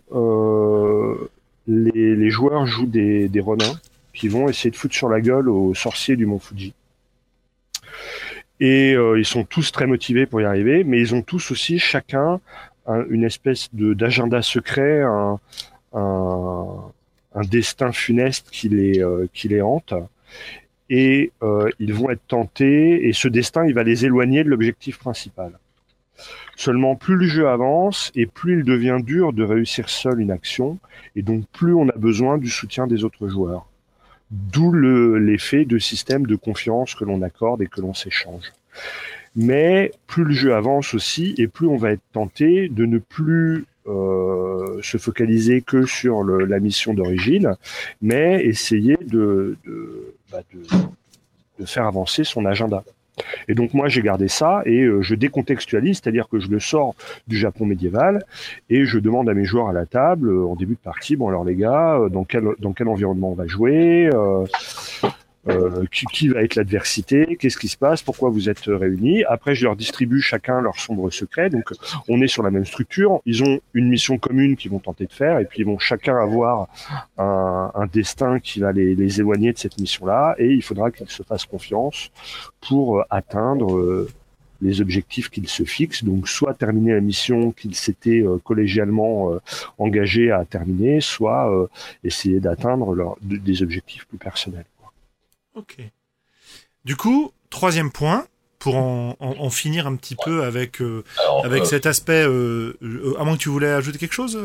[1.68, 3.80] les, les, joueurs jouent des, des renins
[4.14, 6.74] qui vont essayer de foutre sur la gueule aux sorciers du mont Fuji.
[8.60, 12.40] Et ils sont tous très motivés pour y arriver, mais ils ont tous aussi chacun
[12.86, 15.40] un, une espèce de d'agenda secret, un,
[15.94, 16.92] un
[17.34, 19.04] un destin funeste qui les,
[19.34, 19.94] qui les hante
[20.90, 21.32] et
[21.80, 25.54] ils vont être tentés et ce destin il va les éloigner de l'objectif principal.
[26.56, 30.78] Seulement, plus le jeu avance et plus il devient dur de réussir seul une action,
[31.16, 33.66] et donc plus on a besoin du soutien des autres joueurs.
[34.30, 38.54] D'où l'effet de système de confiance que l'on accorde et que l'on s'échange.
[39.36, 43.56] Mais plus le jeu avance aussi, et plus on va être tenté de ne plus
[43.56, 43.66] euh,
[44.82, 47.56] se focaliser que sur la mission d'origine,
[48.02, 48.98] mais essayer
[50.32, 52.84] bah de, faire avancer son agenda.
[53.48, 56.96] Et donc moi j'ai gardé ça et euh, je décontextualise, c'est-à-dire que je le sors
[57.28, 58.24] du Japon médiéval
[58.70, 61.28] et je demande à mes joueurs à la table euh, en début de partie, bon
[61.28, 64.46] alors les gars, euh, dans quel environnement on va jouer euh,
[66.12, 69.24] qui, va être l'adversité, qu'est-ce qui se passe, pourquoi vous êtes réunis?
[69.24, 71.50] Après, je leur distribue chacun leur sombre secret.
[71.50, 71.72] Donc,
[72.08, 73.22] on est sur la même structure.
[73.26, 76.16] Ils ont une mission commune qu'ils vont tenter de faire, et puis ils vont chacun
[76.18, 76.68] avoir
[77.18, 80.36] un, destin qui va les, éloigner de cette mission-là.
[80.38, 82.12] Et il faudra qu'ils se fassent confiance
[82.62, 84.10] pour euh, atteindre euh,
[84.62, 86.04] les objectifs qu'ils se fixent.
[86.04, 89.32] Donc, soit terminer la mission qu'ils s'étaient collégialement
[89.80, 91.52] engagés à terminer, soit
[92.04, 94.66] essayer d'atteindre des objectifs plus personnels.
[95.56, 95.78] Ok.
[96.86, 98.26] Du coup, troisième point,
[98.60, 101.04] pour en, en, finir un petit peu avec, euh,
[101.44, 102.76] avec euh, cet aspect, euh,
[103.20, 104.40] à moins que tu voulais ajouter quelque chose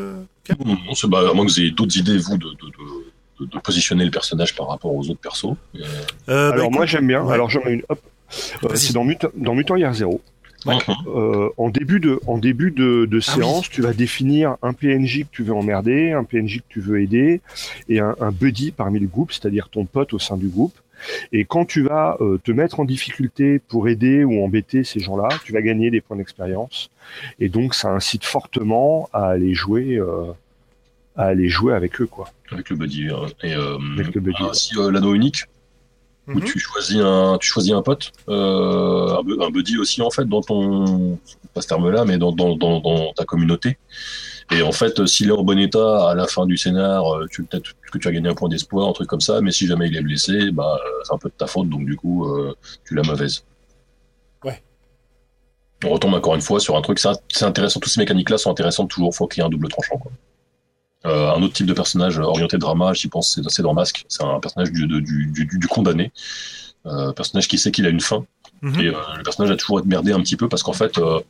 [0.65, 4.07] Non, c'est bah, à moins que vous ayez d'autres idées, vous, de, de, de, positionner
[4.07, 5.55] le personnage par rapport aux autres persos.
[6.27, 8.01] Bah, alors moi j'aime bien, alors j'en ai une, hop,
[8.75, 10.23] c'est dans, Mut dans Mutant Year Zero.
[11.07, 15.21] Euh, en début de, en début de, de ah séance, tu vas définir un PNJ
[15.21, 17.41] que tu veux emmerder, un PNJ que tu veux aider,
[17.89, 20.75] et un, un buddy parmi le groupe, c'est-à-dire ton pote au sein du groupe.
[21.33, 25.29] Et quand tu vas euh, te mettre en difficulté pour aider ou embêter ces gens-là,
[25.45, 26.91] tu vas gagner des points d'expérience.
[27.39, 30.33] Et donc, ça incite fortement à aller jouer, euh,
[31.17, 32.31] à aller jouer avec eux, quoi.
[32.51, 33.09] Avec le buddy.
[33.11, 34.43] Euh, et avec le buddy.
[34.43, 35.45] Ainsi, l'anneau unique.
[36.29, 36.45] Où mhm.
[36.45, 41.21] tu choisis un, tu choisis un pote, un, un, buddy aussi en fait dans ton,
[41.55, 43.79] pas ce terme-là, mais dans, dans, dans, dans ta communauté.
[44.53, 47.43] Et en fait, s'il est en bon état à la fin du scénar, euh, tu
[47.43, 49.41] peut-être que tu as gagné un point d'espoir, un truc comme ça.
[49.41, 51.97] Mais si jamais il est blessé, bah c'est un peu de ta faute, donc du
[51.97, 52.55] coup, euh,
[52.85, 53.45] tu l'as mauvaise.
[54.45, 54.63] Ouais.
[55.85, 57.01] On retombe encore une fois sur un truc.
[57.01, 57.81] C'est intéressant.
[57.81, 59.15] Toutes ces mécaniques-là sont intéressantes toujours.
[59.15, 59.99] Faut qu'il y ait un double tranchant.
[59.99, 60.13] Quoi.
[61.07, 64.05] Euh, un autre type de personnage orienté drama, j'y pense, c'est dans Masque.
[64.09, 66.13] C'est un personnage du, du, du, du condamné.
[66.87, 68.25] Euh, personnage qui sait qu'il a une fin.
[68.63, 68.81] Mm-hmm.
[68.81, 71.21] Et euh, le personnage a toujours être merdé un petit peu parce qu'en fait, euh,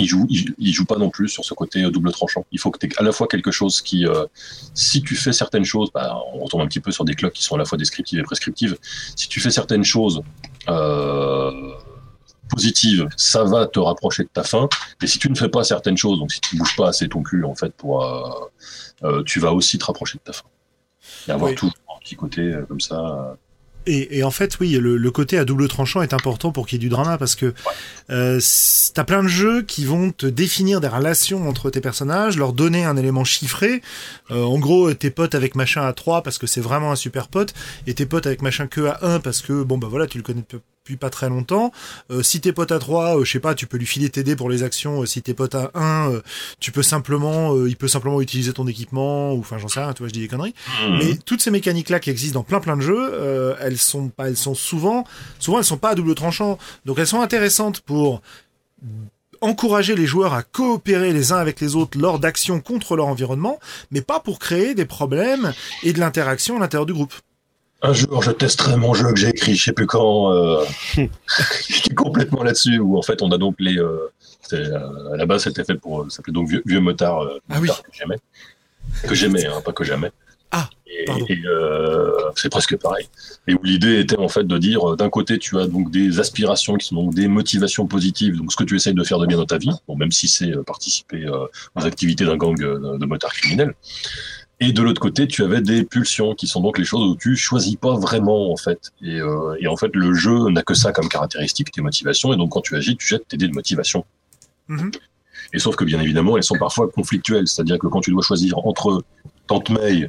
[0.00, 2.44] il joue, il, joue pas non plus sur ce côté euh, double tranchant.
[2.52, 4.26] Il faut que tu aies à la fois quelque chose qui, euh,
[4.74, 7.42] si tu fais certaines choses, bah, on retombe un petit peu sur des cloques qui
[7.42, 8.76] sont à la fois descriptives et prescriptives.
[9.16, 10.22] Si tu fais certaines choses
[10.68, 11.72] euh,
[12.48, 14.68] positives, ça va te rapprocher de ta fin.
[15.02, 17.22] Et si tu ne fais pas certaines choses, donc si tu bouges pas assez ton
[17.22, 20.46] cul en fait pour, euh, tu vas aussi te rapprocher de ta fin.
[21.28, 23.36] Et avoir toujours un petit côté comme ça.
[23.86, 26.80] Et, et, en fait, oui, le, côté à double tranchant est important pour qu'il y
[26.80, 27.54] ait du drama parce que
[28.10, 28.40] euh,
[28.94, 32.84] t'as plein de jeux qui vont te définir des relations entre tes personnages, leur donner
[32.84, 33.82] un élément chiffré.
[34.30, 37.28] Euh, en gros, tes potes avec machin à 3 parce que c'est vraiment un super
[37.28, 37.54] pote,
[37.86, 40.24] et tes potes avec machin que à 1 parce que bon bah voilà, tu le
[40.24, 40.44] connais
[40.90, 41.72] depuis pas très longtemps.
[42.10, 44.34] Euh, si t'es pote à 3, euh, je sais pas, tu peux lui filer t'aider
[44.34, 45.02] pour les actions.
[45.02, 46.20] Euh, si t'es pote à 1, euh,
[46.58, 50.02] tu peux simplement, il peut simplement utiliser ton équipement, ou enfin j'en sais rien, tu
[50.02, 50.54] vois, je dis des conneries.
[50.82, 50.98] Mmh.
[50.98, 54.28] Mais toutes ces mécaniques là qui existent dans plein plein de jeux, elles sont pas,
[54.28, 55.04] elles sont souvent,
[55.38, 56.58] souvent elles sont pas à double tranchant.
[56.84, 58.22] Donc elles sont intéressantes pour
[59.40, 63.58] encourager les joueurs à coopérer les uns avec les autres lors d'actions contre leur environnement,
[63.90, 65.52] mais pas pour créer des problèmes
[65.82, 67.14] et de l'interaction à l'intérieur du groupe.
[67.82, 70.64] Un jour, je testerai mon jeu que j'ai écrit, je sais plus quand, euh,
[70.98, 73.78] est complètement là-dessus, où en fait on a donc les.
[73.78, 74.10] Euh,
[74.52, 76.04] euh, à la base, c'était fait pour.
[76.10, 77.68] Ça s'appelait donc Vieux, vieux Motard, euh, ah oui.
[77.68, 78.18] que j'aimais.
[79.06, 80.10] Que j'aimais, hein, pas que jamais.
[80.52, 83.08] Ah, et, et euh, c'est presque pareil.
[83.46, 86.18] Et où l'idée était en fait de dire, euh, d'un côté, tu as donc des
[86.18, 89.26] aspirations qui sont donc des motivations positives, donc ce que tu essayes de faire de
[89.26, 91.46] bien dans ta vie, bon, même si c'est euh, participer euh,
[91.76, 93.74] aux activités d'un gang de motards criminels.
[94.62, 97.34] Et de l'autre côté, tu avais des pulsions qui sont donc les choses où tu
[97.34, 98.92] choisis pas vraiment en fait.
[99.02, 102.32] Et, euh, et en fait, le jeu n'a que ça comme caractéristique, tes motivations.
[102.34, 104.04] Et donc quand tu agis, tu jettes tes dés de motivation.
[104.68, 104.94] Mm -hmm.
[105.54, 107.48] Et sauf que bien évidemment, elles sont parfois conflictuelles.
[107.48, 109.02] C'est-à-dire que quand tu dois choisir entre
[109.48, 110.08] Tante May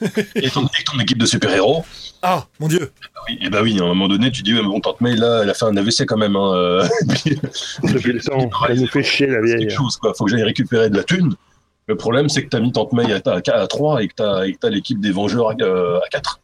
[0.36, 1.84] et ton, et ton équipe de super-héros.
[2.22, 2.92] Ah, mon Dieu
[3.28, 5.40] oui, Et bah oui, à un moment donné, tu dis, ouais, bon, Tante May, là,
[5.42, 6.36] elle a fait un AVC quand même.
[6.36, 6.88] Hein,
[7.92, 9.68] Depuis le temps, elle nous fait chier, la vieille.
[9.70, 10.14] Chose, quoi.
[10.14, 11.34] Faut que j'aille récupérer de la thune.
[11.86, 14.14] Le problème, c'est que tu as mis Tante May à, à, à 3 et que
[14.16, 16.40] tu as, l'équipe des Vengeurs à, à 4.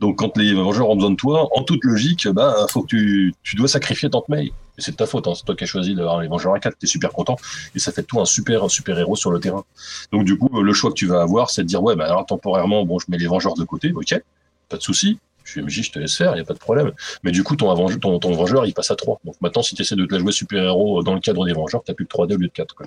[0.00, 3.34] Donc, quand les Vengeurs ont besoin de toi, en toute logique, bah, faut que tu,
[3.42, 4.52] tu dois sacrifier Tante May.
[4.78, 5.32] C'est de ta faute, hein.
[5.34, 7.36] c'est toi qui as choisi d'avoir les Vengeurs à 4, t'es super content,
[7.74, 9.64] et ça fait tout un super, un super héros sur le terrain.
[10.12, 12.26] Donc du coup, le choix que tu vas avoir, c'est de dire, ouais, bah alors
[12.26, 14.20] temporairement, bon, je mets les Vengeurs de côté, ok,
[14.68, 16.92] pas de souci, je suis MJ, je te laisse faire, il a pas de problème.
[17.22, 19.20] Mais du coup, ton, ton, ton, Vengeur, il passe à 3.
[19.24, 21.82] Donc maintenant, si tu essaies de te la jouer super-héros dans le cadre des Vengeurs,
[21.86, 22.74] tu plus que 3D au lieu de 4.
[22.74, 22.86] Quoi.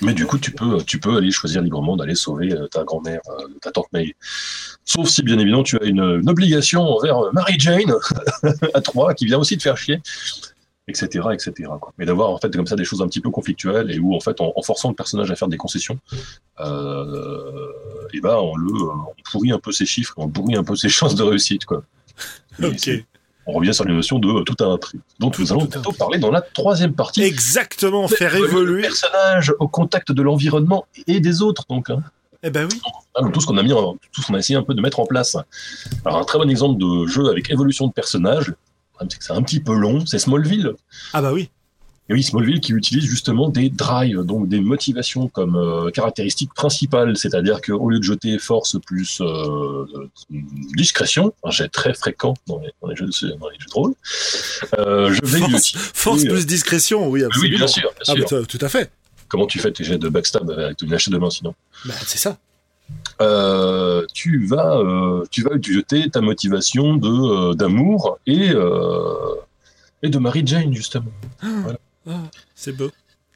[0.00, 3.20] Mais du coup, tu peux, tu peux aller choisir librement d'aller sauver euh, ta grand-mère,
[3.28, 4.14] euh, ta tante May.
[4.84, 7.92] Sauf si, bien évidemment, tu as une, obligation envers euh, Mary Jane
[8.74, 10.00] à 3 qui vient aussi te faire chier,
[10.88, 11.52] etc., etc.
[11.80, 11.92] Quoi.
[11.98, 14.20] Mais d'avoir en fait comme ça des choses un petit peu conflictuelles et où en
[14.20, 15.98] fait en, forçant le personnage à faire des concessions,
[16.58, 18.72] et ben on le,
[19.30, 21.82] pourrit un peu ses chiffres, on pourrit un peu ses chances de réussite, quoi.
[22.62, 22.90] ok
[23.46, 25.00] on revient sur les notions de tout à un prix.
[25.18, 27.22] Donc nous allons bientôt parler dans la troisième partie.
[27.22, 31.64] Exactement, faire évoluer le personnage au contact de l'environnement et des autres.
[31.68, 32.02] Donc, hein.
[32.44, 32.80] Eh ben oui.
[33.32, 35.06] tout ce qu'on a mis, tout ce qu'on a essayé un peu de mettre en
[35.06, 35.36] place.
[36.04, 38.52] Alors un très bon exemple de jeu avec évolution de personnage,
[39.20, 40.72] c'est un petit peu long, c'est Smallville.
[41.12, 41.50] Ah bah oui.
[42.12, 47.16] Et oui, Smallville qui utilise justement des drives, donc des motivations comme euh, caractéristique principale,
[47.16, 49.86] c'est-à-dire qu'au lieu de jeter force plus euh,
[50.76, 53.94] discrétion, un jet très fréquent dans les, jeux, de, dans les jeux de rôle,
[54.78, 57.50] euh, je vais force, force plus discrétion, oui, absolument.
[57.50, 57.90] Oui, bien sûr.
[58.14, 58.90] Bien ah, tout à fait.
[59.28, 61.54] Comment tu fais tes jets de backstab avec une hache de main sinon?
[61.86, 62.36] Bah, C'est ça.
[63.22, 68.50] Euh, tu vas euh, tu vas jeter ta motivation de d'amour et
[70.02, 71.12] et de Mary Jane justement.
[71.40, 71.46] Ah.
[71.62, 71.78] Voilà.
[72.54, 72.90] C'est beau.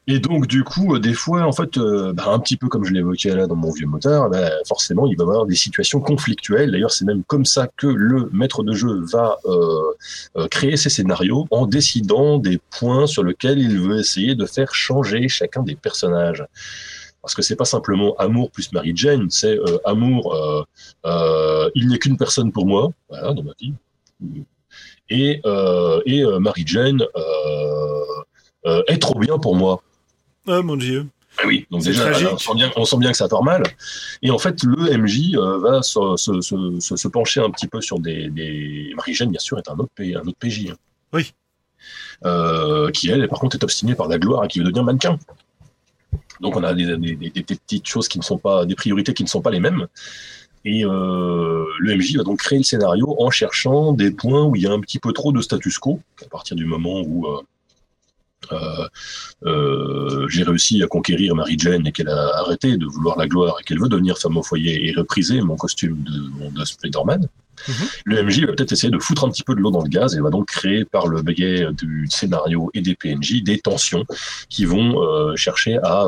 [0.08, 2.84] Et donc, du coup, euh, des fois, en fait, euh, bah, un petit peu comme
[2.84, 6.00] je l'évoquais là dans mon vieux moteur, bah, forcément, il va y avoir des situations
[6.00, 6.70] conflictuelles.
[6.70, 11.46] D'ailleurs, c'est même comme ça que le maître de jeu va euh, créer ses scénarios
[11.50, 16.44] en décidant des points sur lesquels il veut essayer de faire changer chacun des personnages.
[17.20, 20.64] Parce que c'est pas simplement amour plus Mary Jane, c'est amour,
[21.74, 23.72] il n'est qu'une personne pour moi, dans ma vie.
[25.10, 25.42] Et,
[26.06, 27.02] et Mary Jane,
[28.66, 29.82] euh, est trop bien pour moi.
[30.46, 31.06] Oh mon dieu.
[31.38, 33.62] Ah oui, donc déjà, on sent, bien, on sent, bien, que ça part mal.
[34.22, 37.80] Et en fait, le MJ euh, va se, se, se, se, pencher un petit peu
[37.80, 38.30] sur des.
[38.30, 38.92] des...
[38.96, 40.70] Marie-Jeanne, bien sûr, est un autre, un autre PJ.
[40.70, 40.76] Hein.
[41.12, 41.34] Oui.
[42.24, 45.18] Euh, qui, elle, par contre, est obstinée par la gloire et qui veut devenir mannequin.
[46.40, 48.64] Donc, on a des, des, des, petites choses qui ne sont pas.
[48.64, 49.88] des priorités qui ne sont pas les mêmes.
[50.64, 54.62] Et euh, le MJ va donc créer le scénario en cherchant des points où il
[54.62, 57.26] y a un petit peu trop de status quo, à partir du moment où.
[58.52, 58.88] Euh,
[59.44, 63.56] euh, j'ai réussi à conquérir Marie Jane et qu'elle a arrêté de vouloir la gloire
[63.60, 67.28] et qu'elle veut devenir femme au foyer et repriser mon costume de, de Spider-Man.
[67.68, 67.74] Mhm.
[68.04, 70.14] Le MJ va peut-être essayer de foutre un petit peu de l'eau dans le gaz
[70.14, 74.04] et va donc créer par le biais du scénario et des PNJ des tensions
[74.50, 76.06] qui vont euh, chercher à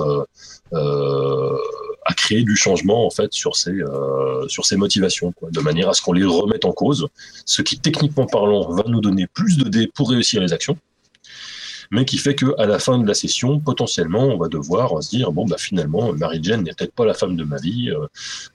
[2.04, 3.80] à créer du changement en fait sur ces
[4.48, 7.08] sur ces motivations quoi, de manière à ce qu'on les remette en cause
[7.46, 10.76] ce qui techniquement parlant va nous donner plus de dés pour réussir les actions
[11.90, 15.32] mais qui fait qu'à la fin de la session, potentiellement, on va devoir se dire
[15.32, 17.90] bon bah finalement, Mary Jane n'est peut-être pas la femme de ma vie.
[17.90, 18.06] Euh,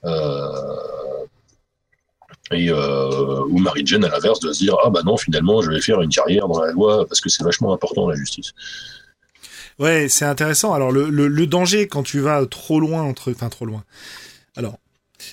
[0.04, 0.48] euh
[2.52, 5.80] euh, ou Mary Jane à l'inverse de se dire ah bah non finalement je vais
[5.80, 8.52] faire une carrière dans la loi parce que c'est vachement important la justice.
[9.78, 10.72] Ouais, c'est intéressant.
[10.72, 13.82] Alors le, danger quand tu vas trop loin entre, enfin trop loin.
[14.56, 14.78] Alors,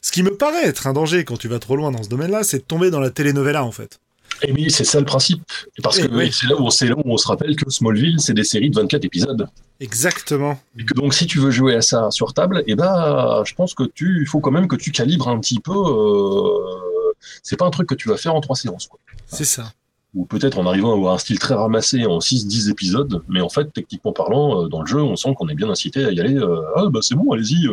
[0.01, 2.43] ce qui me paraît être un danger quand tu vas trop loin dans ce domaine-là,
[2.43, 3.99] c'est de tomber dans la telenovela en fait.
[4.43, 5.43] Et oui, c'est ça le principe.
[5.83, 8.43] Parce que c'est là, où on, là où on se rappelle que Smallville, c'est des
[8.43, 9.47] séries de 24 épisodes.
[9.79, 10.59] Exactement.
[10.77, 13.53] Et que donc, si tu veux jouer à ça sur table, et eh ben, je
[13.53, 15.73] pense que tu, il faut quand même que tu calibres un petit peu.
[15.73, 17.13] Euh,
[17.43, 18.89] c'est pas un truc que tu vas faire en trois séances.
[19.27, 19.71] C'est ça.
[20.13, 23.47] Ou peut-être en arrivant à avoir un style très ramassé en 6-10 épisodes, mais en
[23.47, 26.19] fait, techniquement parlant, euh, dans le jeu, on sent qu'on est bien incité à y
[26.19, 26.35] aller.
[26.35, 27.67] Euh, ah bah c'est bon, allez-y.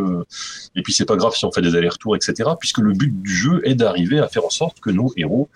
[0.76, 2.50] Et puis c'est pas grave si on fait des allers-retours, etc.
[2.60, 5.48] Puisque le but du jeu est d'arriver à faire en sorte que nos héros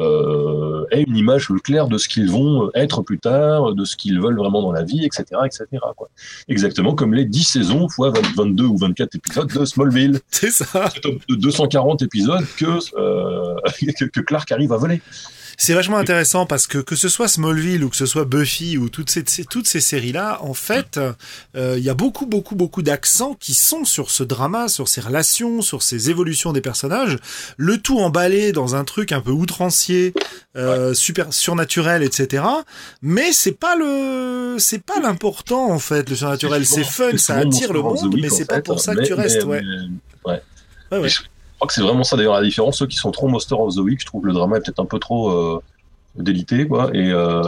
[0.00, 4.20] euh, ait une image claire de ce qu'ils vont être plus tard, de ce qu'ils
[4.20, 5.24] veulent vraiment dans la vie, etc.
[5.44, 5.66] etc.
[5.96, 6.08] Quoi.
[6.48, 10.20] Exactement comme les 10 saisons fois 22 ou 24 épisodes de Smallville.
[10.30, 10.88] C'est ça.
[11.28, 13.56] De 240 épisodes que, euh,
[14.12, 15.02] que Clark arrive à voler
[15.62, 18.88] c'est vachement intéressant parce que que ce soit Smallville ou que ce soit Buffy ou
[18.88, 20.98] toutes ces toutes ces séries là, en fait,
[21.54, 25.02] euh, il y a beaucoup beaucoup beaucoup d'accents qui sont sur ce drama, sur ces
[25.02, 27.18] relations, sur ces évolutions des personnages,
[27.58, 30.14] le tout emballé dans un truc un peu outrancier,
[30.56, 32.42] euh, super surnaturel, etc.
[33.02, 36.08] Mais c'est pas le c'est pas l'important en fait.
[36.08, 39.12] Le surnaturel, c'est fun, ça attire le monde, mais c'est pas pour ça que tu
[39.12, 39.60] restes, ouais.
[40.24, 40.40] ouais.
[40.90, 41.10] ouais,
[41.60, 42.78] crois que c'est vraiment ça d'ailleurs la différence.
[42.78, 44.98] Ceux qui sont trop Monster of the je trouve le drama est peut-être un peu
[44.98, 45.62] trop euh,
[46.16, 46.90] délité, quoi.
[46.94, 47.42] Et, euh,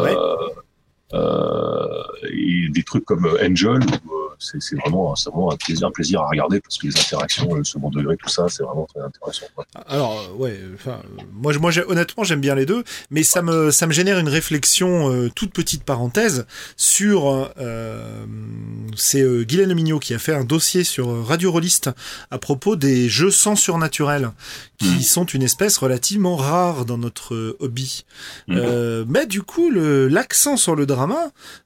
[1.13, 6.61] et des trucs comme Angel, où c'est vraiment, vraiment un plaisir, un plaisir à regarder
[6.61, 9.47] parce que les interactions, le second degré, tout ça, c'est vraiment très intéressant.
[9.87, 11.53] Alors euh, ouais, enfin euh, moi
[11.87, 15.53] honnêtement j'aime bien les deux, mais ça me ça me génère une réflexion euh, toute
[15.53, 18.25] petite parenthèse sur euh,
[18.97, 21.91] c'est euh, Guylaine Mignot qui a fait un dossier sur euh, Radio Rollist
[22.31, 24.31] à propos des jeux sans surnaturel
[24.79, 25.01] qui Mhm.
[25.03, 28.05] sont une espèce relativement rare dans notre euh, hobby.
[28.49, 28.57] Mhm.
[28.59, 31.02] Euh, mais du coup l'accent sur le drama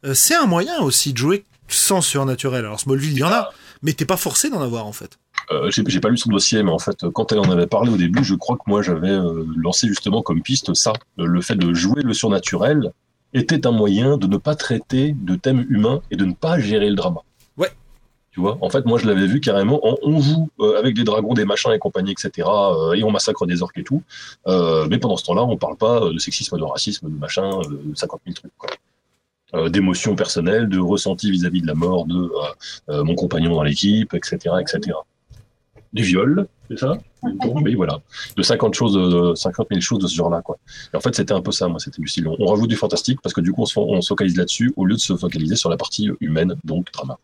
[0.05, 2.65] euh, c'est un moyen aussi de jouer sans surnaturel.
[2.65, 3.51] Alors Smallville il y en a,
[3.83, 5.19] mais t'es pas forcé d'en avoir en fait.
[5.53, 7.97] Euh, j'ai pas lu son dossier, mais en fait, quand elle en avait parlé au
[7.97, 11.55] début, je crois que moi j'avais euh, lancé justement comme piste ça, Euh, le fait
[11.57, 12.93] de jouer le surnaturel
[13.33, 16.89] était un moyen de ne pas traiter de thèmes humains et de ne pas gérer
[16.89, 17.21] le drama.
[17.57, 17.71] Ouais.
[18.33, 19.79] Tu vois, en fait, moi je l'avais vu carrément.
[19.87, 22.31] en- on joue euh, avec des dragons, des machins et compagnie, etc.
[22.97, 24.03] et on massacre des orques et tout.
[24.47, 28.21] Mais pendant ce temps-là, on parle pas de sexisme, de racisme, de machin, euh, 50
[28.27, 28.53] 000 trucs.
[28.59, 28.71] Quoi.
[29.55, 32.31] Euh, d'émotions personnelles, de ressentis vis-à-vis de la mort de euh,
[32.89, 34.97] euh, mon compagnon dans l'équipe, etc., etc.
[35.93, 36.99] Du viol, c'est ça?
[37.23, 38.01] Oui, voilà.
[38.37, 40.59] De 50 choses, de 50 000 choses de ce genre-là, quoi.
[40.93, 42.27] Et en fait, c'était un peu ça, moi, c'était du style.
[42.27, 44.73] On, on rajoute du fantastique parce que du coup, on se, on se focalise là-dessus
[44.77, 47.19] au lieu de se focaliser sur la partie humaine, donc drama.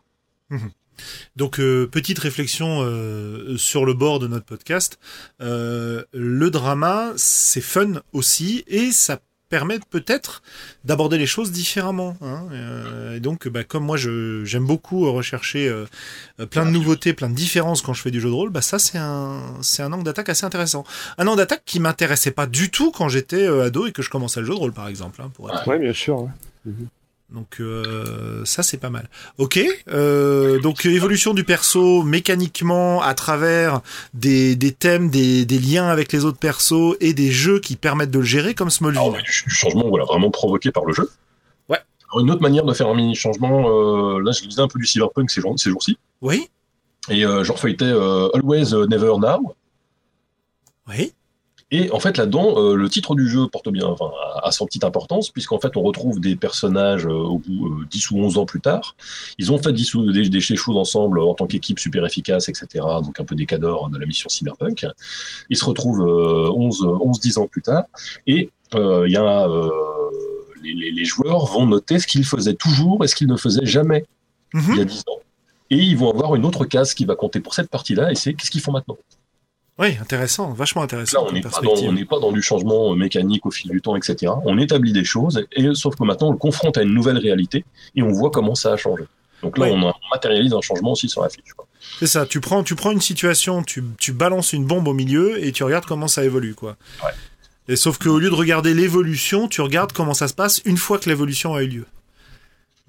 [1.36, 4.98] Donc euh, petite réflexion euh, sur le bord de notre podcast.
[5.40, 9.18] Euh, le drama, c'est fun aussi et ça
[9.52, 10.42] permet peut-être
[10.84, 12.16] d'aborder les choses différemment.
[12.22, 12.46] Hein.
[12.52, 15.84] Euh, et donc, bah, comme moi, je- j'aime beaucoup rechercher euh,
[16.40, 18.62] euh, plein de nouveautés, plein de différences quand je fais du jeu de rôle, bah
[18.62, 20.84] ça c'est un c'est un angle d'attaque assez intéressant.
[21.18, 24.08] Un angle d'attaque qui m'intéressait pas du tout quand j'étais euh, ado et que je
[24.08, 25.20] commençais le jeu de rôle, par exemple.
[25.22, 26.18] hein, pour être Ouais, bien sûr.
[26.22, 26.72] ouais.
[27.32, 29.08] Donc euh, ça c'est pas mal.
[29.38, 33.80] Ok, euh, donc évolution du perso mécaniquement à travers
[34.14, 38.10] des, des thèmes, des, des liens avec les autres persos et des jeux qui permettent
[38.10, 39.00] de le gérer comme Smallville.
[39.00, 41.10] Alors, oui, du, changement, voilà, vraiment provoqué par le jeu.
[41.68, 41.78] Ouais.
[42.10, 43.68] Alors, une autre manière de faire un mini changement,
[44.16, 46.48] euh, là, je lisais un peu du cyberpunk ces jours- ces jours-ci, Oui,
[47.08, 49.54] et je refeuilletais euh, Always Never Now.
[50.88, 51.12] oui,
[51.74, 54.66] Et en fait, là-dedans, euh, le titre du jeu porte bien, enfin, a, a son
[54.66, 58.36] petite importance, puisqu'en fait, on retrouve des personnages euh, au bout euh, 10 ou 11
[58.38, 58.94] ans plus tard.
[59.38, 62.66] Ils ont fait 10 ou des, des choses ensemble en tant qu'équipe super efficace, etc.
[63.02, 64.86] Donc un peu des cadors de la mission Cyberpunk.
[65.50, 67.84] Ils se retrouvent euh, 11, 11, 10 ans plus tard,
[68.26, 69.46] et euh, il y a
[70.62, 73.66] les, les- les joueurs vont noter ce qu'ils faisaient toujours et ce qu'ils ne faisaient
[73.66, 74.04] jamais
[74.54, 74.64] Mhm.
[74.72, 75.18] il y a 10 ans.
[75.70, 78.34] Et ils vont avoir une autre case qui va compter pour cette partie-là, et c'est
[78.34, 78.98] qu'est-ce qu'ils font maintenant?
[79.78, 83.46] Oui, intéressant, vachement Là, intéressant on comme n'est pas, on pas dans du changement mécanique
[83.46, 84.32] au fil du temps, etc.
[84.44, 87.64] On établit des choses, et sauf que maintenant, on le confronte à une nouvelle réalité,
[87.96, 89.04] et on voit comment ça a changé.
[89.42, 89.72] Donc là, Ouais.
[89.74, 91.42] on, a- on matérialise un changement aussi sur la fiche.
[91.98, 95.42] C'est ça, tu prends, tu prends une situation, tu, tu balances une bombe au milieu
[95.44, 96.76] et tu regardes comment ça évolue, quoi.
[97.04, 97.10] Ouais.
[97.68, 100.98] Et sauf qu'au lieu de regarder l'évolution, tu regardes comment ça se passe une fois
[100.98, 101.86] que l'évolution a eu lieu.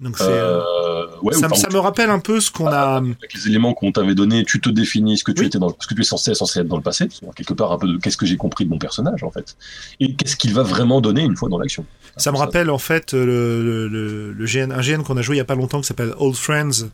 [0.00, 2.66] Donc c'est, euh, Euh, ouais, ça, me- ça enfin, me rappelle un peu ce qu'on
[2.66, 2.96] a.
[2.96, 5.46] avec les éléments qu'on t'avait donnés, tu te définis ce que tu Oui.
[5.46, 7.78] étais dans, ce que tu es censé, censé être dans le passé, quelque part un
[7.78, 9.56] peu de qu'est-ce que j'ai compris de mon personnage en fait,
[10.00, 11.86] et qu'est-ce qu'il va vraiment donner une fois dans l'action.
[12.16, 13.24] Ça me rappelle en fait le,
[13.62, 15.86] le, le, le GN, un GN qu'on a joué il y a pas longtemps qui
[15.86, 16.88] s'appelle Old Friends.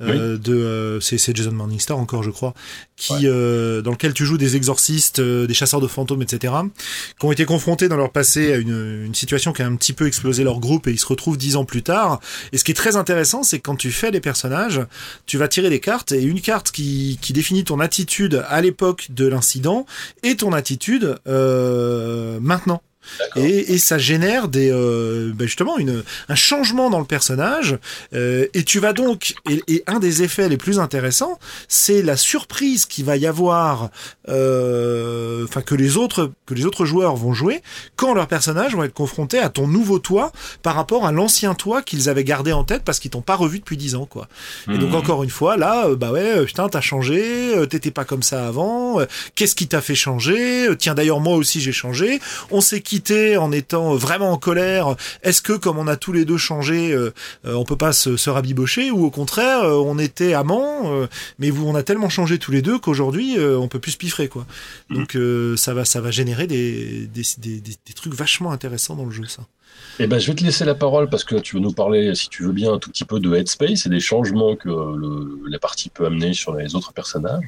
[0.00, 2.54] Euh, de euh, c'est c'est Jason Morningstar encore je crois
[2.96, 3.20] qui Ouais.
[3.24, 6.52] euh, dans lequel tu joues des exorcistes euh, des chasseurs de fantômes etc
[7.18, 9.92] qui ont été confrontés dans leur passé à une, une situation qui a un petit
[9.92, 12.20] peu explosé leur groupe et ils se retrouvent dix ans plus tard
[12.52, 14.80] et ce qui est très intéressant c'est que quand tu fais les personnages
[15.26, 19.08] tu vas tirer des cartes et une carte qui, qui définit ton attitude à l'époque
[19.10, 19.86] de l'incident
[20.22, 22.82] et ton attitude euh, maintenant.
[23.36, 27.78] Et, et ça génère des euh, ben justement une, un changement dans le personnage
[28.14, 32.16] euh, et tu vas donc et, et un des effets les plus intéressants c'est la
[32.16, 33.90] surprise qu'il va y avoir
[34.28, 37.62] euh, enfin que les autres que les autres joueurs vont jouer
[37.96, 40.32] quand leurs personnages vont être confrontés à ton nouveau toi
[40.62, 43.58] par rapport à l'ancien toi qu'ils avaient gardé en tête parce qu'ils t'ont pas revu
[43.58, 44.28] depuis dix ans quoi
[44.72, 44.94] et donc Mhm.
[44.94, 48.22] encore une fois, là, euh, bah ouais, euh, putain, t'as changé, euh, t'étais pas comme
[48.22, 49.00] ça avant.
[49.00, 50.66] euh, Qu'est-ce qui t'a fait changer?
[50.68, 52.20] Euh, Tiens, d'ailleurs, moi aussi j'ai changé.
[52.50, 52.80] On s'est
[53.36, 54.96] en étant vraiment en colère.
[55.22, 57.12] Est-ce que comme on a tous les deux changé, euh,
[57.44, 61.06] euh, on peut pas se, se rabibocher ou au contraire, euh, on était amants, euh,
[61.38, 63.96] mais vous, on a tellement changé tous les deux qu'aujourd'hui, euh, on peut plus se
[63.98, 64.46] piffrer quoi.
[64.90, 68.96] Donc euh, ça va, ça va générer des des, des, des, des trucs vachement intéressants
[68.96, 69.42] dans le jeu, ça.
[70.00, 72.28] Eh ben, je vais te laisser la parole parce que tu veux nous parler, si
[72.28, 75.58] tu veux bien, un tout petit peu de Headspace et des changements que le- la
[75.58, 77.44] partie peut amener sur les autres personnages.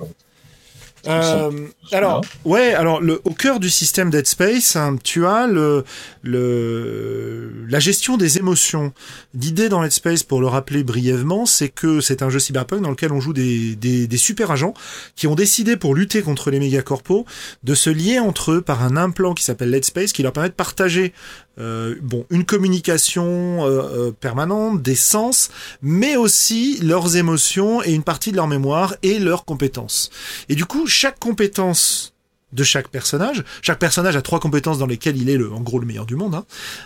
[1.06, 1.50] Euh,
[1.92, 5.84] alors, ouais, alors le, au cœur du système Dead Space, hein, tu as le,
[6.22, 8.92] le, la gestion des émotions.
[9.34, 12.90] L'idée dans Dead Space, pour le rappeler brièvement, c'est que c'est un jeu cyberpunk dans
[12.90, 14.74] lequel on joue des, des, des super agents
[15.16, 17.24] qui ont décidé pour lutter contre les mégacorpos
[17.64, 20.50] de se lier entre eux par un implant qui s'appelle Dead Space qui leur permet
[20.50, 21.12] de partager
[21.60, 25.50] euh, bon, une communication euh, permanente, des sens,
[25.82, 30.10] mais aussi leurs émotions et une partie de leur mémoire et leurs compétences.
[30.48, 32.14] Et du coup, chaque compétence
[32.52, 33.44] de chaque personnage.
[33.62, 36.16] Chaque personnage a trois compétences dans lesquelles il est le, en gros le meilleur du
[36.16, 36.34] monde.
[36.34, 36.44] Hein.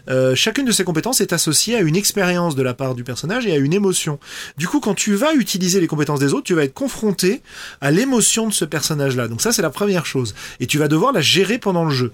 [0.09, 3.47] Euh, chacune de ces compétences est associée à une expérience de la part du personnage
[3.47, 4.19] et à une émotion.
[4.59, 7.41] Du coup, quand tu vas utiliser les compétences des autres, tu vas être confronté
[7.81, 9.29] à l'émotion de ce personnage-là.
[9.29, 10.35] Donc ça, c'est la première chose.
[10.61, 12.13] Et tu vas devoir la gérer pendant le jeu.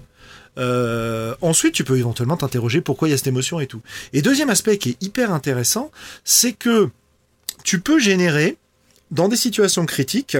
[0.57, 3.81] Euh, ensuite, tu peux éventuellement t'interroger pourquoi il y a cette émotion et tout.
[4.13, 5.91] Et deuxième aspect qui est hyper intéressant,
[6.23, 6.89] c'est que
[7.63, 8.57] tu peux générer
[9.11, 10.37] dans des situations critiques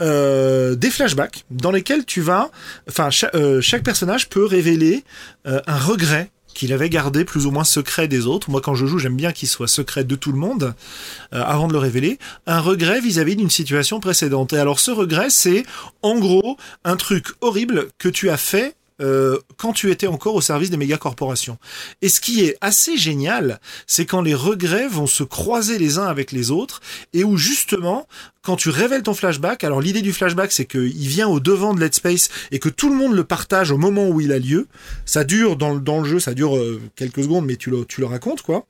[0.00, 2.50] euh, des flashbacks dans lesquels tu vas,
[2.88, 5.04] enfin euh, chaque, personnage peut révéler
[5.44, 8.50] un regret qu'il avait gardé plus ou moins secret des autres.
[8.50, 10.74] Moi, quand je joue, j'aime bien qu'il soit secret de tout le monde
[11.32, 12.18] avant de le révéler.
[12.46, 14.52] Un regret vis-à-vis d'une situation précédente.
[14.52, 15.64] Et alors, ce regret, c'est
[16.02, 20.40] en gros un truc horrible que tu as fait euh, quand tu étais encore au
[20.40, 21.58] service des méga corporations.
[22.02, 26.06] Et ce qui est assez génial, c'est quand les regrets vont se croiser les uns
[26.06, 26.80] avec les autres
[27.12, 28.06] et où justement,
[28.42, 31.80] quand tu révèles ton flashback, alors l'idée du flashback, c'est qu'il vient au devant de
[31.80, 34.68] Let's Space et que tout le monde le partage au moment où il a lieu.
[35.06, 38.66] Ça dure dans, le jeu, ça dure euh, quelques secondes, mais tu le racontes, quoi.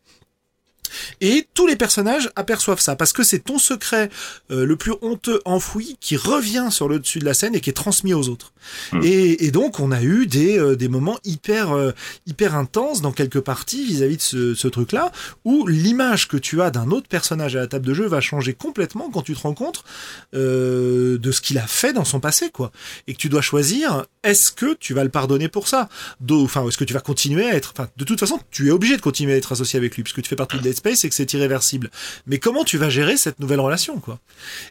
[1.21, 4.11] Et tous les personnages aperçoivent ça, parce que c'est ton secret
[4.51, 7.71] euh, le plus honteux enfoui qui revient sur le dessus de la scène et qui
[7.71, 8.53] est transmis aux autres.
[8.93, 9.01] Hmm.
[9.03, 11.93] Et, donc on a eu des, euh, des moments hyper, euh,
[12.27, 15.13] hyper intenses dans quelques parties vis-à-vis de ce, ce truc-là,
[15.45, 18.55] où l'image que tu as d'un autre personnage à la table de jeu va changer
[18.55, 19.85] complètement quand tu te rends compte
[20.33, 22.73] de ce qu'il a fait dans son passé, quoi.
[23.07, 25.89] Et que tu dois choisir, est-ce que tu vas le pardonner pour ça?
[26.31, 27.73] Enfin, est-ce que tu vas continuer à être...
[27.77, 30.23] Enfin, de toute façon, tu es obligé de continuer à être associé avec lui, puisque
[30.23, 31.91] tu fais partie de Dead Space et que c'est irréversible.
[32.27, 34.21] Mais comment tu vas gérer cette nouvelle relation, quoi?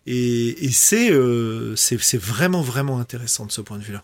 [0.06, 4.04] Et, et c'est, euh, c'est, vraiment, vraiment intéressant de ce point de vue-là.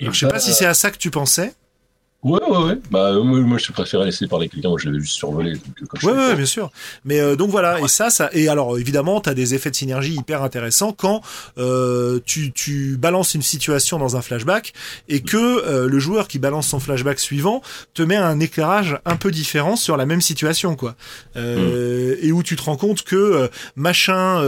[0.00, 1.54] je sais pas si c'est à ça que tu pensais.
[2.24, 2.78] Ouais, ouais, ouais.
[2.90, 4.70] Bah, moi, je préférais laisser parler quelqu'un.
[4.70, 5.52] Moi, je l'avais juste survolé.
[5.52, 6.72] Donc, ouais, ouais, bien sûr.
[7.04, 7.78] Mais euh, donc voilà.
[7.80, 8.28] Et ça, ça.
[8.32, 11.20] Et alors, évidemment, t'as des effets de synergie hyper intéressants quand
[11.58, 14.72] euh, tu, tu balances une situation dans un flashback
[15.08, 17.62] et que euh, le joueur qui balance son flashback suivant
[17.94, 20.96] te met un éclairage un peu différent sur la même situation, quoi.
[21.36, 22.18] Euh, mm.
[22.26, 24.38] Et où tu te rends compte que euh, machin.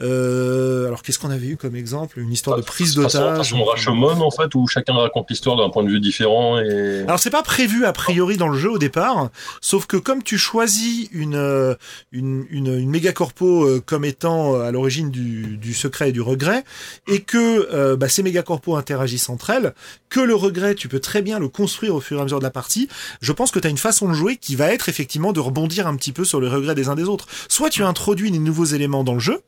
[0.00, 2.20] alors, qu'est-ce qu'on avait eu comme exemple?
[2.20, 3.54] Une histoire de prise d'otage.
[3.54, 7.18] Mon Rashomon, en fait, où chacun raconte l'histoire d'un point de vue différent et alors
[7.18, 11.08] c'est pas prévu a priori dans le jeu au départ, sauf que comme tu choisis
[11.12, 11.74] une euh,
[12.12, 16.64] une, une, une euh, comme étant euh, à l'origine du, du secret et du regret,
[17.06, 19.74] et que bah, ces méga corpos interagissent entre elles,
[20.08, 22.44] que le regret tu peux très bien le construire au fur et à mesure de
[22.44, 22.88] la partie,
[23.20, 25.86] je pense que tu as une façon de jouer qui va être effectivement de rebondir
[25.86, 27.26] un petit peu sur le regret des uns des autres.
[27.48, 29.40] Soit tu introduis des nouveaux éléments dans le jeu,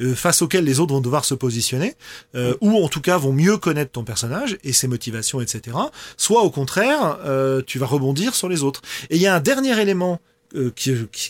[0.00, 1.94] euh, face auxquels les autres vont devoir se positionner,
[2.34, 5.76] euh, ou en tout cas vont mieux connaître ton personnage et ses motivations, etc.
[6.16, 8.82] Soit au contraire, euh, tu vas rebondir sur les autres.
[9.10, 10.20] Et il y a un dernier élément
[10.54, 10.72] euh,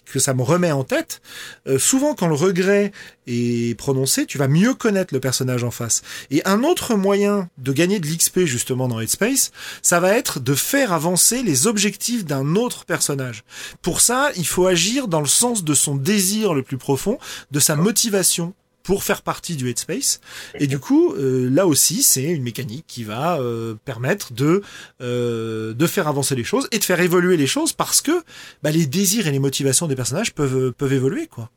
[0.05, 1.21] que ça me remet en tête,
[1.67, 2.93] euh, souvent quand le regret
[3.27, 6.03] est prononcé, tu vas mieux connaître le personnage en face.
[6.31, 9.53] Et un autre moyen de gagner de l'XP justement dans Headspace,
[9.83, 13.45] ça va être de faire avancer les objectifs d'un autre personnage.
[13.83, 17.19] Pour ça, il faut agir dans le sens de son désir le plus profond,
[17.51, 18.55] de sa motivation
[18.87, 20.21] pour faire partie du headspace.
[20.55, 24.63] Et du coup, euh, là aussi, c'est une mécanique qui va euh, permettre de
[25.01, 28.23] euh, de faire avancer les choses et de faire évoluer les choses parce que
[28.63, 31.51] bah, les désirs et les motivations des personnages peuvent peuvent évoluer, quoi.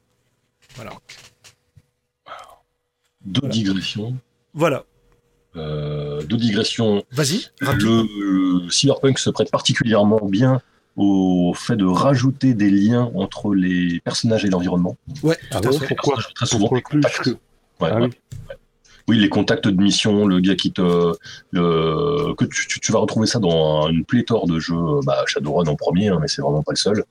[0.75, 0.91] Voilà.
[3.23, 4.17] Deux digressions.
[4.55, 4.85] Voilà.
[5.55, 7.05] deux digressions.
[7.11, 7.45] Vas-y.
[7.61, 10.63] Le, le cyberpunk se prête particulièrement bien
[10.99, 14.97] au fait de rajouter des liens entre les personnages et l'environnement.
[15.23, 16.69] Ouais, ah pourquoi Très souvent,
[17.79, 17.99] ah
[19.07, 19.17] oui.
[19.17, 21.13] les contacts de mission, le gars qui te,
[21.53, 26.17] que tu, vas retrouver ça dans une pléthore de jeux, bah, Shadowrun en premier, hein,
[26.21, 27.05] mais c'est vraiment pas le seul,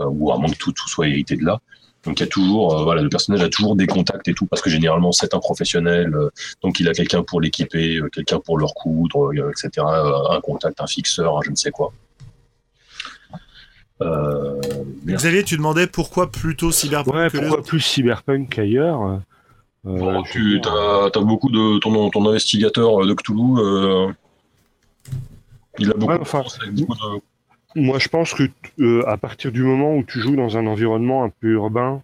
[0.00, 1.60] euh, ou à moins que tout, tout soit hérité de là.
[2.04, 4.46] Donc il y a toujours, euh, voilà, le personnage a toujours des contacts et tout,
[4.46, 6.30] parce que généralement c'est un professionnel, euh,
[6.62, 11.42] donc il a quelqu'un pour l'équiper, quelqu'un pour leur coudre, etc., un contact, un fixeur,
[11.42, 11.92] je ne sais quoi.
[14.04, 14.60] Euh,
[15.06, 19.20] Xavier, tu demandais pourquoi plutôt Cyberpunk ouais, pourquoi plus Cyberpunk qu'ailleurs?
[19.86, 23.58] Euh, Tu as, beaucoup de ton, ton investigateur de Cthulhu.
[23.58, 24.12] Euh,
[25.78, 26.84] il a beaucoup, enfin, de...
[27.76, 28.44] Moi, je pense que
[28.78, 32.02] euh, à partir du moment où tu joues dans un environnement un peu urbain,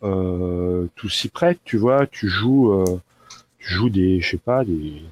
[0.00, 1.58] tout s'y prête.
[1.64, 2.84] Tu vois, tu joues,
[3.58, 5.02] tu joues des, je sais pas, des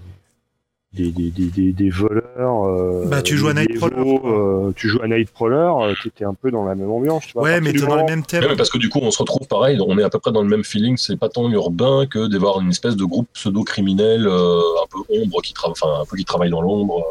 [0.95, 2.65] des, des, des, des, voleurs.
[2.65, 4.21] Euh, bah, tu joues à Nightcrawler.
[4.25, 7.27] Euh, tu joues à Nightcrawler, euh, tu étais un peu dans la même ambiance.
[7.27, 8.57] Tu vois, ouais, mais tu dans le même thème.
[8.57, 10.49] parce que du coup, on se retrouve pareil, on est à peu près dans le
[10.49, 10.97] même feeling.
[10.97, 15.53] C'est pas tant urbain que d'avoir une espèce de groupe pseudo-criminel un peu ombre qui,
[15.55, 17.03] travaille enfin, un peu qui travaille dans l'ombre.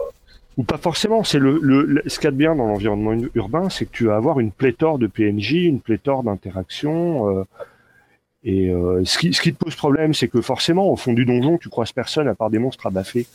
[0.58, 1.24] ou pas forcément.
[1.24, 4.06] C'est le, le, ce qu'il y a de bien dans l'environnement urbain, c'est que tu
[4.06, 7.30] vas avoir une pléthore de PNJ, une pléthore d'interactions.
[7.30, 7.44] Euh,
[8.44, 11.26] et euh, ce, qui, ce qui te pose problème, c'est que forcément, au fond du
[11.26, 13.28] donjon, tu croises personne à part des monstres à baffer.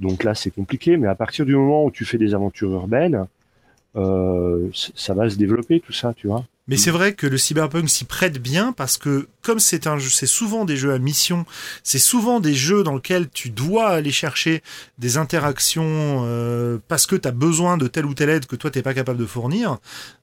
[0.00, 0.96] Donc là, c'est compliqué.
[0.96, 3.26] Mais à partir du moment où tu fais des aventures urbaines,
[3.96, 6.44] euh, ça va se développer tout ça, tu vois.
[6.68, 10.10] Mais c'est vrai que le cyberpunk s'y prête bien parce que comme c'est un jeu,
[10.10, 11.46] c'est souvent des jeux à mission,
[11.84, 14.62] c'est souvent des jeux dans lesquels tu dois aller chercher
[14.98, 18.70] des interactions euh, parce que tu as besoin de telle ou telle aide que toi
[18.72, 19.78] t'es pas capable de fournir.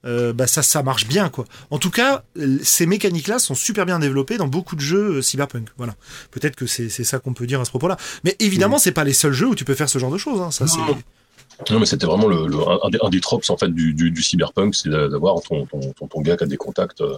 [0.05, 1.45] Euh, bah ça, ça marche bien quoi.
[1.71, 2.23] En tout cas,
[2.61, 5.69] ces mécaniques-là sont super bien développées dans beaucoup de jeux euh, cyberpunk.
[5.77, 5.95] Voilà.
[6.31, 7.97] Peut-être que c'est ça qu'on peut dire à ce propos-là.
[8.25, 10.41] Mais évidemment, c'est pas les seuls jeux où tu peux faire ce genre de choses.
[10.41, 10.51] Hein.
[10.51, 10.79] Ça c'est
[11.69, 12.47] non, mais c'était vraiment le,
[13.01, 16.43] un, des, tropes en fait du, du, cyberpunk, c'est d'avoir ton, ton, ton, gars qui
[16.43, 17.17] a des contacts euh,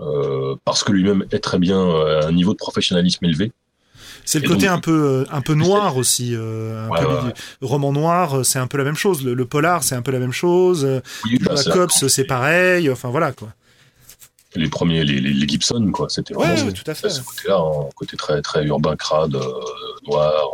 [0.00, 3.52] euh, parce que lui-même est très bien à un niveau de professionnalisme élevé.
[4.24, 8.68] C'est le côté un peu un peu noir aussi, euh, un roman noir, c'est un
[8.68, 9.24] peu la même chose.
[9.24, 10.86] Le, polar, c'est un peu la même chose.
[11.24, 12.88] Oui, bah, la cops, c'est pareil.
[12.90, 13.48] Enfin voilà quoi.
[14.54, 16.08] Les premiers, les, les, Gibson, quoi.
[16.10, 17.08] C'était vraiment tout à fait.
[17.08, 19.36] ce côté-là, un côté très très urbain, crade,
[20.06, 20.50] noir.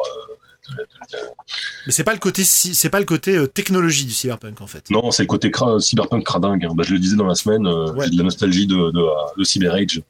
[1.86, 4.90] Mais c'est pas le côté c'est pas le côté euh, technologie du cyberpunk en fait.
[4.90, 5.50] Non, c'est le côté
[5.80, 6.64] cyberpunk cradingue.
[6.64, 6.72] Hein.
[6.74, 9.44] Bah, je le disais dans la semaine, euh, j'ai de la nostalgie de, de, de
[9.44, 10.02] Cyber Age.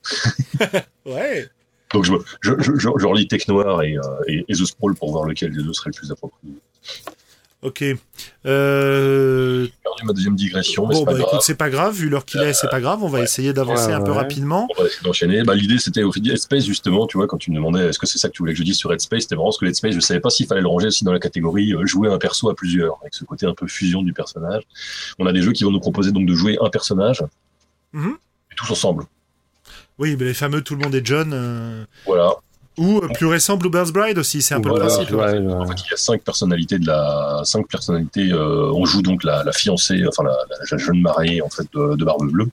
[1.07, 1.49] ouais.
[1.93, 2.13] Donc je,
[2.43, 5.57] je, je, je, relis Tech Noir et, euh, et, et, The Sprawl pour voir lequel
[5.57, 6.53] des deux serait le plus approprié.
[7.61, 7.83] Ok.
[8.47, 9.65] Euh...
[9.65, 10.87] J'ai perdu ma deuxième digression.
[10.87, 13.21] Bon, bah écoute, c'est pas grave, vu l'heure qu'il est, c'est pas grave, on va
[13.21, 14.69] essayer d'avancer un peu rapidement.
[14.77, 15.43] On va essayer d'enchaîner.
[15.43, 18.19] Bah, l'idée, c'était au Headspace, justement, tu vois, quand tu me demandais est-ce que c'est
[18.19, 20.01] ça que tu voulais que je dise sur Headspace, c'était vraiment ce que Headspace, je
[20.01, 22.55] savais pas s'il fallait le ranger aussi dans la catégorie euh, jouer un perso à
[22.55, 24.63] plusieurs, avec ce côté un peu fusion du personnage.
[25.19, 27.25] On a des jeux qui vont nous proposer donc de jouer un personnage,
[27.93, 28.13] mm
[28.51, 29.05] et tous ensemble.
[29.99, 31.33] Oui, mais les fameux Tout le monde est John.
[31.35, 32.37] Euh, voilà.
[32.79, 35.13] Ou euh, plus récent Bluebird's Bride aussi, c'est un peu le principe.
[35.13, 38.31] En fait, il y a cinq personnalités de la cinq personnalités.
[38.33, 40.37] Euh, on joue donc la, la fiancée, enfin la,
[40.71, 42.49] la, jeune mariée en fait de, de Barbe Bleue,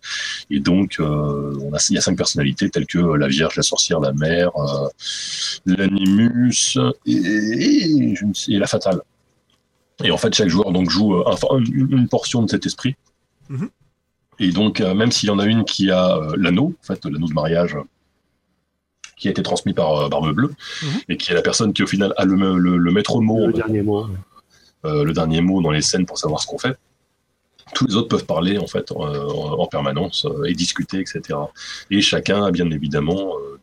[0.49, 3.63] et donc euh, on a il y a cinq personnalités telles que la Vierge, la
[3.63, 4.87] Sorcière, la Mère, euh,
[5.65, 8.13] l'Animus et, et,
[8.47, 9.01] et, la Fatale.
[10.03, 12.95] Et en fait, chaque joueur donc joue enfin, une, une portion de cet esprit.
[13.49, 13.69] Mm -hmm.
[14.39, 16.03] Et donc, même s'il y en a une qui a
[16.35, 17.77] l'anneau, en fait, l'anneau de mariage
[19.17, 20.89] qui a été transmis par euh, Barbe Bleue, Mhm.
[21.09, 23.53] et qui est la personne qui au final a le, le, le maître mot, Le
[23.53, 24.07] dernier mot.
[24.85, 26.75] euh, le dernier mot dans les scènes pour savoir ce qu'on fait.
[27.73, 31.21] Tous les autres peuvent parler en fait euh, en, en permanence euh, et discuter, etc.
[31.89, 33.57] Et chacun a bien évidemment euh,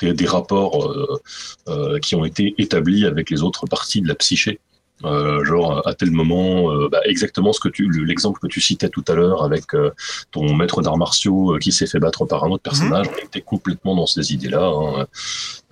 [0.00, 1.20] des, des rapports euh,
[1.68, 4.60] euh, qui ont été établis avec les autres parties de la psyché.
[5.04, 8.62] Euh, genre à tel moment, euh, bah, exactement ce que tu, le- l'exemple que tu
[8.62, 9.90] citais tout à l'heure avec euh,
[10.30, 13.42] ton maître d'arts martiaux euh, qui s'est fait battre par un autre personnage, on était
[13.42, 14.64] complètement dans ces idées-là.
[14.66, 15.06] hein.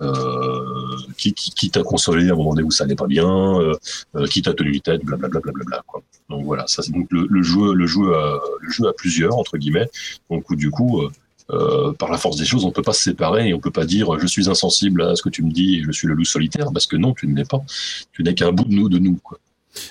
[0.01, 3.59] Euh, qui qui, qui t'a consolé à un moment donné où ça allait pas bien,
[4.29, 5.39] qui t'a tenu tête, blablabla.
[5.39, 6.03] Bla, bla, bla, quoi.
[6.29, 9.35] Donc voilà, ça c'est donc le, le jeu, le jeu, à, le jeu à plusieurs
[9.37, 9.89] entre guillemets.
[10.29, 11.01] Donc où, du coup.
[11.51, 13.85] Euh, par la force des choses, on peut pas se séparer et on peut pas
[13.85, 16.25] dire je suis insensible à ce que tu me dis et je suis le loup
[16.25, 17.61] solitaire parce que non, tu ne l'es pas.
[18.13, 19.17] Tu n'es qu'un bout de nous, de nous.
[19.23, 19.37] Quoi.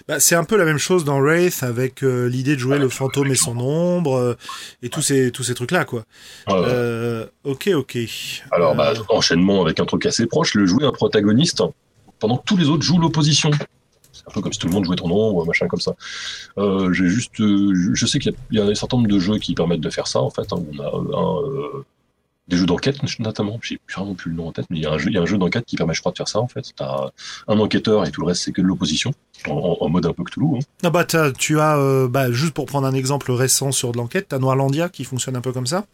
[0.09, 2.89] Bah, c'est un peu la même chose dans Wraith avec euh, l'idée de jouer le
[2.89, 4.35] fantôme et son ombre euh,
[4.83, 6.05] et tous ces tous ces trucs là quoi.
[6.49, 7.99] Euh, ok ok.
[8.51, 11.63] Alors, bah, enchaînement avec un truc assez proche, le jouer un protagoniste
[12.19, 13.51] pendant que tous les autres jouent l'opposition.
[14.27, 15.95] Un peu comme si tout le monde jouait ton ombre, machin comme ça.
[16.59, 19.39] Euh, j'ai juste, euh, je- sais qu'il y y, a un certain nombre de jeux
[19.39, 20.51] qui permettent de faire ça, en fait.
[20.53, 20.63] hein.
[20.73, 21.85] On a euh, un, euh,
[22.49, 23.59] des jeux d'enquête, notamment.
[23.63, 25.65] J'ai vraiment plus le nom en tête, mais il y a un jeu, jeu d'enquête
[25.65, 26.73] qui permet, je crois, de faire ça, en fait.
[26.77, 27.11] T'as
[27.49, 29.13] un enquêteur et tout le reste, c'est que de l'opposition,
[29.49, 30.57] en, mode un peu Cthulhu.
[30.57, 30.59] Hein.
[30.83, 34.27] Ah bah tu as euh, bah, juste pour prendre un exemple récent sur de l'enquête,
[34.29, 35.87] t'as Noirlandia qui fonctionne un peu comme ça.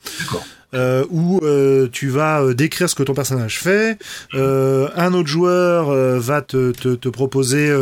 [0.72, 3.98] Euh, où euh, tu vas euh, décrire ce que ton personnage fait,
[4.32, 5.90] un autre joueur
[6.20, 7.72] va te, te, te proposer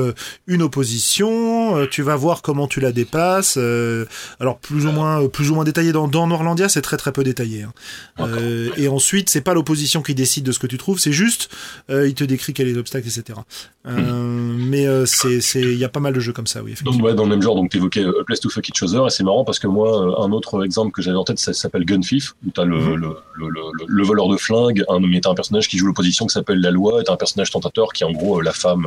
[0.47, 3.59] une opposition, tu vas voir comment tu la dépasses.
[4.41, 7.25] alors plus ou moins plus ou moins détaillé dans, dans Noirlandia, c'est très très peu
[7.25, 7.65] détaillé.
[7.65, 8.27] hein.
[8.59, 11.49] Euh, et ensuite, c'est pas l'opposition qui décide de ce que tu trouves, c'est juste
[11.91, 13.39] euh, il te décrit quels sont les obstacles, etc.
[13.87, 13.93] Euh,
[14.57, 16.75] Mais euh, c'est c'est il y a pas mal de jeux comme ça, oui.
[16.85, 19.11] Donc ouais, dans le même genre, donc t'évoquais A Place to Fuck Each Other, et
[19.11, 22.01] c'est marrant parce que moi, un autre exemple que j'avais en tête, ça s'appelle Gun
[22.01, 22.95] Thief, où t'as le, Mhm.
[22.97, 26.27] le, le, le, le voleur de flingue, un, mais t'as un personnage qui joue l'opposition
[26.27, 28.87] qui s'appelle La Loi, et t'as un personnage tentateur qui est en gros la femme,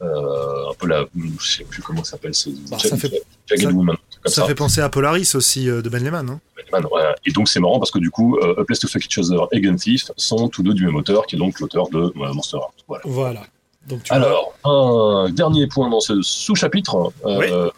[0.00, 1.04] un peu la,
[1.40, 3.10] je sais plus comment ça s'appelle, c'est Bah, ça fait-
[3.56, 4.46] ça- Woman, comme Ça ça.
[4.46, 6.28] fait penser à Polaris aussi euh, de Ben Lehman.
[6.30, 6.40] Hein.
[6.56, 7.14] Batman, ouais.
[7.24, 9.46] Et donc c'est marrant parce que du coup, euh, A Place to Fuck Each Other
[9.52, 12.12] et Gun Thief sont tous deux du même auteur, qui est donc l'auteur de euh,
[12.14, 12.74] Monster Heart.
[12.86, 13.02] Voilà.
[13.06, 13.42] Voilà.
[13.88, 17.70] Donc tu Alors, un dernier point dans ce sous-chapitre, euh, Oui.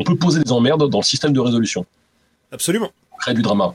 [0.00, 1.86] on peut poser des emmerdes dans le système de résolution.
[2.50, 2.90] Absolument.
[3.24, 3.72] Créer du drama.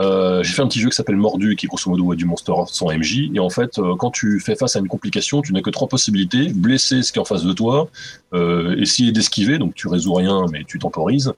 [0.00, 2.52] Euh, j'ai fait un petit jeu qui s'appelle Mordu, qui grosso modo est du Monster
[2.66, 3.30] sans MJ.
[3.34, 5.88] Et en fait, euh, quand tu fais face à une complication, tu n'as que trois
[5.88, 7.88] possibilités blesser ce qui est en face de toi,
[8.32, 11.32] euh, essayer d'esquiver, donc tu résous rien, mais tu temporises,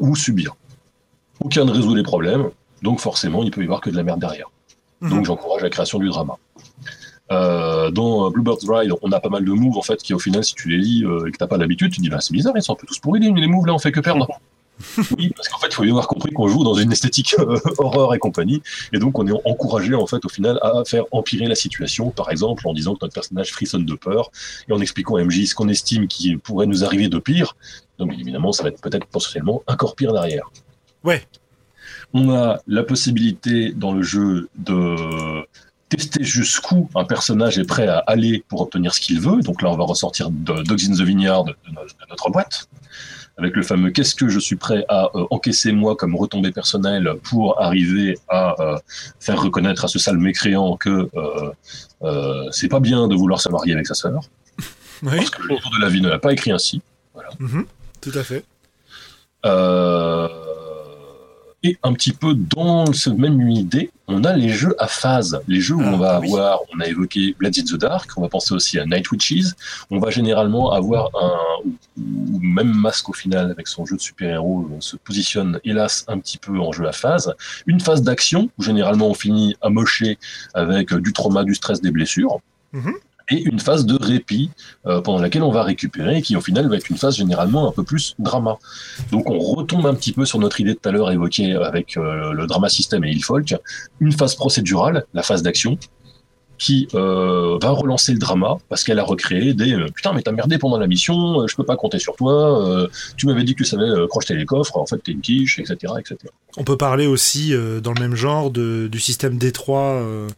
[0.00, 0.56] ou subir.
[1.40, 2.50] Aucun ne résout les problèmes,
[2.82, 4.50] donc forcément, il peut y avoir que de la merde derrière.
[5.00, 5.10] Mhm.
[5.10, 6.36] Donc j'encourage la création du drama.
[7.32, 10.44] Euh, dans Bluebird's Ride, on a pas mal de moves en fait qui au final,
[10.44, 12.32] si tu les lis euh, et que t'as pas l'habitude, tu te dis bah c'est
[12.32, 14.28] bizarre, ils sont un peu tous pourris les moves là, on fait que perdre.
[15.18, 17.58] Oui, parce qu'en fait, il faut bien avoir compris qu'on joue dans une esthétique euh,
[17.78, 18.62] horreur et compagnie,
[18.92, 22.30] et donc on est encouragé en fait au final à faire empirer la situation, par
[22.30, 24.30] exemple en disant que notre personnage frissonne de peur
[24.68, 27.56] et en expliquant à MJ ce qu'on estime qui pourrait nous arriver de pire.
[27.98, 30.50] Donc évidemment, ça va être peut-être potentiellement encore pire derrière.
[31.04, 31.24] Ouais.
[32.12, 35.46] On a la possibilité dans le jeu de
[35.88, 39.40] tester jusqu'où un personnage est prêt à aller pour obtenir ce qu'il veut.
[39.40, 42.68] Donc là, on va ressortir de Dogs in the Vineyard de, no- de notre boîte,
[43.38, 47.10] avec le fameux qu'est-ce que je suis prêt à euh, encaisser moi comme retombée personnelle
[47.22, 48.78] pour arriver à euh,
[49.20, 51.08] faire reconnaître à ce sale mécréant que
[52.02, 54.20] euh, c'est pas bien de vouloir se marier avec sa sœur,
[55.02, 55.16] Oui.
[55.16, 56.80] parce que le tour de la vie ne l'a pas écrit ainsi.
[57.38, 57.66] Mhm.
[58.00, 58.44] Tout à fait.
[59.44, 60.45] Euh,
[61.62, 65.40] et un petit peu dans cette même idée, on a les jeux à phase.
[65.48, 66.28] Les jeux où Ah, on va oui.
[66.28, 69.52] avoir, on a évoqué Blades in the Dark, on va penser aussi à Night Witches.
[69.90, 71.68] On va généralement avoir un,
[71.98, 76.18] ou même Masque au final avec son jeu de super-héros, on se positionne hélas un
[76.18, 77.34] petit peu en jeu à phase.
[77.66, 80.18] Une phase d'action où généralement on finit amoché
[80.54, 82.38] avec euh, du trauma, du stress, des blessures.
[82.72, 82.92] Mhm.
[83.30, 84.50] Et une phase de répit
[84.86, 87.72] euh, pendant laquelle on va récupérer, qui au final va être une phase généralement un
[87.72, 88.56] peu plus drama.
[89.10, 91.96] Donc on retombe un petit peu sur notre idée de tout à l'heure évoquée avec
[91.96, 93.56] euh, le drama système et Ilfolk,
[94.00, 95.76] une phase procédurale, la phase d'action,
[96.58, 100.56] qui euh, va relancer le drama parce qu'elle a recréé des putain mais t'as merdé
[100.56, 102.88] pendant la mission, euh, je peux pas compter sur toi,
[103.18, 105.92] tu m'avais dit que tu savais crocheter les coffres, en fait t'es une quiche, etc.
[105.98, 106.16] etc.
[106.56, 110.28] On peut parler aussi, dans le même genre, de, du système D3, euh, euh,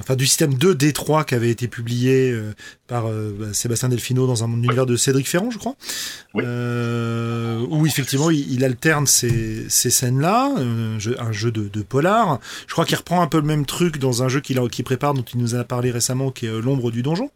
[0.00, 2.52] enfin du système 2 D3 qui avait été publié euh,
[2.86, 5.74] par euh, bah, Sébastien Delfino dans un univers de Cédric Ferrand, je crois,
[6.34, 6.44] Oui.
[6.46, 12.40] Euh, où effectivement il, il alterne ces, ces scènes-là, euh, un jeu de, de polar.
[12.66, 14.84] Je crois qu'il reprend un peu le même truc dans un jeu qu'il a- qu'il
[14.84, 17.30] prépare, dont il nous a parlé récemment, qui est euh, L'ombre du donjon.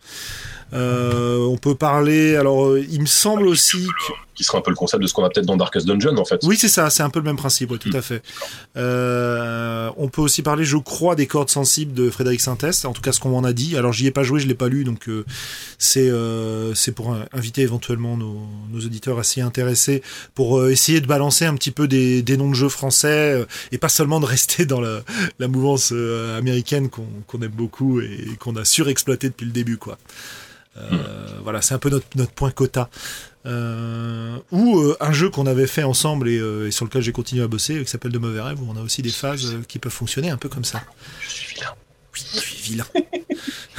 [0.74, 4.12] Euh, on peut parler, alors euh, il me semble aussi que...
[4.34, 6.24] Qui sera un peu le concept de ce qu'on a peut-être dans Darkest Dungeon en
[6.24, 6.40] fait.
[6.42, 7.96] Oui, c'est ça, c'est un peu le même principe, ouais, tout Mm.
[7.96, 8.20] à fait.
[8.76, 13.00] Euh, on peut aussi parler, je crois, des cordes sensibles de Frédéric Sintès, en tout
[13.00, 13.76] cas ce qu'on m'en a dit.
[13.76, 15.24] Alors j'y ai pas joué, je l'ai pas lu, donc euh,
[15.78, 18.40] c'est euh, c'est pour inviter éventuellement nos,
[18.72, 20.02] nos auditeurs à s'y intéresser,
[20.34, 23.88] pour essayer de balancer un petit peu des, des noms de jeux français, et pas
[23.88, 25.02] seulement de rester dans la,
[25.38, 25.92] la mouvance
[26.36, 29.96] américaine qu'on qu'on aime beaucoup et qu'on a surexploité depuis le début, quoi.
[30.76, 30.88] Euh,
[31.42, 32.88] Voilà, c'est un peu notre, notre point quota.
[33.46, 37.12] Euh, ou euh, un jeu qu'on avait fait ensemble et, euh, et sur lequel j'ai
[37.12, 39.78] continué à bosser, qui s'appelle De Mauvais Rêves, où on a aussi des phases qui
[39.78, 40.82] peuvent fonctionner un peu comme ça.
[41.20, 41.74] Je suis vilain.
[42.14, 42.86] Oui, je suis vilain.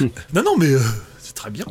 [0.32, 0.72] non, non, mais
[1.18, 1.66] c'est très bien.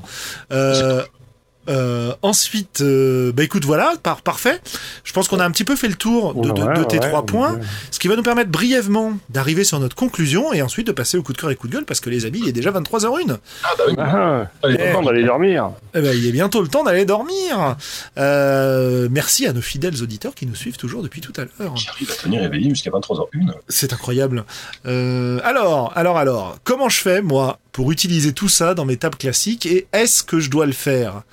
[1.69, 4.61] Euh, ensuite, euh, bah écoute, voilà, par, parfait.
[5.03, 7.07] Je pense qu'on a un petit peu fait le tour de, de- de tes ouais,
[7.07, 7.59] trois points,
[7.91, 11.23] ce qui va nous permettre brièvement d'arriver sur notre conclusion et ensuite de passer au
[11.23, 13.37] coup de cœur et coup de gueule, parce que les amis, il est déjà 23h01.
[13.63, 13.95] Ah bah oui.
[13.97, 15.71] Ah, Allez, Eh, on va aller dormir.
[15.95, 17.75] Eh ben, il est bientôt le temps d'aller dormir.
[18.17, 21.75] Euh, merci à nos fidèles auditeurs qui nous suivent toujours depuis tout à l'heure.
[21.77, 23.51] J'arrive à tenir éveillé jusqu'à 23h01.
[23.67, 24.45] C'est incroyable.
[24.85, 29.17] Euh, alors, alors, alors, comment je fais, moi, pour utiliser tout ça dans mes tables
[29.17, 31.23] classiques et est-ce que je dois le faire?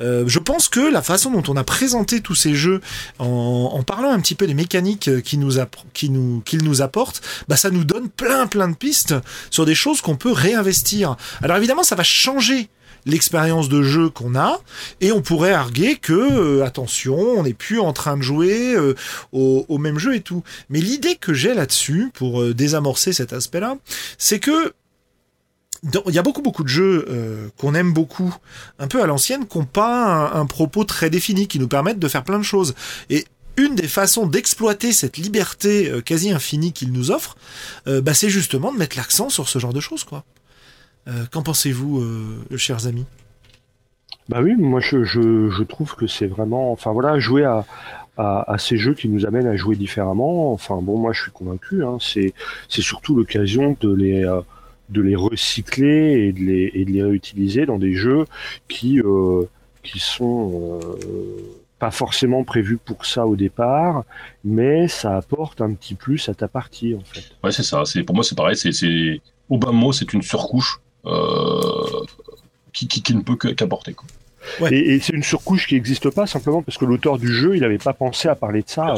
[0.00, 2.80] Euh, Je pense que la façon dont on a présenté tous ces jeux
[3.18, 5.54] en, en parlant un petit peu des mécaniques qui nous
[5.92, 9.16] qui nous, qu'ils nous apportent, bah, ça nous donne plein, plein de pistes
[9.50, 11.16] sur des choses qu'on peut réinvestir.
[11.42, 12.68] Alors évidemment, ça va changer
[13.04, 14.60] l'expérience de jeu qu'on a
[15.00, 18.94] et on pourrait arguer que euh, attention on n'est plus en train de jouer euh,
[19.32, 23.78] au, au même jeu et tout mais l'idée que j'ai là-dessus pour désamorcer cet aspect-là
[24.18, 24.74] c'est que
[25.82, 28.34] il y a beaucoup beaucoup de jeux euh, qu'on aime beaucoup
[28.78, 32.08] un peu à l'ancienne qui n'ont pas un, propos très défini qui nous permettent de
[32.08, 32.74] faire plein de choses
[33.08, 33.24] et
[33.56, 37.36] une des façons d'exploiter cette liberté euh, quasi infinie qu'il nous offre,
[37.88, 40.24] euh, bah, c'est justement de mettre l'accent sur ce genre de choses, quoi.
[41.32, 42.06] Qu'en pensez-vous,
[42.56, 43.04] chers amis?
[44.28, 47.66] Bah oui, moi je, je, trouve que c'est vraiment, enfin voilà, jouer à,
[48.16, 50.52] à, ces jeux qui nous amènent à jouer différemment.
[50.52, 51.82] Enfin bon, moi je suis convaincu.
[51.82, 52.32] Hein, c'est
[52.68, 54.24] surtout l'occasion de les
[54.90, 58.26] de les recycler et de les et de les réutiliser dans des jeux
[58.68, 59.44] qui euh,
[59.96, 64.04] sont euh, pas forcément prévus pour ça au départ,
[64.44, 67.24] mais ça apporte un petit plus à ta partie en fait.
[67.42, 67.84] Ouais, c'est ça.
[67.86, 68.56] C'est pour moi, c'est pareil.
[68.56, 71.60] C'est, c'est au bas c'est une surcouche euh,
[72.72, 73.96] qui, qui, ne peut qu'apporter.
[74.60, 74.72] Ouais.
[74.72, 77.60] Et, et c'est une surcouche qui n'existe pas simplement parce que l'auteur du jeu, il
[77.60, 78.94] n'avait pas pensé à parler de ça.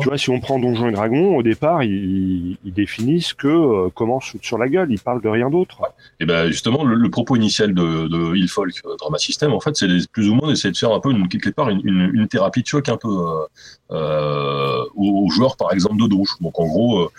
[0.00, 3.88] Tu vois, si on prend Donjons et Dragons, au départ, ils, ils définissent que euh,
[3.94, 5.80] comment sur la gueule, ils parlent de rien d'autre.
[5.80, 5.88] Ouais.
[6.18, 9.60] Et ben justement, le, le, propos initial de, de Hill Folk euh, Drama System, en
[9.60, 12.10] fait, c'est plus ou moins d'essayer de faire un peu une, quelque part une, une,
[12.12, 13.46] une thérapie de choc un peu euh,
[13.92, 16.36] euh aux, joueurs, par exemple, de douche.
[16.40, 17.10] Donc en gros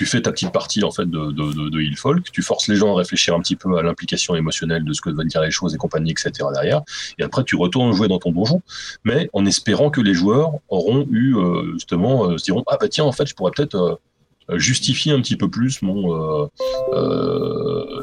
[0.00, 2.94] tu fais ta petite partie en fait de, de, de Folk, tu forces les gens
[2.94, 5.74] à réfléchir un petit peu à l'implication émotionnelle de ce que veulent dire les choses
[5.74, 6.32] et compagnie, etc.
[6.54, 6.80] derrière,
[7.18, 8.62] et après tu retournes jouer dans ton donjon,
[9.04, 12.88] mais en espérant que les joueurs auront eu euh, justement, euh, se diront ah bah
[12.88, 14.00] tiens en fait je pourrais peut-être
[14.48, 15.82] euh, justifier un petit peu plus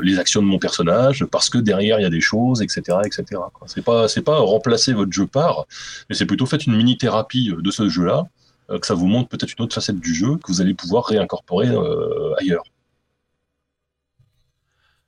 [0.04, 3.42] les actions de mon personnage parce que derrière il y a des choses etc etc
[3.66, 5.66] c'est pas c'est pas remplacer votre jeu par
[6.10, 8.28] mais c'est plutôt fait une mini thérapie de ce jeu là
[8.68, 11.70] que ça vous montre peut-être une autre facette du jeu que vous allez pouvoir réincorporer
[11.70, 12.64] euh, ailleurs.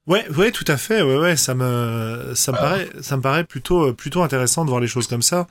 [0.10, 1.02] Ouais, ouais, tout à fait.
[1.02, 4.82] Ouais, ouais, ça me, ça me paraît, ça me paraît plutôt, plutôt intéressant de voir
[4.82, 5.48] les choses comme ça.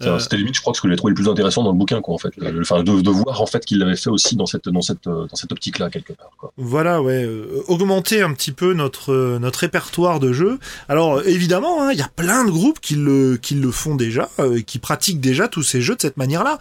[0.00, 1.76] Euh, c'était limite, je crois, que ce que j'ai trouvé le plus intéressant dans le
[1.76, 2.32] bouquin, quoi, en fait.
[2.60, 5.34] Enfin, de, de voir en fait qu'il l'avait fait aussi dans cette, dans cette, dans
[5.34, 6.30] cette optique-là quelque part.
[6.38, 6.52] Quoi.
[6.56, 10.58] Voilà, ouais, euh, augmenter un petit peu notre, notre répertoire de jeux.
[10.88, 14.30] Alors évidemment, il hein, y a plein de groupes qui le, qui le font déjà,
[14.38, 16.58] euh, qui pratiquent déjà tous ces jeux de cette manière-là.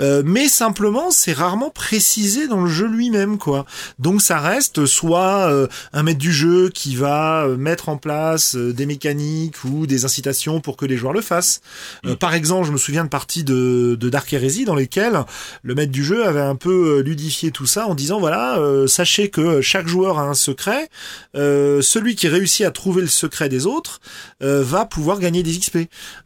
[0.00, 3.66] Euh, mais simplement, c'est rarement précisé dans le jeu lui-même, quoi.
[3.98, 8.86] Donc ça reste soit euh, un maître du jeu qui va mettre en place des
[8.86, 11.60] mécaniques ou des incitations pour que les joueurs le fassent.
[12.04, 12.14] Mm.
[12.14, 15.24] par exemple, je me souviens de parties de, de Dark Heresy dans lesquelles
[15.62, 18.86] le maître du jeu avait un peu euh, ludifié tout ça en disant voilà, euh,
[18.86, 20.88] sachez que chaque joueur a un secret,
[21.34, 24.00] euh, celui qui réussit à trouver le secret des autres
[24.42, 25.78] euh, va pouvoir gagner des XP.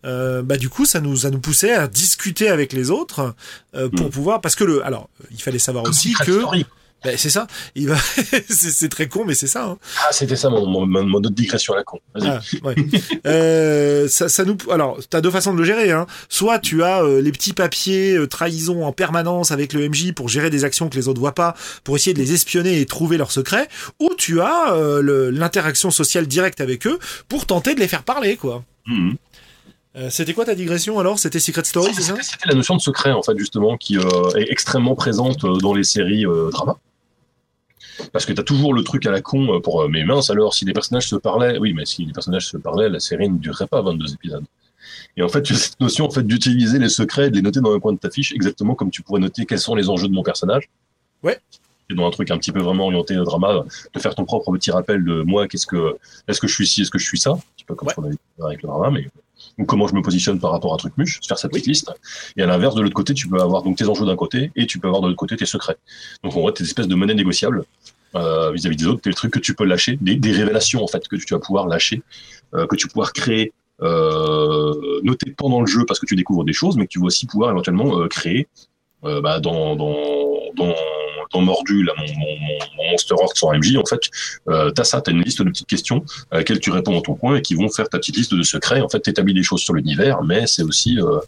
[0.04, 3.34] Euh, bah du coup, ça nous a nous poussé à discuter avec les autres
[3.72, 4.10] pour mm.
[4.10, 6.42] pouvoir parce que le alors il fallait savoir aussi que
[7.04, 7.46] ben, c'est ça.
[7.74, 7.96] Il va.
[8.48, 9.64] c'est très con, mais c'est ça.
[9.64, 9.78] Hein.
[9.98, 11.98] Ah, c'était ça mon, mon, mon, autre digression à la con.
[12.20, 12.74] Ah, ouais.
[13.26, 14.56] euh, ça, ça nous.
[14.70, 15.90] Alors, t'as deux façons de le gérer.
[15.90, 16.06] Hein.
[16.28, 20.28] Soit tu as euh, les petits papiers euh, trahison en permanence avec le MJ pour
[20.28, 21.54] gérer des actions que les autres voient pas,
[21.84, 23.68] pour essayer de les espionner et trouver leurs secrets.
[24.00, 26.98] Ou tu as euh, l'interaction sociale directe avec eux
[27.28, 28.64] pour tenter de les faire parler, quoi.
[28.86, 29.12] Mmh.
[29.96, 31.18] Euh, c'était quoi ta digression alors?
[31.18, 32.16] C'était Secret Story, c'est ça?
[32.22, 35.84] C'était la notion de secret en fait justement qui euh, est extrêmement présente dans les
[35.84, 36.78] séries drama.
[38.10, 40.64] Parce que tu as toujours le truc à la con pour mes minces alors si
[40.64, 43.66] les personnages se parlaient, oui mais si les personnages se parlaient, la série ne durerait
[43.66, 44.44] pas 22 épisodes.
[45.16, 47.60] Et en fait, tu as cette notion en fait d'utiliser les secrets, de les noter
[47.60, 50.08] dans un coin de ta fiche, exactement comme tu pourrais noter quels sont les enjeux
[50.08, 50.68] de mon personnage.
[51.22, 51.38] Ouais.
[51.90, 54.52] Et dans un truc un petit peu vraiment orienté au drama, de faire ton propre
[54.52, 55.96] petit rappel de moi, qu'est-ce que,
[56.28, 57.94] est-ce que je suis ci, est-ce que je suis ça, un petit peu comme ouais.
[57.94, 59.08] ce qu'on avait avec le drama, mais
[59.58, 61.72] ou comment je me positionne par rapport à Trucmuche, faire sa petite oui.
[61.72, 61.92] liste.
[62.36, 64.66] Et à l'inverse, de l'autre côté, tu peux avoir donc tes enjeux d'un côté et
[64.66, 65.76] tu peux avoir de l'autre côté tes secrets.
[66.22, 67.64] Donc en vrai, tes espèces de monnaie négociable
[68.14, 71.06] euh, vis-à-vis des autres, des trucs que tu peux lâcher, des, des, révélations en fait
[71.08, 72.02] que tu vas pouvoir lâcher,
[72.54, 76.44] euh, que tu vas pouvoir créer, euh, noter pendant le jeu parce que tu découvres
[76.44, 78.48] des choses, mais que tu vas aussi pouvoir éventuellement créer
[79.02, 79.96] bah, dans, dans,
[80.54, 80.74] dans
[81.32, 82.36] dans Mordu, là, mon, mon,
[82.76, 84.00] mon Monster Horde sans MJ, en fait,
[84.48, 87.14] euh, t'as ça, t'as une liste de petites questions à laquelle tu réponds dans ton
[87.14, 88.80] coin et qui vont faire ta petite liste de secrets.
[88.80, 91.18] En fait, t'établis des choses sur l'univers, mais c'est aussi, euh,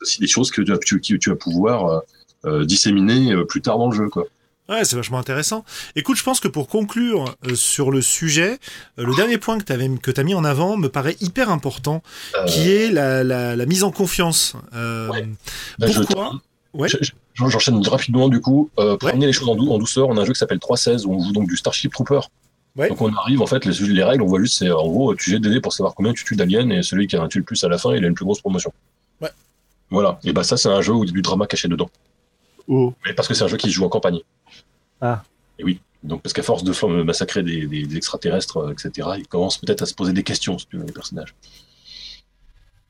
[0.00, 2.02] aussi des choses que tu, tu, tu vas pouvoir
[2.44, 4.26] euh, disséminer plus tard dans le jeu, quoi.
[4.68, 5.62] Ouais, c'est vachement intéressant.
[5.94, 8.58] Écoute, je pense que pour conclure euh, sur le sujet,
[8.98, 12.02] euh, le dernier point que tu que t'as mis en avant me paraît hyper important,
[12.34, 12.44] euh...
[12.46, 14.54] qui est la, la, la, mise en confiance.
[14.72, 15.28] Ouais.
[15.78, 16.40] Pourquoi
[16.74, 16.88] ouais.
[17.34, 18.70] J'enchaîne rapidement du coup.
[18.78, 19.12] Euh, pour ouais.
[19.12, 21.14] amener les choses en, dou en, douceur, on a un jeu qui s'appelle 3.16 où
[21.14, 22.20] on joue donc du Starship Trooper.
[22.76, 22.88] Ouais.
[22.88, 25.30] Donc on arrive en fait les, les règles, on voit juste c'est en gros tu
[25.30, 27.44] jettes des dés pour savoir combien tu tues d'aliens et celui qui en tue le
[27.44, 28.72] plus à la fin, il a une plus grosse promotion.
[29.20, 29.30] Ouais.
[29.90, 30.18] Voilà.
[30.24, 31.88] Et bah ça c'est un jeu où il y a du drama caché dedans.
[32.66, 32.92] Oh.
[33.06, 34.20] Mais parce que c'est un jeu qui se joue en campagne.
[35.00, 35.22] Ah.
[35.58, 35.80] Et oui.
[36.02, 39.86] Donc parce qu'à force de massacrer des, des, des extraterrestres, etc., ils commencent peut-être à
[39.86, 41.34] se poser des questions sur les personnages.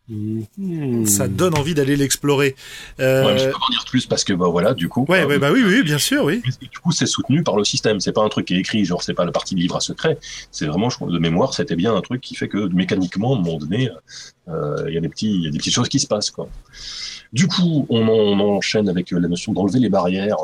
[0.07, 1.07] Mmh.
[1.07, 2.57] Ça donne envie d'aller l'explorer.
[3.01, 3.25] Euh...
[3.25, 5.07] Ouais, je peux pas en dire plus parce que bah voilà, du coup.
[5.09, 6.43] Ouais, euh, ouais bah oui, oui, bien sûr, oui.
[6.61, 8.01] Du coup, c'est soutenu par le système.
[8.01, 10.19] C'est pas un truc qui est écrit, genre c'est pas la partie livre à secret.
[10.51, 13.39] C'est vraiment, je crois, de mémoire, c'était bien un truc qui fait que mécaniquement, à
[13.39, 13.89] un moment donné,
[14.47, 16.31] il euh, y a des petits, il y a des petites choses qui se passent,
[16.31, 16.49] quoi.
[17.33, 20.37] Du coup, on, en, on enchaîne avec la notion d'enlever les barrières.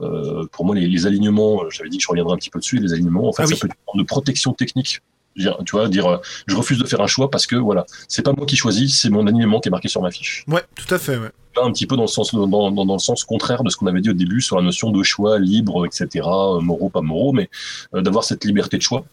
[0.00, 2.78] Euh, pour moi, les, les alignements, j'avais dit que je reviendrai un petit peu dessus.
[2.78, 3.60] Les alignements, en fait, ah, ça oui.
[3.60, 5.00] peut être une de protection technique
[5.36, 8.32] dire, tu vois, dire, je refuse de faire un choix parce que voilà, c'est pas
[8.32, 10.44] moi qui choisis, c'est mon alignement qui est marqué sur ma fiche.
[10.48, 11.16] Ouais, tout à fait.
[11.16, 11.30] Ouais.
[11.56, 13.76] Là, un petit peu dans le sens, dans, dans, dans le sens contraire de ce
[13.76, 16.26] qu'on avait dit au début sur la notion de choix libre, etc.,
[16.60, 17.48] moraux, pas moraux, mais
[17.94, 19.04] euh, d'avoir cette liberté de choix.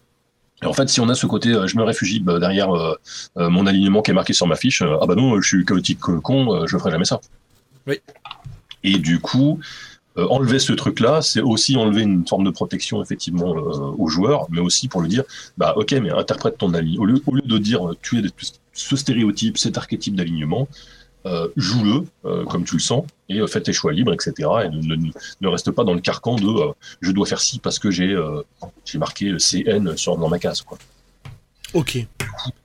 [0.62, 2.96] Et en fait, si on a ce côté, euh, je me réfugie bah, derrière euh,
[3.36, 6.66] mon alignement qui est marqué sur ma fiche, ah bah non, je suis chaotique con,
[6.66, 7.20] je ferai jamais ça.
[7.86, 8.00] Oui.
[8.82, 9.60] Et du coup,
[10.16, 14.46] euh, enlever ce truc-là, c'est aussi enlever une forme de protection effectivement euh, aux joueurs,
[14.50, 15.24] mais aussi pour le dire,
[15.58, 16.98] bah ok, mais interprète ton ami.
[16.98, 18.22] Au lieu, au lieu de dire euh, tu es
[18.72, 20.68] ce stéréotype, cet archétype d'alignement,
[21.26, 22.04] euh, joue-le
[22.44, 24.32] comme tu le sens et fais tes choix libres, etc.
[24.64, 25.10] Et ne, ne,
[25.40, 28.14] ne reste pas dans le carcan de je dois faire ci parce que j'ai
[28.84, 30.76] j'ai marqué CN sur dans ma case quoi.
[31.74, 31.98] Ok.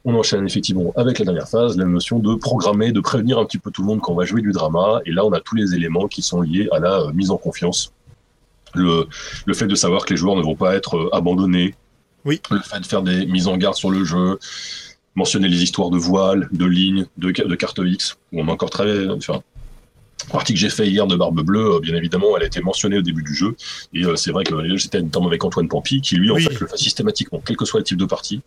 [0.06, 3.58] On enchaîne effectivement avec la dernière phase, la notion de programmer, de prévenir un petit
[3.58, 5.02] peu tout le monde quand on va jouer du drama.
[5.06, 7.38] Et là, on a tous les éléments qui sont liés à la euh, mise en
[7.38, 7.92] confiance.
[8.76, 9.08] Le,
[9.46, 11.76] le fait de savoir que les joueurs ne vont pas être euh, abandonnés.
[12.26, 12.42] Oui.
[12.52, 14.38] Le fait de faire des mises en garde sur le jeu.
[15.16, 18.70] Mentionner les histoires de voiles, de lignes, de, de cartes X, où on a encore
[18.70, 19.42] travaillé, enfin,
[20.32, 22.98] partie que j'ai fait hier de Barbe Bleue, euh, bien évidemment, elle a été mentionnée
[23.00, 23.56] au début du jeu.
[23.94, 26.44] Et euh, c'est vrai que j'étais notamment avec Antoine Pampi, qui lui, en Oui.
[26.44, 28.42] fait, le fait systématiquement, quel que soit le type de partie.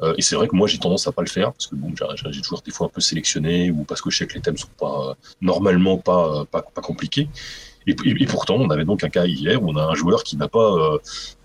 [0.00, 1.92] Euh, et c'est vrai que moi, j'ai tendance à pas le faire, parce que bon,
[2.30, 4.56] j'ai toujours des fois un peu sélectionné, ou parce que je sais que les thèmes
[4.56, 7.28] sont pas, euh, normalement pas, euh, pas, pas compliqués.
[7.86, 10.48] Et, pourtant, on avait donc un cas hier où on a un joueur qui n'a
[10.48, 10.98] pas euh,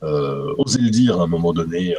[0.04, 1.96] euh, osé le dire à un moment donné,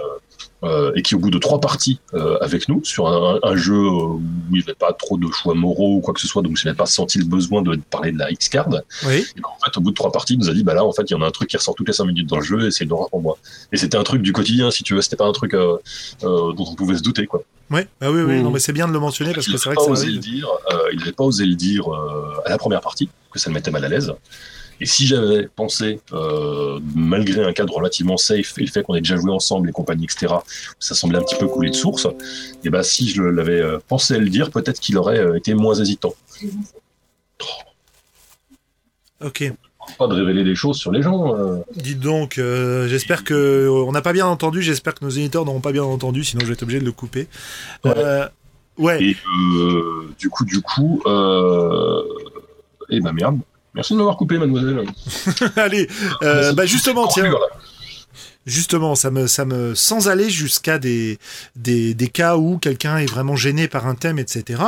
[0.65, 3.75] euh, et qui au bout de trois parties euh, avec nous sur un, un jeu
[3.75, 6.43] euh, où il n'y avait pas trop de choix moraux ou quoi que ce soit,
[6.43, 8.69] donc je n'avais pas senti le besoin de parler de la X-card.
[9.07, 9.25] Oui.
[9.37, 10.93] Et qu'en fait, au bout de trois parties, il nous a dit, bah là, en
[10.93, 12.45] fait, il y en a un truc qui ressort toutes les cinq minutes dans le
[12.45, 13.39] jeu et c'est une horreur pour moi.
[13.73, 15.77] Et c'était un truc du quotidien, si tu veux, c'était pas un truc euh,
[16.25, 17.43] euh, dont on pouvait se douter, quoi.
[17.71, 17.87] Ouais.
[18.01, 18.43] Ah oui, oui.
[18.43, 19.93] Non, mais c'est bien de le mentionner parce il que c'est vrai pas que ça
[19.93, 23.09] osé le dire, euh, il n'avait pas osé le dire euh, à la première partie,
[23.31, 24.13] que ça le mettait mal à l'aise.
[24.81, 29.01] Et si j'avais pensé, euh, malgré un cadre relativement safe et le fait qu'on ait
[29.01, 30.35] déjà joué ensemble et compagnie, etc.,
[30.79, 32.07] ça semblait un petit peu couler de source,
[32.65, 35.55] et ben si je l'avais euh, pensé à le dire, peut-être qu'il aurait euh, été
[35.55, 36.15] moins hésitant.
[39.25, 39.53] Ok.
[39.99, 41.35] Pas de révéler des choses sur les gens.
[41.35, 41.59] euh.
[41.75, 44.63] Dites donc, euh, j'espère que on n'a pas bien entendu.
[44.63, 46.93] J'espère que nos éditeurs n'auront pas bien entendu, sinon je vais être obligé de le
[46.93, 47.27] couper.
[47.85, 47.95] Ouais.
[48.77, 49.03] Ouais.
[49.03, 49.17] Et
[50.19, 51.03] du coup, du coup,
[52.91, 53.39] et ben merde.
[53.75, 54.85] Merci de m'avoir coupé, mademoiselle.
[55.57, 55.89] Allez.
[56.23, 57.31] euh, C'est- bah justement, tiens.
[58.47, 61.19] Justement, ça me, ça me, sans aller jusqu'à des,
[61.55, 64.63] des, des cas où quelqu'un est vraiment gêné par un thème, etc.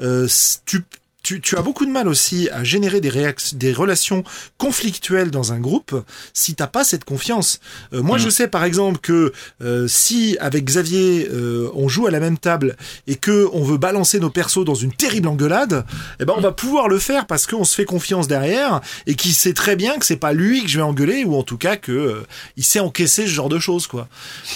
[0.00, 0.28] Euh,
[0.64, 0.84] tu,
[1.26, 3.10] tu, tu as beaucoup de mal aussi à générer des
[3.54, 4.22] des relations
[4.58, 7.58] conflictuelles dans un groupe si t'as pas cette confiance.
[7.92, 8.20] Euh, moi, Mm.
[8.20, 12.38] je sais par exemple que euh, si avec Xavier euh, on joue à la même
[12.38, 12.76] table
[13.08, 15.84] et que on veut balancer nos persos dans une terrible engueulade,
[16.20, 19.32] eh ben on va pouvoir le faire parce qu'on se fait confiance derrière et qu'il
[19.32, 21.74] sait très bien que c'est pas lui que je vais engueuler ou en tout cas
[21.76, 22.22] que
[22.56, 24.06] il sait encaisser ce genre de choses quoi.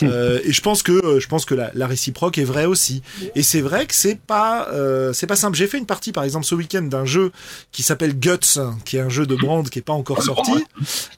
[0.04, 3.02] Euh, et je pense que je pense que la, la réciproque est vraie aussi.
[3.34, 4.68] Et c'est vrai que c'est pas
[5.12, 5.56] c'est pas simple.
[5.56, 7.32] J'ai fait une partie par exemple ce week-end d'un jeu
[7.72, 10.52] qui s'appelle Guts, qui est un jeu de Brand qui est pas encore sorti,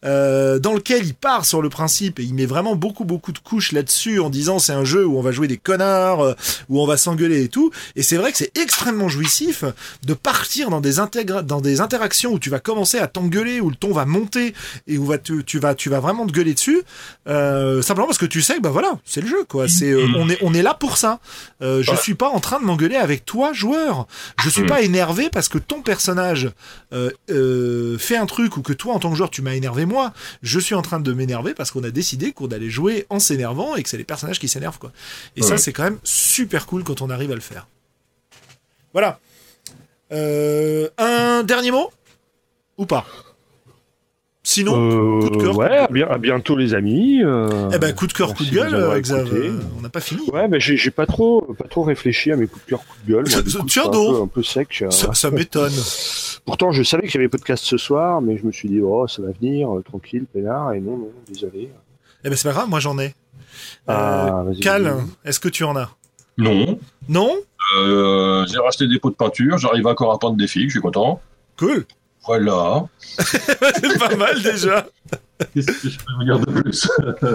[0.04, 3.38] euh, dans lequel il part sur le principe et il met vraiment beaucoup beaucoup de
[3.38, 6.34] couches là-dessus en disant c'est un jeu où on va jouer des connards, euh,
[6.68, 7.70] où on va s'engueuler et tout.
[7.96, 9.64] Et c'est vrai que c'est extrêmement jouissif
[10.04, 10.92] de partir dans des
[11.44, 14.54] dans des interactions où tu vas commencer à t'engueuler, où le ton va monter
[14.86, 16.82] et où va tu, tu vas tu vas vraiment te gueuler dessus,
[17.28, 19.68] euh, simplement parce que tu sais que bah voilà c'est le jeu quoi.
[19.68, 21.20] C'est euh, on est on est là pour ça.
[21.60, 21.96] Je Ouais.
[21.98, 24.06] suis pas en train de m'engueuler avec toi joueur.
[24.42, 24.66] Je suis Mm.
[24.66, 26.50] pas énervé parce que ton personnage
[26.92, 29.86] euh, euh, fait un truc ou que toi en tant que joueur tu m'as énervé
[29.86, 30.12] moi.
[30.42, 33.74] Je suis en train de m'énerver parce qu'on a décidé qu'on allait jouer en s'énervant
[33.74, 34.92] et que c'est les personnages qui s'énervent quoi.
[35.36, 37.66] Et ça c'est quand même super cool quand on arrive à le faire.
[38.92, 39.18] Voilà.
[40.12, 41.90] Euh, un dernier mot?
[42.76, 43.06] Ou pas?
[44.44, 47.22] Sinon, Euh, coup de cœur, ouais, coup de à, bien- à bientôt les amis.
[47.22, 50.00] euh, eh ben coup de cœur, coup de gueule, euh, Xav, euh, on n'a pas
[50.00, 50.28] fini.
[50.32, 53.12] Ouais, mais j'ai pas trop, pas trop réfléchi à mes coups de cœur, coups de
[53.12, 53.24] gueule.
[53.30, 54.16] Moi, coup, Tiens c'est un donc.
[54.16, 54.82] peu, un peu sec.
[54.82, 55.72] euh, Ça, ça m'étonne.
[56.44, 59.06] Pourtant, je savais qu'il y avait podcast ce soir, mais je me suis dit, oh,
[59.06, 61.70] ça va venir, euh, tranquille, peinard, et non, non, désolé.
[62.24, 63.06] Eh ben c'est pas grave, moi j'en ai.
[63.06, 65.88] Euh, Ah, Cal, est-ce que tu en as?
[66.36, 66.80] Non.
[67.08, 67.36] Non?
[67.78, 70.80] Euh, j'ai racheté des pots de peinture, j'arrive encore à peindre des filles, je suis
[70.80, 71.20] content.
[71.56, 71.84] Cool.
[72.24, 72.84] Voilà.
[73.18, 74.86] c'est pas mal déjà.
[75.54, 76.88] Qu'est-ce que je peux dire de plus?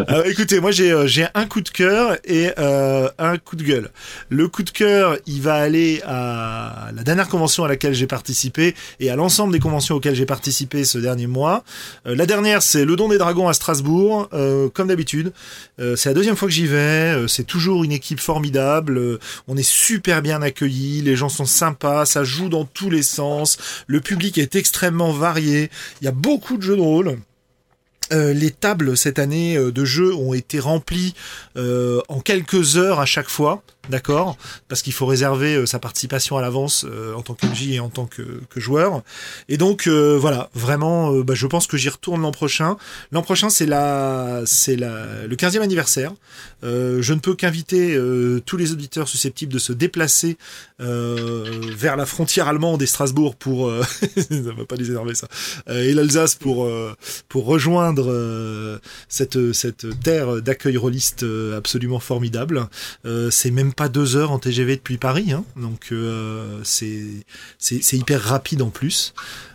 [0.08, 3.64] Alors, écoutez, moi j'ai euh, j'ai un coup de cœur et euh, un coup de
[3.64, 3.90] gueule.
[4.30, 8.76] Le coup de cœur, il va aller à la dernière convention à laquelle j'ai participé
[9.00, 11.64] et à l'ensemble des conventions auxquelles j'ai participé ce dernier mois.
[12.06, 14.30] Euh, la dernière, c'est le Don des Dragons à Strasbourg,
[14.74, 15.32] comme d'habitude.
[15.78, 17.28] C'est la deuxième fois que j'y vais.
[17.28, 19.20] c'est toujours une équipe formidable.
[19.48, 21.02] on est super bien accueillis.
[21.02, 22.06] Les gens sont sympas.
[22.06, 23.58] Ça joue dans tous les sens.
[23.88, 25.70] Le public est extrêmement varié.
[26.02, 27.18] Il y a beaucoup de jeux de rôle.
[28.12, 31.14] Euh, les tables cette année euh, de jeu ont été remplies
[31.58, 34.38] euh, en quelques heures à chaque fois, d'accord
[34.68, 36.86] Parce qu'il faut réserver sa participation à l'avance
[37.16, 38.24] en tant qu'MJ et en tant que,
[38.56, 39.04] joueur.
[39.50, 42.78] Et donc voilà, vraiment, bah, je pense que j'y retourne l'an prochain.
[43.12, 46.14] L'an prochain, c'est la, c'est la, le 15e anniversaire.
[46.64, 48.00] je ne peux qu'inviter
[48.46, 50.38] tous les auditeurs susceptibles de se déplacer
[50.80, 53.72] vers la frontière allemande et Strasbourg pour,
[54.18, 55.28] ça va pas les énerver ça,
[55.70, 56.68] et l'Alsace pour
[57.30, 62.68] pour rejoindre euh, cette, cette terre d'accueil rôliste euh, absolument formidable.
[63.06, 65.94] Euh, c'est même pas deux heures en TGV depuis Paris, hein, donc
[66.64, 67.06] c'est
[67.60, 69.14] c'est hyper rapide en plus.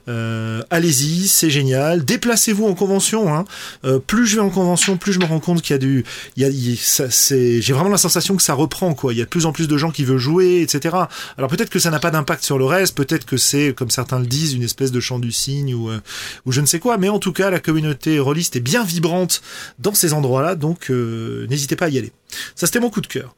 [0.08, 2.04] Euh, allez-y, c'est génial.
[2.04, 3.34] Déplacez-vous en convention.
[3.34, 3.44] Hein.
[3.84, 6.04] Euh, plus je vais en convention, plus je me rends compte qu'il y a du,
[6.36, 9.12] il y ça, c'est, j'ai vraiment la sensation que ça reprend quoi.
[9.12, 10.96] Il y a de plus en plus de gens qui veulent jouer, etc.
[11.38, 14.18] Alors peut-être que ça n'a pas d'impact sur le reste, peut-être que c'est, comme certains
[14.18, 16.00] le disent, une espèce de chant du cygne ou, euh,
[16.46, 16.98] ou je ne sais quoi.
[16.98, 19.42] Mais en tout cas, la communauté rôliste est bien vibrante
[19.78, 22.12] dans ces endroits-là, donc n'hésitez pas à y aller.
[22.54, 23.34] Ça c'était mon coup de cœur.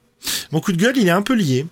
[0.52, 1.66] Mon coup de gueule, il est un peu lié.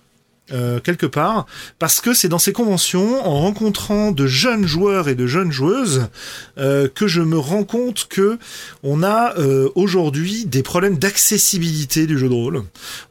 [0.51, 1.45] Euh, quelque part,
[1.79, 6.09] parce que c'est dans ces conventions, en rencontrant de jeunes joueurs et de jeunes joueuses,
[6.57, 8.37] euh, que je me rends compte que
[8.83, 12.63] on a euh, aujourd'hui des problèmes d'accessibilité du jeu de rôle.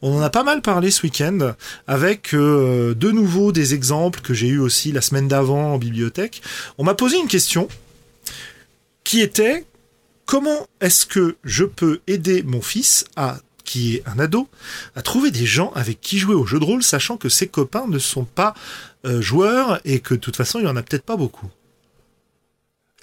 [0.03, 1.55] On en a pas mal parlé ce week-end,
[1.87, 6.43] avec de nouveau des exemples que j'ai eu aussi la semaine d'avant en bibliothèque.
[6.77, 7.67] On m'a posé une question
[9.05, 9.65] qui était
[10.27, 13.39] comment est-ce que je peux aider mon fils à
[13.73, 14.49] qui est un ado,
[14.95, 17.87] à trouver des gens avec qui jouer au jeu de rôle, sachant que ses copains
[17.89, 18.53] ne sont pas
[19.07, 21.49] euh, joueurs et que de toute façon, il y en a peut-être pas beaucoup.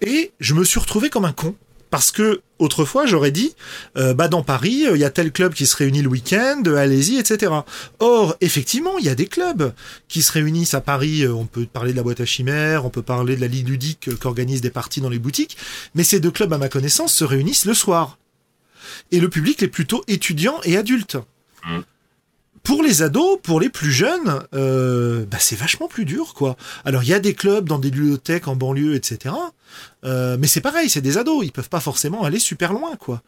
[0.02, 1.56] Et je me suis retrouvé comme un con.
[1.90, 3.56] Parce que autrefois j'aurais dit,
[3.98, 7.18] euh, bah dans Paris, il y a tel club qui se réunit le week-end, allez-y,
[7.18, 7.52] etc.
[7.98, 9.74] Or, effectivement, il y a des clubs
[10.08, 11.24] qui se réunissent à Paris.
[11.24, 13.70] Euh, on peut parler de la boîte à chimères, on peut parler de la ligue
[13.70, 15.58] ludique qui organise des parties dans les boutiques.
[15.96, 18.20] Mais ces deux clubs, à ma connaissance, se réunissent le soir
[19.12, 21.18] et le public est plutôt étudiant et adulte.
[21.66, 21.80] Mmh.
[22.64, 26.58] Pour les ados, pour les plus jeunes, euh, bah c'est vachement plus dur, quoi.
[26.86, 29.34] Alors il y a des clubs dans des bibliothèques en banlieue, etc.
[30.06, 33.22] Euh, mais c'est pareil, c'est des ados, ils peuvent pas forcément aller super loin, quoi.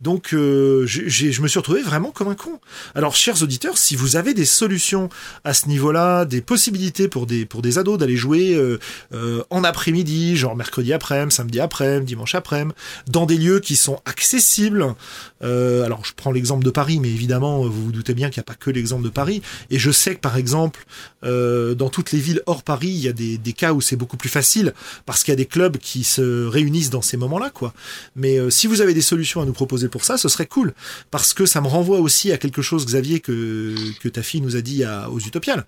[0.00, 2.60] Donc, euh, je me suis retrouvé vraiment comme un con.
[2.94, 5.08] Alors, chers auditeurs, si vous avez des solutions
[5.44, 10.36] à ce niveau-là, des possibilités pour des pour des ados d'aller jouer euh, en après-midi,
[10.36, 12.74] genre mercredi après-midi, samedi après-midi, dimanche après-midi,
[13.06, 14.94] dans des lieux qui sont accessibles.
[15.40, 18.50] alors, je prends l'exemple de Paris, mais évidemment, vous vous doutez bien qu'il n'y a
[18.50, 19.40] pas que l'exemple de Paris.
[19.70, 20.84] Et je sais que, par exemple,
[21.22, 24.16] dans toutes les villes hors Paris, il y a des, des cas où c'est beaucoup
[24.16, 24.74] plus facile
[25.06, 27.72] parce qu'il y a des clubs qui se réunissent dans ces moments-là, quoi.
[28.16, 30.74] Mais euh, si vous avez des solutions à nous proposer pour ça, ce serait cool,
[31.10, 34.56] parce que ça me renvoie aussi à quelque chose, Xavier, que, que ta fille nous
[34.56, 35.64] a dit aux Utopiales.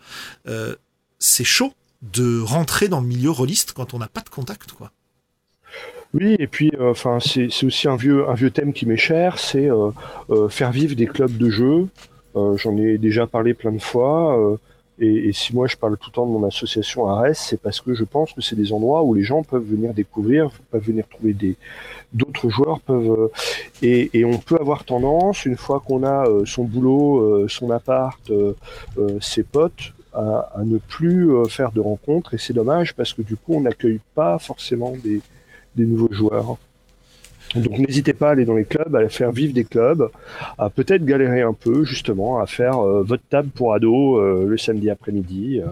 [0.48, 0.74] Euh,
[1.18, 1.72] c'est chaud
[2.02, 4.92] de rentrer dans le milieu rôliste quand on n'a pas de contact, quoi.
[6.12, 9.38] Oui, et puis euh, enfin c'est aussi un vieux un vieux thème qui m'est cher,
[9.38, 9.68] c'est
[10.48, 11.86] faire vivre des clubs de jeu.
[12.34, 14.58] J'en ai déjà parlé plein de fois.
[15.02, 17.94] Et, si moi je parle tout le temps de mon association Ares, c'est parce que
[17.94, 21.32] je pense que c'est des endroits où les gens peuvent venir découvrir, peuvent venir trouver
[21.32, 21.56] des
[22.12, 23.30] d'autres joueurs peuvent
[23.82, 27.70] euh, et, on peut avoir tendance une fois qu'on a euh, son boulot, euh, son
[27.70, 28.20] appart,
[29.20, 33.36] ses potes à, à, ne plus faire de rencontres et c'est dommage parce que du
[33.36, 35.22] coup on n'accueille pas forcément des
[35.86, 36.58] nouveaux joueurs.
[37.54, 40.10] Donc n'hésitez pas à aller dans les clubs, à faire vivre des clubs,
[40.58, 44.56] à peut-être galérer un peu justement, à faire euh, votre table pour ados euh, le
[44.56, 45.60] samedi après-midi.
[45.60, 45.66] Euh.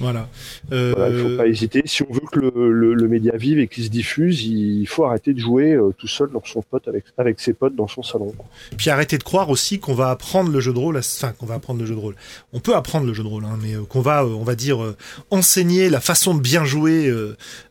[0.00, 0.28] Voilà.
[0.72, 0.94] Euh...
[0.96, 1.82] Voilà, il faut pas hésiter.
[1.84, 5.34] Si on veut que le, le, média vive et qu'il se diffuse, il faut arrêter
[5.34, 8.34] de jouer euh, tout seul dans son pote avec, avec ses potes dans son salon.
[8.76, 11.54] Puis arrêter de croire aussi qu'on va apprendre le jeu de rôle, enfin qu'on va
[11.54, 12.16] apprendre le jeu de rôle.
[12.52, 14.54] On peut apprendre le jeu de rôle, hein, mais euh, qu'on va, euh, on va
[14.54, 14.94] dire,
[15.30, 17.12] enseigner la façon de bien jouer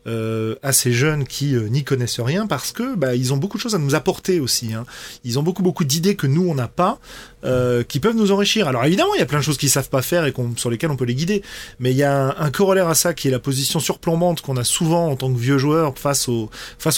[0.06, 3.74] à ces jeunes qui n'y connaissent rien, parce que bah, ils ont beaucoup de choses
[3.74, 4.72] à nous apporter aussi.
[4.72, 4.84] Hein.
[5.24, 6.98] Ils ont beaucoup beaucoup d'idées que nous on n'a pas.
[7.42, 8.68] Euh, qui peuvent nous enrichir.
[8.68, 10.90] Alors évidemment, il y a plein de choses qu'ils savent pas faire et sur lesquelles
[10.90, 11.42] on peut les guider,
[11.78, 14.64] mais il y a un, corollaire à ça qui est la position surplombante qu'on a
[14.64, 16.50] souvent en tant que vieux joueur face aux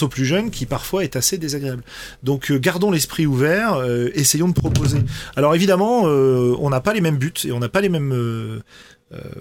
[0.09, 1.83] plus jeunes, qui parfois est assez désagréable.
[2.23, 4.99] Donc euh, gardons l'esprit ouvert, euh, essayons de proposer.
[5.37, 8.61] Alors évidemment, on n'a pas les mêmes buts et on n'a pas les mêmes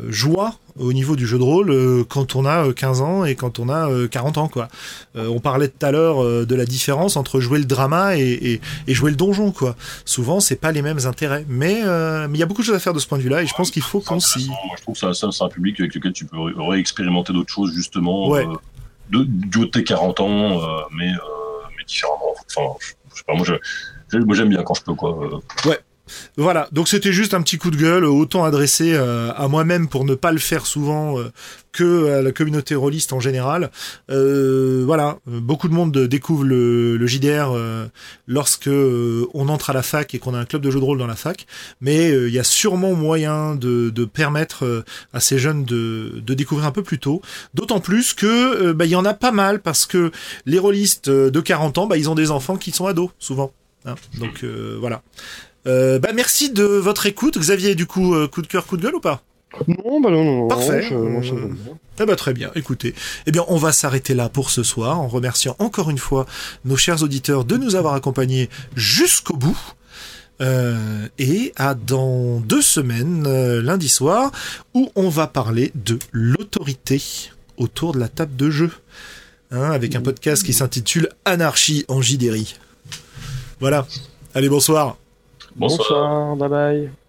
[0.08, 3.34] joie au niveau du jeu de rôle euh, quand on a 15 euh, ans et
[3.34, 4.68] quand on a 40 ans quoi.
[5.14, 9.10] on parlait tout à l'heure de la différence entre jouer le drama et, et, jouer
[9.10, 9.76] le donjon quoi.
[10.04, 12.94] Souvent c'est pas les mêmes intérêts, mais il y a beaucoup de choses à faire
[12.94, 14.48] de ce point de vue-là et je pense qu'il faut qu'on s'y.
[14.48, 17.72] Moi je trouve que ça, c'est un public avec lequel tu peux réexpérimenter d'autres choses
[17.74, 18.34] justement
[19.10, 20.60] de, du haut de tes 40 ans,
[20.96, 21.12] mais
[21.76, 22.34] mais différemment.
[22.56, 22.76] Enfin,
[23.10, 25.42] je, sais pas moi je, moi j'aime bien quand je peux quoi.
[25.66, 25.78] Ouais.
[26.36, 30.04] Voilà, donc c'était juste un petit coup de gueule, autant adressé euh, à moi-même pour
[30.04, 31.30] ne pas le faire souvent euh,
[31.72, 33.70] que à la communauté rôliste en général.
[34.10, 37.54] Euh, voilà, beaucoup de monde découvre le, JDR
[38.26, 40.98] lorsque on entre à la fac et qu'on a un club de jeux de rôle
[40.98, 41.46] dans la fac,
[41.80, 46.72] mais il y a sûrement moyen de, permettre à ces jeunes de, de, découvrir un
[46.72, 47.20] peu plus tôt.
[47.54, 50.10] D'autant plus que bah, il y en a pas mal parce que
[50.46, 53.52] les rôlistes de 40 ans, bah, ils ont des enfants qui sont ados souvent.
[53.84, 53.96] Hein.
[54.18, 54.44] donc
[54.78, 55.02] voilà.
[55.66, 57.38] Euh, bah merci de votre écoute.
[57.38, 59.22] Xavier, du coup, euh, coup de cœur, coup de gueule ou pas?
[59.68, 60.48] Non, bah non, non.
[60.48, 60.88] Parfait.
[62.00, 62.94] eh bah, très bien, écoutez.
[63.26, 66.26] Eh bien, on va s'arrêter là pour ce soir en remerciant encore une fois
[66.64, 69.58] nos chers auditeurs de nous avoir accompagnés jusqu'au bout.
[70.40, 74.32] Euh, et à dans deux semaines, euh, lundi soir,
[74.74, 78.70] où on va parler de l'autorité autour de la table de jeu.
[79.52, 82.56] Hein, avec un podcast qui s'intitule Anarchie en Jidéry.
[83.60, 83.86] Voilà.
[84.34, 84.96] Allez, bonsoir.
[85.54, 86.16] Bonsoir.
[86.32, 87.01] Bonsoir, bye bye.